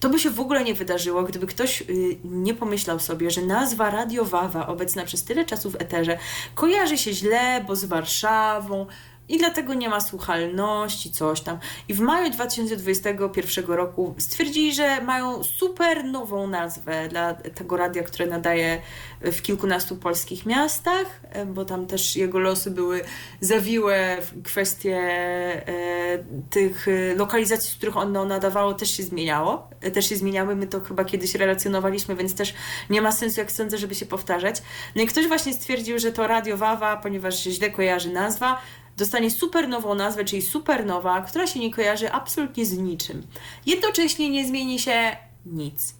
[0.00, 3.90] To by się w ogóle nie wydarzyło, gdyby ktoś y, nie pomyślał sobie, że nazwa
[3.90, 6.18] Radio Wawa, obecna przez tyle czasu w eterze,
[6.54, 8.86] kojarzy się źle, bo z Warszawą,
[9.30, 11.58] i dlatego nie ma słuchalności, coś tam.
[11.88, 18.26] I w maju 2021 roku stwierdzili, że mają super nową nazwę dla tego radia, które
[18.26, 18.80] nadaje
[19.20, 23.00] w kilkunastu polskich miastach, bo tam też jego losy były
[23.40, 26.18] zawiłe, kwestie e,
[26.50, 26.86] tych
[27.16, 29.70] lokalizacji, z których ono nadawało, też się zmieniało.
[29.94, 32.54] Też się zmieniały, my to chyba kiedyś relacjonowaliśmy, więc też
[32.90, 34.62] nie ma sensu, jak sądzę, żeby się powtarzać.
[34.96, 38.60] No i ktoś właśnie stwierdził, że to Radio Wawa, ponieważ się źle kojarzy nazwa,
[39.00, 43.22] dostanie supernową nazwę, czyli supernowa, która się nie kojarzy absolutnie z niczym.
[43.66, 45.16] Jednocześnie nie zmieni się
[45.46, 45.94] nic.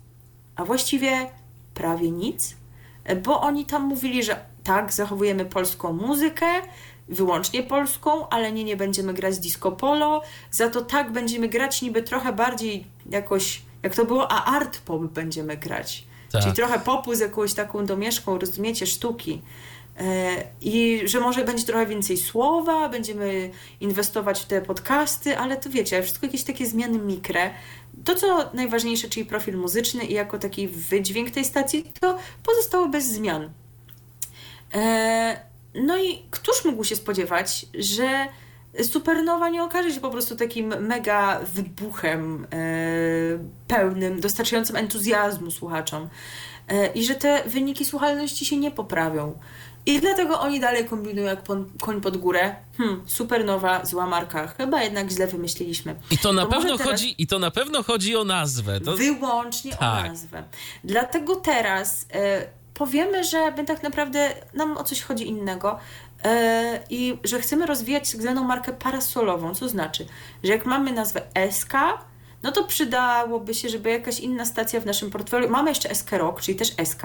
[0.57, 1.31] A właściwie
[1.75, 2.57] prawie nic,
[3.23, 6.47] bo oni tam mówili, że tak, zachowujemy polską muzykę,
[7.09, 12.03] wyłącznie polską, ale nie, nie będziemy grać disco polo, za to tak będziemy grać niby
[12.03, 16.05] trochę bardziej jakoś, jak to było, a art pop będziemy grać.
[16.33, 16.43] Tak.
[16.43, 19.43] Czyli trochę popu z jakąś taką domieszką, rozumiecie, sztuki.
[19.99, 23.51] E, I że może będzie trochę więcej słowa, będziemy
[23.81, 27.51] inwestować w te podcasty, ale to wiecie, wszystko jakieś takie zmiany mikre.
[28.05, 33.07] To, co najważniejsze, czyli profil muzyczny i jako taki wydźwięk tej stacji, to pozostało bez
[33.07, 33.51] zmian.
[34.75, 35.41] E,
[35.75, 38.27] no i któż mógł się spodziewać, że
[38.83, 42.59] Supernowa nie okaże się po prostu takim mega wybuchem e,
[43.69, 46.09] pełnym, dostarczającym entuzjazmu słuchaczom
[46.95, 49.39] i że te wyniki słuchalności się nie poprawią.
[49.87, 51.43] I dlatego oni dalej kombinują jak
[51.81, 52.57] koń pod górę.
[52.79, 54.47] Hmm, supernowa, zła marka.
[54.47, 55.95] Chyba jednak źle wymyśliliśmy.
[56.11, 56.93] I to na, pewno, teraz...
[56.93, 58.81] chodzi, i to na pewno chodzi o nazwę.
[58.81, 58.97] To...
[58.97, 60.05] Wyłącznie tak.
[60.05, 60.45] o nazwę.
[60.85, 65.79] Dlatego teraz e, powiemy, że tak naprawdę nam o coś chodzi innego.
[66.25, 70.07] E, I że chcemy rozwijać tak markę parasolową, co znaczy,
[70.45, 71.73] że jak mamy nazwę SK,
[72.43, 76.41] no to przydałoby się, żeby jakaś inna stacja w naszym portfeliu, mamy jeszcze SK Rock,
[76.41, 77.03] czyli też SK,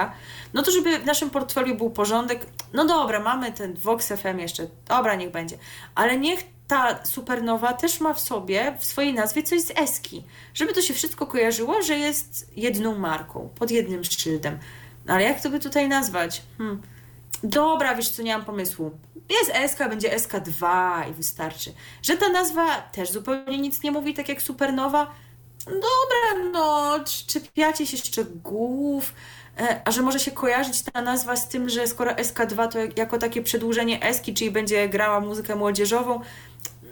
[0.54, 4.68] no to żeby w naszym portfeliu był porządek, no dobra, mamy ten Vox FM jeszcze,
[4.88, 5.58] dobra, niech będzie,
[5.96, 10.74] ale niech ta supernowa też ma w sobie, w swojej nazwie coś z Eski, żeby
[10.74, 14.60] to się wszystko kojarzyło, że jest jedną marką, pod jednym szyldem.
[15.06, 16.42] No ale jak to by tutaj nazwać?
[16.58, 16.82] Hmm.
[17.44, 18.92] Dobra, wiesz co, nie mam pomysłu.
[19.30, 20.70] Jest SK, będzie SK2
[21.10, 21.74] i wystarczy.
[22.04, 25.12] Że ta nazwa też zupełnie nic nie mówi, tak jak supernowa,
[25.66, 29.14] Dobra, no, czepiacie się szczegółów,
[29.60, 33.18] e, a że może się kojarzyć ta nazwa z tym, że skoro SK2 to jako
[33.18, 36.22] takie przedłużenie Eski, czyli będzie grała muzykę młodzieżową,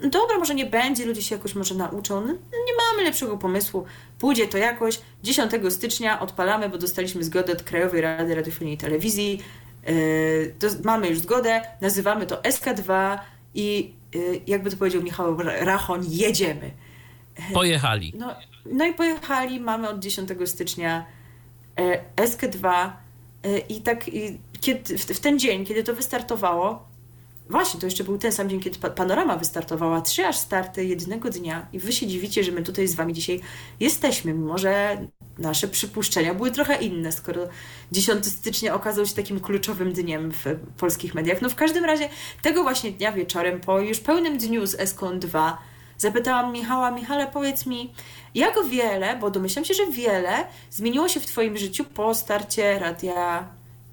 [0.10, 2.22] dobra, może nie będzie, ludzie się jakoś może nauczą.
[2.22, 2.34] No,
[2.68, 3.86] nie mamy lepszego pomysłu.
[4.20, 5.00] Pójdzie to jakoś.
[5.24, 9.44] 10 stycznia odpalamy, bo dostaliśmy zgodę od Krajowej Rady Radiofonii i Telewizji.
[9.88, 13.18] Yy, mamy już zgodę, nazywamy to SK2
[13.56, 16.72] i yy, jakby to powiedział Michał Rachon, jedziemy.
[17.54, 18.14] Pojechali.
[18.18, 18.36] No,
[18.66, 21.06] no i pojechali, mamy od 10 stycznia
[21.76, 22.90] e, SK2
[23.44, 26.94] e, i tak i kiedy, w, ten dzień, kiedy to wystartowało,
[27.50, 30.02] Właśnie, to jeszcze był ten sam dzień, kiedy Panorama wystartowała.
[30.02, 33.42] Trzy aż starty jednego dnia i wy się dziwicie, że my tutaj z wami dzisiaj
[33.80, 34.98] jesteśmy, mimo że
[35.38, 37.48] nasze przypuszczenia były trochę inne, skoro
[37.92, 40.46] 10 stycznia okazał się takim kluczowym dniem w
[40.78, 41.42] polskich mediach.
[41.42, 42.10] No w każdym razie
[42.42, 45.58] tego właśnie dnia wieczorem, po już pełnym dniu z Eską 2,
[45.98, 47.94] zapytałam Michała, Michale, powiedz mi,
[48.36, 53.48] jak wiele, bo domyślam się, że wiele zmieniło się w Twoim życiu po starcie radia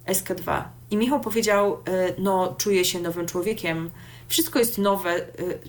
[0.07, 0.62] SK2.
[0.91, 3.91] I Michał powiedział, e, no czuję się nowym człowiekiem,
[4.29, 5.25] wszystko jest nowe, e,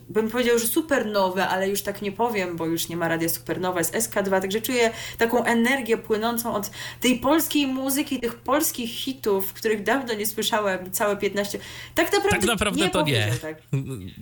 [0.09, 3.29] bym powiedział, że super nowe, ale już tak nie powiem, bo już nie ma radia
[3.29, 6.71] supernowa, jest SK2, także czuję taką energię płynącą od
[7.01, 11.59] tej polskiej muzyki, tych polskich hitów, których dawno nie słyszałem, całe 15.
[11.95, 13.31] Tak naprawdę, tak naprawdę nie to nie.
[13.41, 13.57] Tak.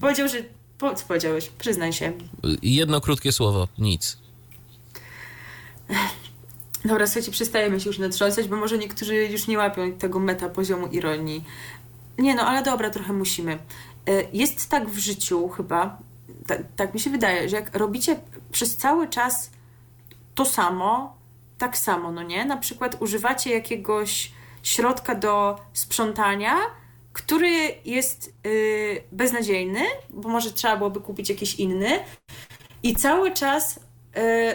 [0.01, 0.37] Powiedział, że
[0.77, 1.49] po, co powiedziałeś?
[1.49, 2.13] Przyznaj się.
[2.61, 4.17] Jedno krótkie słowo, nic.
[6.85, 10.87] Dobra, słuchajcie, przestajemy się już natrząsać, bo może niektórzy już nie łapią tego meta poziomu
[10.87, 11.43] ironii.
[12.17, 13.51] Nie no, ale dobra, trochę musimy.
[13.53, 15.97] E, jest tak w życiu chyba,
[16.47, 18.19] tak, tak mi się wydaje, że jak robicie
[18.51, 19.51] przez cały czas
[20.35, 21.17] to samo,
[21.57, 22.45] tak samo, no nie?
[22.45, 24.31] Na przykład używacie jakiegoś
[24.63, 26.55] środka do sprzątania,
[27.13, 31.99] który jest yy, beznadziejny, bo może trzeba byłoby kupić jakiś inny,
[32.83, 33.79] i cały czas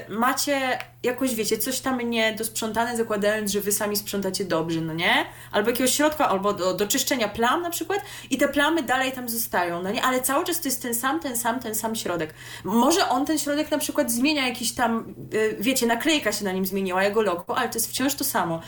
[0.09, 5.27] macie jakoś, wiecie, coś tam nie dosprzątane, zakładając, że wy sami sprzątacie dobrze, no nie?
[5.53, 8.01] Albo jakiegoś środka, albo do, do czyszczenia plam na przykład
[8.31, 10.03] i te plamy dalej tam zostają, no nie?
[10.03, 12.35] Ale cały czas to jest ten sam, ten sam, ten sam środek.
[12.65, 16.67] Może on ten środek na przykład zmienia jakiś tam, yy, wiecie, naklejka się na nim
[16.67, 18.61] zmieniła, jego logo, ale to jest wciąż to samo.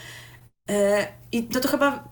[0.70, 0.74] Y,
[1.32, 2.08] I to to chyba,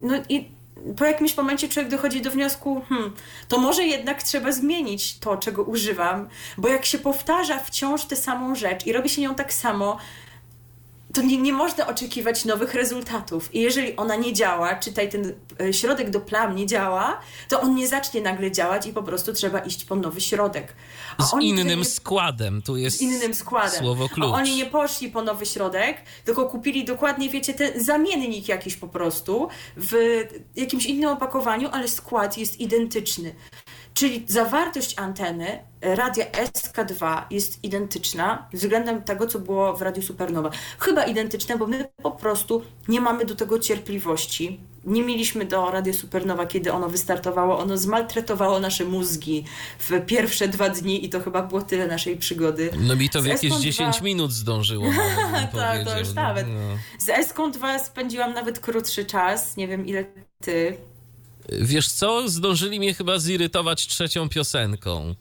[0.00, 0.61] no i
[0.96, 3.12] po jakimś momencie człowiek dochodzi do wniosku, hmm,
[3.48, 6.28] to może jednak trzeba zmienić to, czego używam,
[6.58, 9.98] bo jak się powtarza wciąż tę samą rzecz i robi się nią tak samo,
[11.12, 13.54] to nie, nie można oczekiwać nowych rezultatów.
[13.54, 17.74] I jeżeli ona nie działa, czytaj ten e, środek do plam nie działa, to on
[17.74, 20.74] nie zacznie nagle działać i po prostu trzeba iść po nowy środek.
[21.18, 21.84] A z innym nie...
[21.84, 23.80] składem, tu jest z innym składem.
[23.80, 24.30] słowo klucz.
[24.30, 28.88] A oni nie poszli po nowy środek, tylko kupili dokładnie, wiecie, ten zamiennik jakiś po
[28.88, 30.22] prostu w
[30.56, 33.34] jakimś innym opakowaniu, ale skład jest identyczny.
[33.94, 40.50] Czyli zawartość anteny radia SK2 jest identyczna względem tego, co było w Radiu Supernowa.
[40.78, 44.60] Chyba identyczne, bo my po prostu nie mamy do tego cierpliwości.
[44.84, 47.58] Nie mieliśmy do Radia Supernowa, kiedy ono wystartowało.
[47.58, 49.44] Ono zmaltretowało nasze mózgi
[49.78, 52.70] w pierwsze dwa dni i to chyba było tyle naszej przygody.
[52.80, 54.86] No mi to w jakieś 10 minut zdążyło.
[55.54, 56.46] tak, to już nawet.
[56.48, 56.78] No.
[56.98, 59.56] Z Eską2 spędziłam nawet krótszy czas.
[59.56, 60.04] Nie wiem, ile
[60.40, 60.76] ty
[61.48, 62.28] Wiesz co?
[62.28, 65.14] Zdążyli mnie chyba zirytować trzecią piosenką.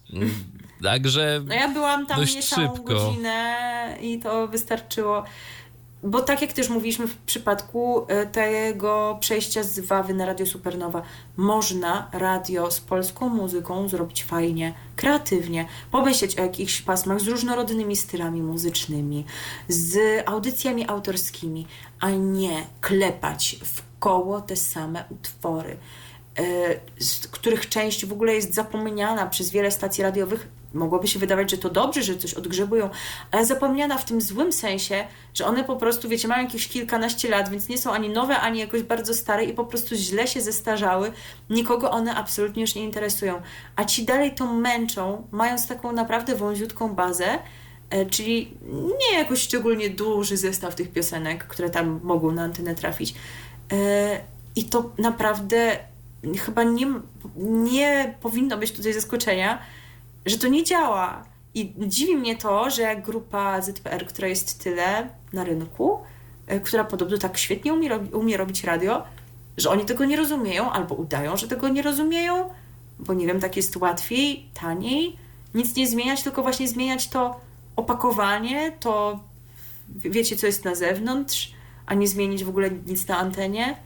[0.83, 1.41] Także.
[1.45, 2.93] No ja byłam tam dość niecałą szybko.
[2.93, 5.23] godzinę i to wystarczyło.
[6.03, 11.01] Bo tak jak też mówiliśmy w przypadku e, tego przejścia z Wawy na Radio Supernowa,
[11.37, 18.41] można radio z polską muzyką zrobić fajnie, kreatywnie, pomyśleć o jakichś pasmach z różnorodnymi stylami
[18.41, 19.25] muzycznymi,
[19.67, 21.67] z audycjami autorskimi,
[21.99, 25.77] a nie klepać w koło te same utwory.
[26.39, 26.43] E,
[26.99, 30.47] z których część w ogóle jest zapomniana przez wiele stacji radiowych.
[30.73, 32.89] Mogłoby się wydawać, że to dobrze, że coś odgrzebują,
[33.31, 37.49] ale zapomniana w tym złym sensie, że one po prostu, wiecie, mają jakieś kilkanaście lat,
[37.49, 41.11] więc nie są ani nowe, ani jakoś bardzo stare i po prostu źle się zestarzały.
[41.49, 43.41] Nikogo one absolutnie już nie interesują.
[43.75, 47.39] A ci dalej to męczą, mając taką naprawdę wąziutką bazę,
[47.89, 48.57] e, czyli
[48.99, 53.15] nie jakoś szczególnie duży zestaw tych piosenek, które tam mogą na antenę trafić.
[53.71, 54.21] E,
[54.55, 55.90] I to naprawdę
[56.37, 56.87] chyba nie,
[57.35, 59.59] nie powinno być tutaj zaskoczenia,
[60.25, 61.23] że to nie działa.
[61.53, 65.99] I dziwi mnie to, że grupa ZPR, która jest tyle na rynku,
[66.47, 69.03] e, która podobno tak świetnie umie, umie robić radio,
[69.57, 72.49] że oni tego nie rozumieją albo udają, że tego nie rozumieją,
[72.99, 75.17] bo nie wiem, tak jest łatwiej, taniej,
[75.53, 77.39] nic nie zmieniać, tylko właśnie zmieniać to
[77.75, 79.19] opakowanie, to
[79.89, 81.53] wiecie, co jest na zewnątrz,
[81.85, 83.77] a nie zmienić w ogóle nic na antenie.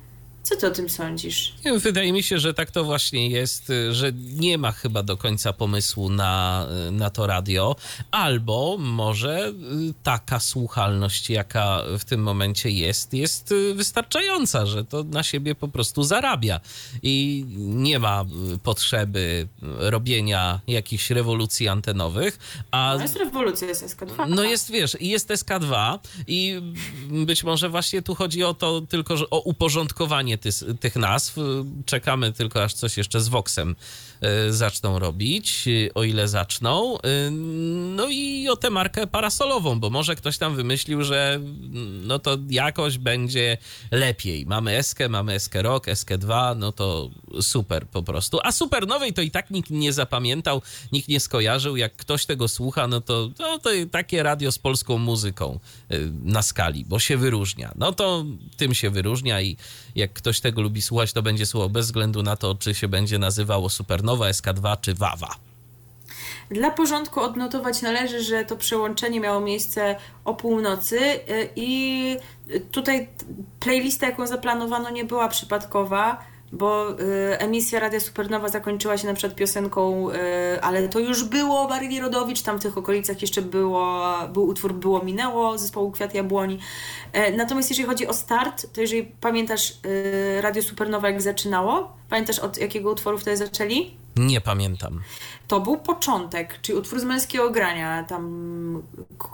[0.46, 1.54] Co ty o tym sądzisz?
[1.78, 6.10] Wydaje mi się, że tak to właśnie jest, że nie ma chyba do końca pomysłu
[6.10, 7.76] na, na to radio,
[8.12, 9.54] albo może
[10.04, 16.04] taka słuchalność, jaka w tym momencie jest, jest wystarczająca, że to na siebie po prostu
[16.04, 16.60] zarabia
[17.04, 18.26] i nie ma
[18.64, 22.40] potrzeby robienia jakichś rewolucji antenowych.
[22.72, 24.30] A no jest rewolucja, jest SK2.
[24.30, 26.62] No jest, wiesz, jest SK2 i
[27.26, 30.35] być może właśnie tu chodzi o to tylko, o uporządkowanie
[30.80, 31.38] tych nazw.
[31.86, 33.76] Czekamy tylko, aż coś jeszcze z Voxem
[34.50, 35.66] zaczną robić,
[35.96, 36.98] o ile zaczną.
[37.02, 37.32] E,
[37.96, 41.40] no i o tę markę parasolową, bo może ktoś tam wymyślił, że
[42.04, 43.58] no to jakoś będzie
[43.92, 44.46] lepiej.
[44.46, 47.10] Mamy Eskę, mamy Eskę Rock, Eskę 2, no to
[47.42, 48.40] super po prostu.
[48.44, 50.62] A supernowej to i tak nikt nie zapamiętał,
[50.92, 51.78] nikt nie skojarzył.
[51.78, 55.60] Jak ktoś tego słucha, no to, to, to takie radio z polską muzyką
[56.24, 57.72] na skali, bo się wyróżnia.
[57.76, 58.26] No to
[58.58, 59.58] tym się wyróżnia i
[59.96, 63.20] jak ktoś tego lubi słuchać, to będzie słuchał bez względu na to, czy się będzie
[63.20, 63.70] nazywało
[64.06, 65.36] Supernowa, SK2 czy Wawa.
[66.52, 69.96] Dla porządku odnotować należy, że to przełączenie miało miejsce
[70.26, 72.18] o północy y, i
[72.72, 73.10] tutaj
[73.60, 76.24] playlista, jaką zaplanowano, nie była przypadkowa
[76.58, 80.16] bo y, emisja Radia Supernowa zakończyła się na przykład piosenką, y,
[80.62, 85.04] ale to już było Maryli Rodowicz, tam w tych okolicach jeszcze było, był utwór Było
[85.04, 86.60] Minęło zespołu Kwiat Jabłoni.
[87.14, 92.40] E, natomiast jeżeli chodzi o start, to jeżeli pamiętasz y, Radio Supernowa jak zaczynało, pamiętasz
[92.40, 93.98] od jakiego utworu wtedy zaczęli?
[94.16, 95.02] Nie pamiętam.
[95.48, 98.84] To był początek, czyli utwór z męskiego grania, tam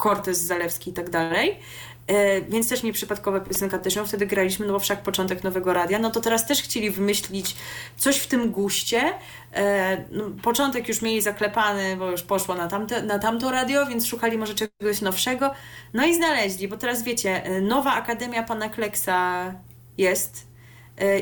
[0.03, 1.59] Cortez Zalewski i tak dalej.
[2.07, 5.99] E, więc też nieprzypadkowa piosenka też ją wtedy graliśmy, no bo wszak początek nowego radia,
[5.99, 7.55] no to teraz też chcieli wymyślić
[7.97, 9.13] coś w tym guście.
[9.53, 14.05] E, no, początek już mieli zaklepany, bo już poszło na, tamte, na tamto radio, więc
[14.07, 15.51] szukali może czegoś nowszego.
[15.93, 19.53] No i znaleźli, bo teraz wiecie, e, nowa Akademia Pana Kleksa
[19.97, 20.50] jest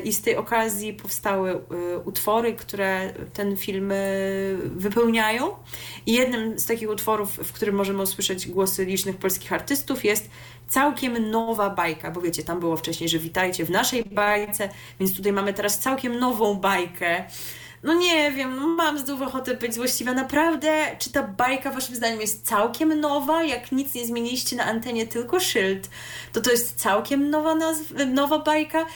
[0.04, 1.60] i z tej okazji powstały
[2.04, 3.92] utwory, które ten film
[4.62, 5.50] wypełniają.
[6.06, 10.30] I jednym z takich utworów, w którym możemy usłyszeć głosy licznych polskich artystów, jest
[10.68, 14.68] całkiem nowa bajka, bo wiecie, tam było wcześniej, że witajcie w naszej bajce,
[15.00, 17.24] więc tutaj mamy teraz całkiem nową bajkę.
[17.82, 20.14] No nie wiem, no mam znów ochotę być złośliwa.
[20.14, 23.44] Naprawdę, czy ta bajka waszym zdaniem jest całkiem nowa?
[23.44, 25.90] Jak nic nie zmieniliście na antenie, tylko szyld,
[26.32, 28.86] to to jest całkiem nowa, nazw- nowa bajka?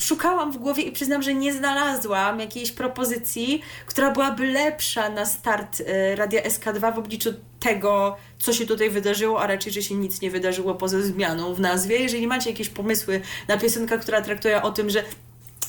[0.00, 5.82] Szukałam w głowie i przyznam, że nie znalazłam jakiejś propozycji, która byłaby lepsza na start
[5.86, 10.20] e, Radia SK2 w obliczu tego, co się tutaj wydarzyło, a raczej, że się nic
[10.20, 11.98] nie wydarzyło poza zmianą w nazwie.
[11.98, 15.04] Jeżeli macie jakieś pomysły na piosenkę, która traktuje o tym, że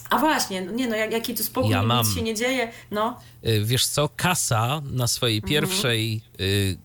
[0.10, 3.20] a właśnie, no nie no, jak, jaki tu spokój, ja nic się nie dzieje, no.
[3.48, 5.50] Y, wiesz co, Kasa na swojej mhm.
[5.50, 6.78] pierwszej y,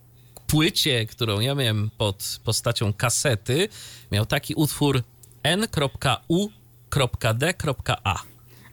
[0.47, 3.69] płycie, którą ja miałem pod postacią kasety,
[4.13, 5.03] miał taki utwór
[6.97, 8.23] n.u.d.a.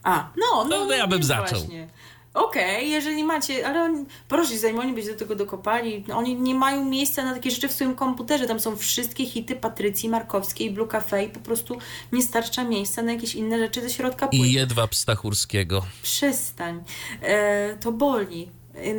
[0.02, 1.58] A, no, no, no, ja bym zaczął.
[1.58, 1.88] Właśnie.
[2.36, 6.34] Okej, okay, jeżeli macie, ale oni, proszę, zanim oni by się do tego dokopali, oni
[6.34, 8.46] nie mają miejsca na takie rzeczy w swoim komputerze.
[8.46, 11.78] Tam są wszystkie hity Patrycji Markowskiej, Blue Cafe i po prostu
[12.12, 14.46] nie starcza miejsca na jakieś inne rzeczy ze środka płyty.
[14.46, 15.86] I Jedwab Stachurskiego.
[16.02, 16.84] Przestań.
[17.22, 18.48] E, to boli.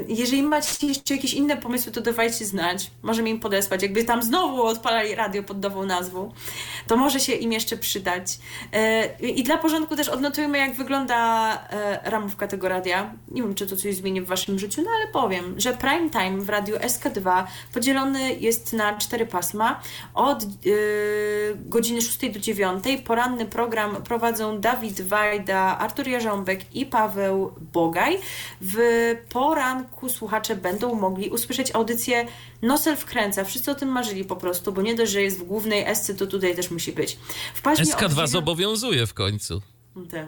[0.08, 2.92] Jeżeli macie jeszcze jakieś inne pomysły, to dawajcie znać.
[3.04, 3.82] Możemy im podesłać.
[3.82, 6.32] Jakby tam znowu odpalali radio pod nową nazwą,
[6.88, 8.40] to może się im jeszcze przydać.
[8.74, 13.14] E, I dla porządku też odnotujmy, jak wygląda e, ramówka tego radia.
[13.32, 16.42] Nie wiem, czy to coś zmieni w Waszym życiu, no ale powiem, że prime time
[16.42, 17.44] w radiu SK2
[17.74, 19.82] podzielony jest na cztery pasma.
[20.14, 27.52] Od yy, godziny 6 do 9 poranny program prowadzą Dawid Wajda, Artur Jarząbek i Paweł
[27.74, 28.20] Bogaj.
[28.62, 28.78] W
[29.30, 32.28] porannym poranku słuchacze będą mogli usłyszeć audycję
[32.62, 33.44] Nosel wkręca.
[33.44, 36.28] Wszyscy o tym marzyli po prostu, bo nie dość, że jest w głównej esce, to
[36.28, 37.18] tutaj też musi być.
[37.54, 38.30] W paśmie SK2 9...
[38.30, 39.62] zobowiązuje w końcu.
[40.12, 40.28] Tak.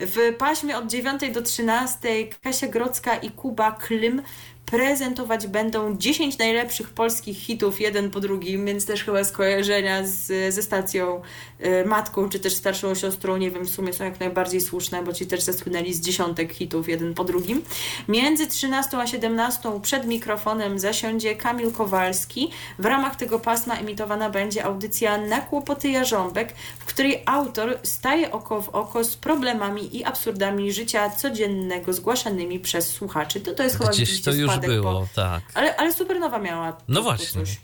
[0.00, 2.08] W paśmie od 9 do 13
[2.42, 4.22] Kasia Grodzka i Kuba Klym
[4.66, 10.62] prezentować będą 10 najlepszych polskich hitów, jeden po drugim, więc też chyba skojarzenia z, ze
[10.62, 11.22] stacją
[11.64, 15.12] y, matką, czy też starszą siostrą, nie wiem, w sumie są jak najbardziej słuszne, bo
[15.12, 17.62] ci też zasłynęli z dziesiątek hitów, jeden po drugim.
[18.08, 22.50] Między 13 a 17 przed mikrofonem zasiądzie Kamil Kowalski.
[22.78, 28.62] W ramach tego pasma emitowana będzie audycja Na kłopoty Jarząbek, w której autor staje oko
[28.62, 33.40] w oko z problemami i absurdami życia codziennego zgłaszanymi przez słuchaczy.
[33.40, 35.06] To, to jest chyba Gdzieś to już było, bo...
[35.14, 35.42] tak.
[35.54, 36.76] Ale, ale Supernowa miała.
[36.88, 37.40] No właśnie.
[37.40, 37.58] Coś.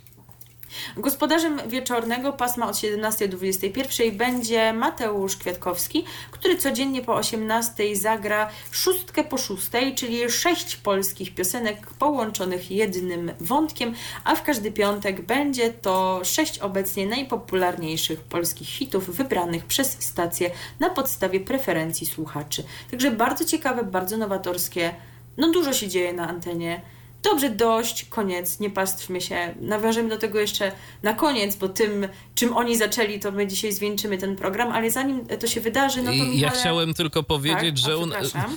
[0.97, 8.49] Gospodarzem wieczornego pasma od 17 do 21 będzie Mateusz Kwiatkowski, który codziennie po 18 zagra
[8.71, 13.95] szóstkę po szóstej, czyli sześć polskich piosenek połączonych jednym wątkiem,
[14.25, 20.51] a w każdy piątek będzie to sześć obecnie najpopularniejszych polskich hitów wybranych przez stację
[20.81, 22.65] na podstawie preferencji słuchaczy.
[22.91, 24.95] Także bardzo ciekawe, bardzo nowatorskie
[25.37, 26.83] no dużo się dzieje na antenie.
[27.23, 29.55] Dobrze, dość, koniec, nie pastwmy się.
[29.61, 30.73] Nawiążemy do tego jeszcze
[31.03, 35.27] na koniec, bo tym, czym oni zaczęli, to my dzisiaj zwieńczymy ten program, ale zanim
[35.27, 36.37] to się wydarzy, no to Michale...
[36.37, 37.91] Ja chciałem tylko powiedzieć, tak?
[37.91, 38.07] że u...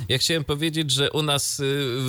[0.10, 1.64] ja chciałem powiedzieć, że u nas y,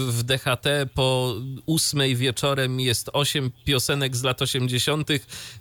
[0.09, 1.35] w DHT po
[1.67, 5.09] ósmej wieczorem jest osiem piosenek z lat 80.,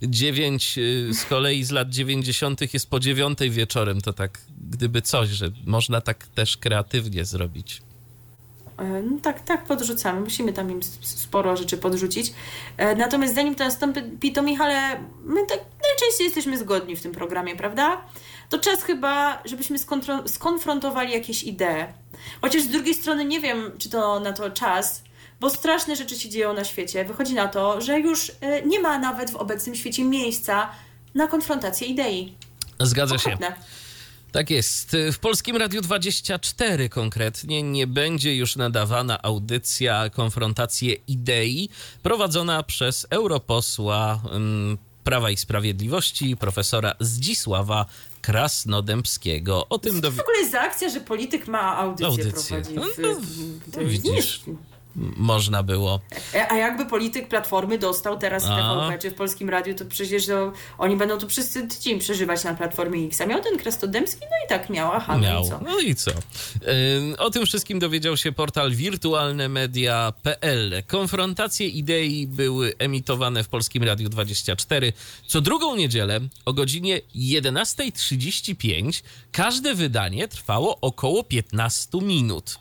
[0.02, 2.73] dziewięć y, z kolei z lat 90.
[2.73, 4.02] jest po dziewiątej wieczorem.
[4.02, 7.82] To tak, gdyby coś, że można tak też kreatywnie zrobić.
[8.77, 10.22] E, no tak, tak podrzucamy.
[10.22, 12.34] Musimy tam im sporo rzeczy podrzucić.
[12.77, 17.56] E, natomiast zanim to nastąpi, to Michale, my tak najczęściej jesteśmy zgodni w tym programie,
[17.56, 18.02] prawda?
[18.49, 19.77] To czas chyba, żebyśmy
[20.26, 21.85] skonfrontowali jakieś idee.
[22.41, 25.03] Chociaż z drugiej strony nie wiem, czy to na to czas,
[25.39, 27.06] bo straszne rzeczy się dzieją na świecie.
[27.06, 30.69] Wychodzi na to, że już e, nie ma nawet w obecnym świecie miejsca
[31.15, 32.35] na konfrontację idei.
[32.80, 33.47] Zgadza Okropne.
[33.47, 33.53] się.
[34.35, 34.97] Tak jest.
[35.11, 41.69] W Polskim Radiu 24 konkretnie nie będzie już nadawana audycja Konfrontacje Idei
[42.03, 47.85] prowadzona przez europosła um, Prawa i Sprawiedliwości profesora Zdzisława
[48.21, 49.67] Krasnodębskiego.
[49.69, 52.61] O tym dowi- w ogóle jest akcja, że polityk ma audycję, audycję.
[52.61, 52.75] prowadzi.
[52.75, 53.17] No, no,
[53.77, 54.41] no, widzisz
[55.17, 55.99] można było.
[56.49, 60.95] A jakby polityk Platformy dostał teraz TVP czy w Polskim Radiu, to przecież to, oni
[60.95, 63.22] będą to wszyscy dzień przeżywać na Platformie X.
[63.22, 64.22] A miał ten Krestodemski?
[64.22, 64.91] No i tak miał.
[64.91, 65.41] Aha, miał.
[65.41, 65.59] No i co?
[65.63, 66.11] No i co?
[67.17, 70.84] O tym wszystkim dowiedział się portal wirtualnemedia.pl.
[70.88, 74.93] Konfrontacje idei były emitowane w Polskim Radiu 24
[75.27, 79.03] co drugą niedzielę o godzinie 11.35.
[79.31, 82.59] Każde wydanie trwało około 15 minut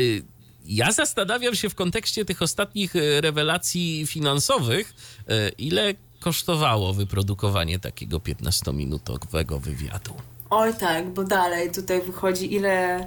[0.00, 0.22] y,
[0.68, 4.94] ja zastanawiam się w kontekście tych ostatnich e, rewelacji finansowych,
[5.28, 10.14] e, ile kosztowało wyprodukowanie takiego 15-minutowego wywiadu.
[10.50, 12.98] Oj tak, bo dalej tutaj wychodzi ile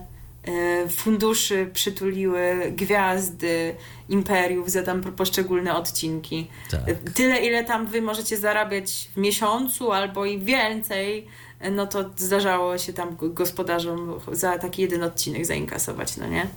[0.44, 3.76] e, funduszy przytuliły gwiazdy
[4.10, 6.48] imperiów za tam poszczególne odcinki.
[6.72, 6.84] Tak.
[7.14, 11.28] Tyle, ile tam wy możecie zarabiać w miesiącu albo i więcej,
[11.72, 16.48] no to zdarzało się tam gospodarzom za taki jeden odcinek zainkasować, no nie?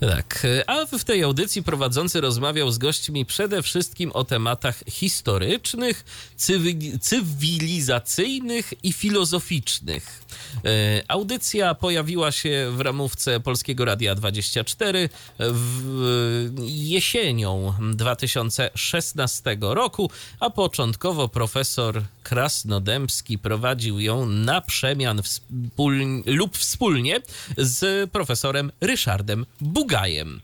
[0.00, 6.04] Tak, a w tej audycji prowadzący rozmawiał z gośćmi przede wszystkim o tematach historycznych,
[7.00, 10.24] cywilizacyjnych i filozoficznych.
[10.64, 15.08] E, audycja pojawiła się w ramówce Polskiego Radia 24.
[16.66, 20.10] jesienią 2016 roku,
[20.40, 27.20] a początkowo profesor Krasnodębski prowadził ją na przemian wspól- lub wspólnie
[27.58, 29.46] z profesorem Ryszardem
[29.94, 30.40] papagajem.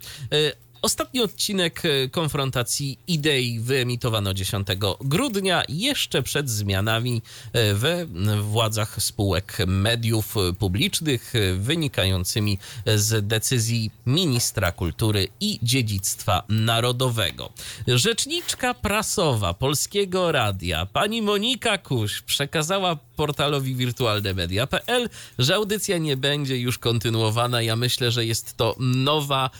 [0.83, 4.67] Ostatni odcinek e, konfrontacji idei wyemitowano 10
[5.01, 8.07] grudnia, jeszcze przed zmianami e, we
[8.43, 17.53] władzach spółek mediów publicznych, e, wynikającymi z decyzji ministra kultury i dziedzictwa narodowego.
[17.87, 25.09] Rzeczniczka prasowa Polskiego Radia, pani Monika Kuś, przekazała portalowi wirtualnemedia.pl,
[25.39, 27.63] że audycja nie będzie już kontynuowana.
[27.63, 29.51] Ja myślę, że jest to nowa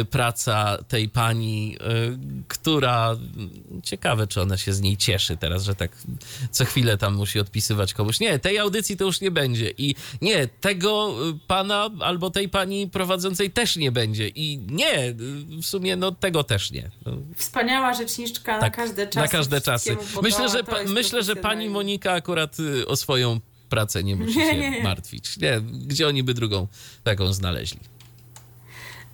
[0.00, 0.04] y,
[0.88, 2.18] tej pani, y,
[2.48, 3.16] która
[3.82, 5.90] ciekawe, czy ona się z niej cieszy teraz, że tak
[6.50, 8.20] co chwilę tam musi odpisywać komuś.
[8.20, 11.14] Nie, tej audycji to już nie będzie i nie, tego
[11.46, 15.14] pana albo tej pani prowadzącej też nie będzie i nie,
[15.62, 16.90] w sumie no tego też nie.
[17.06, 17.12] No.
[17.36, 19.18] Wspaniała rzeczniczka tak, na każde czasy.
[19.18, 19.96] Na każde czasy.
[20.22, 25.36] Myślę, że, myślę, że pani Monika akurat y, o swoją pracę nie musi się martwić.
[25.36, 26.68] Nie, gdzie oni by drugą
[27.04, 27.80] taką znaleźli?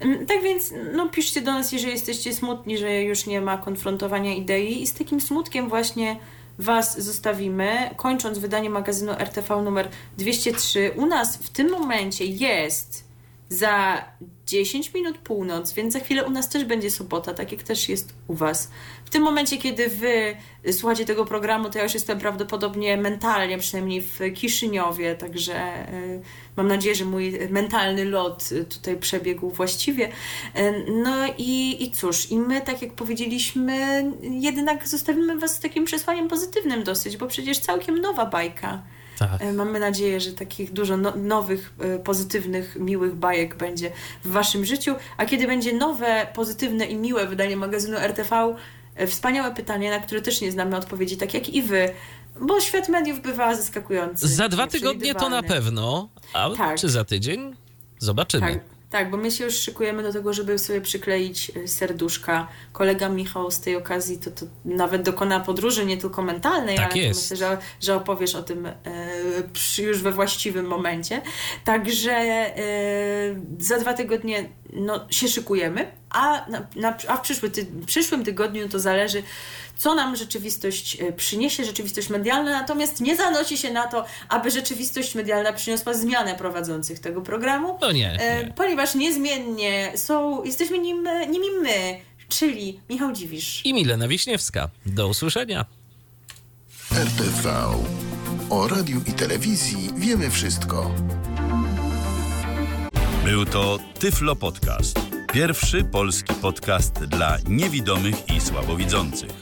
[0.03, 4.35] Mm, tak więc no, piszcie do nas, jeżeli jesteście smutni, że już nie ma konfrontowania
[4.35, 6.17] idei i z takim smutkiem właśnie
[6.59, 7.91] Was zostawimy.
[7.97, 9.89] Kończąc wydanie magazynu RTV numer
[10.19, 13.12] 203, u nas w tym momencie jest
[13.53, 14.05] za
[14.47, 18.15] 10 minut północ, więc za chwilę u nas też będzie sobota, tak jak też jest
[18.29, 18.71] u Was.
[19.05, 20.37] W tym momencie, kiedy Wy
[20.73, 26.21] słuchacie tego programu, to ja już jestem prawdopodobnie mentalnie, przynajmniej w Kiszyniowie, także y,
[26.57, 30.09] mam nadzieję, że mój mentalny lot tutaj przebiegł właściwie.
[30.09, 30.13] Y,
[31.05, 36.29] no i, i cóż, i my, tak jak powiedzieliśmy, jednak zostawimy Was z takim przesłaniem
[36.29, 38.83] pozytywnym dosyć, bo przecież całkiem nowa bajka
[39.19, 39.43] tak.
[39.43, 43.93] E, mamy nadzieję, że takich dużo no, nowych, e, pozytywnych, miłych bajek będzie
[44.25, 44.95] w Waszym życiu.
[45.17, 48.57] A kiedy będzie nowe, pozytywne i miłe wydanie magazynu RTV,
[48.97, 51.91] e, wspaniałe pytanie, na które też nie znamy odpowiedzi, tak jak i Wy.
[52.41, 54.29] Bo świat mediów bywa zaskakujący.
[54.29, 56.09] Za dwa tygodnie to na pewno.
[56.33, 56.79] A tak.
[56.79, 57.57] czy za tydzień?
[57.99, 58.53] Zobaczymy.
[58.53, 58.72] Tak.
[58.93, 62.49] Tak, bo my się już szykujemy do tego, żeby sobie przykleić e, serduszka.
[62.73, 67.09] Kolega Michał z tej okazji to, to nawet dokona podróży, nie tylko mentalnej, tak ale
[67.09, 68.75] myślę, że, że opowiesz o tym e,
[69.79, 71.23] już we właściwym momencie.
[71.65, 72.55] Także e,
[73.59, 78.79] za dwa tygodnie no, się szykujemy, a, na, na, a w ty, przyszłym tygodniu to
[78.79, 79.23] zależy
[79.83, 85.15] co nam rzeczywistość e, przyniesie, rzeczywistość medialna, natomiast nie zanosi się na to, aby rzeczywistość
[85.15, 87.79] medialna przyniosła zmianę prowadzących tego programu.
[87.81, 88.53] No nie, e, nie.
[88.53, 94.69] Ponieważ niezmiennie są, jesteśmy nim, nimi my, czyli Michał Dziwisz i Milena Wiśniewska.
[94.87, 95.65] Do usłyszenia.
[96.93, 97.51] RTV.
[98.51, 100.95] O radiu i telewizji wiemy wszystko.
[103.25, 105.01] Był to Tyflo Podcast.
[105.33, 109.42] Pierwszy polski podcast dla niewidomych i słabowidzących.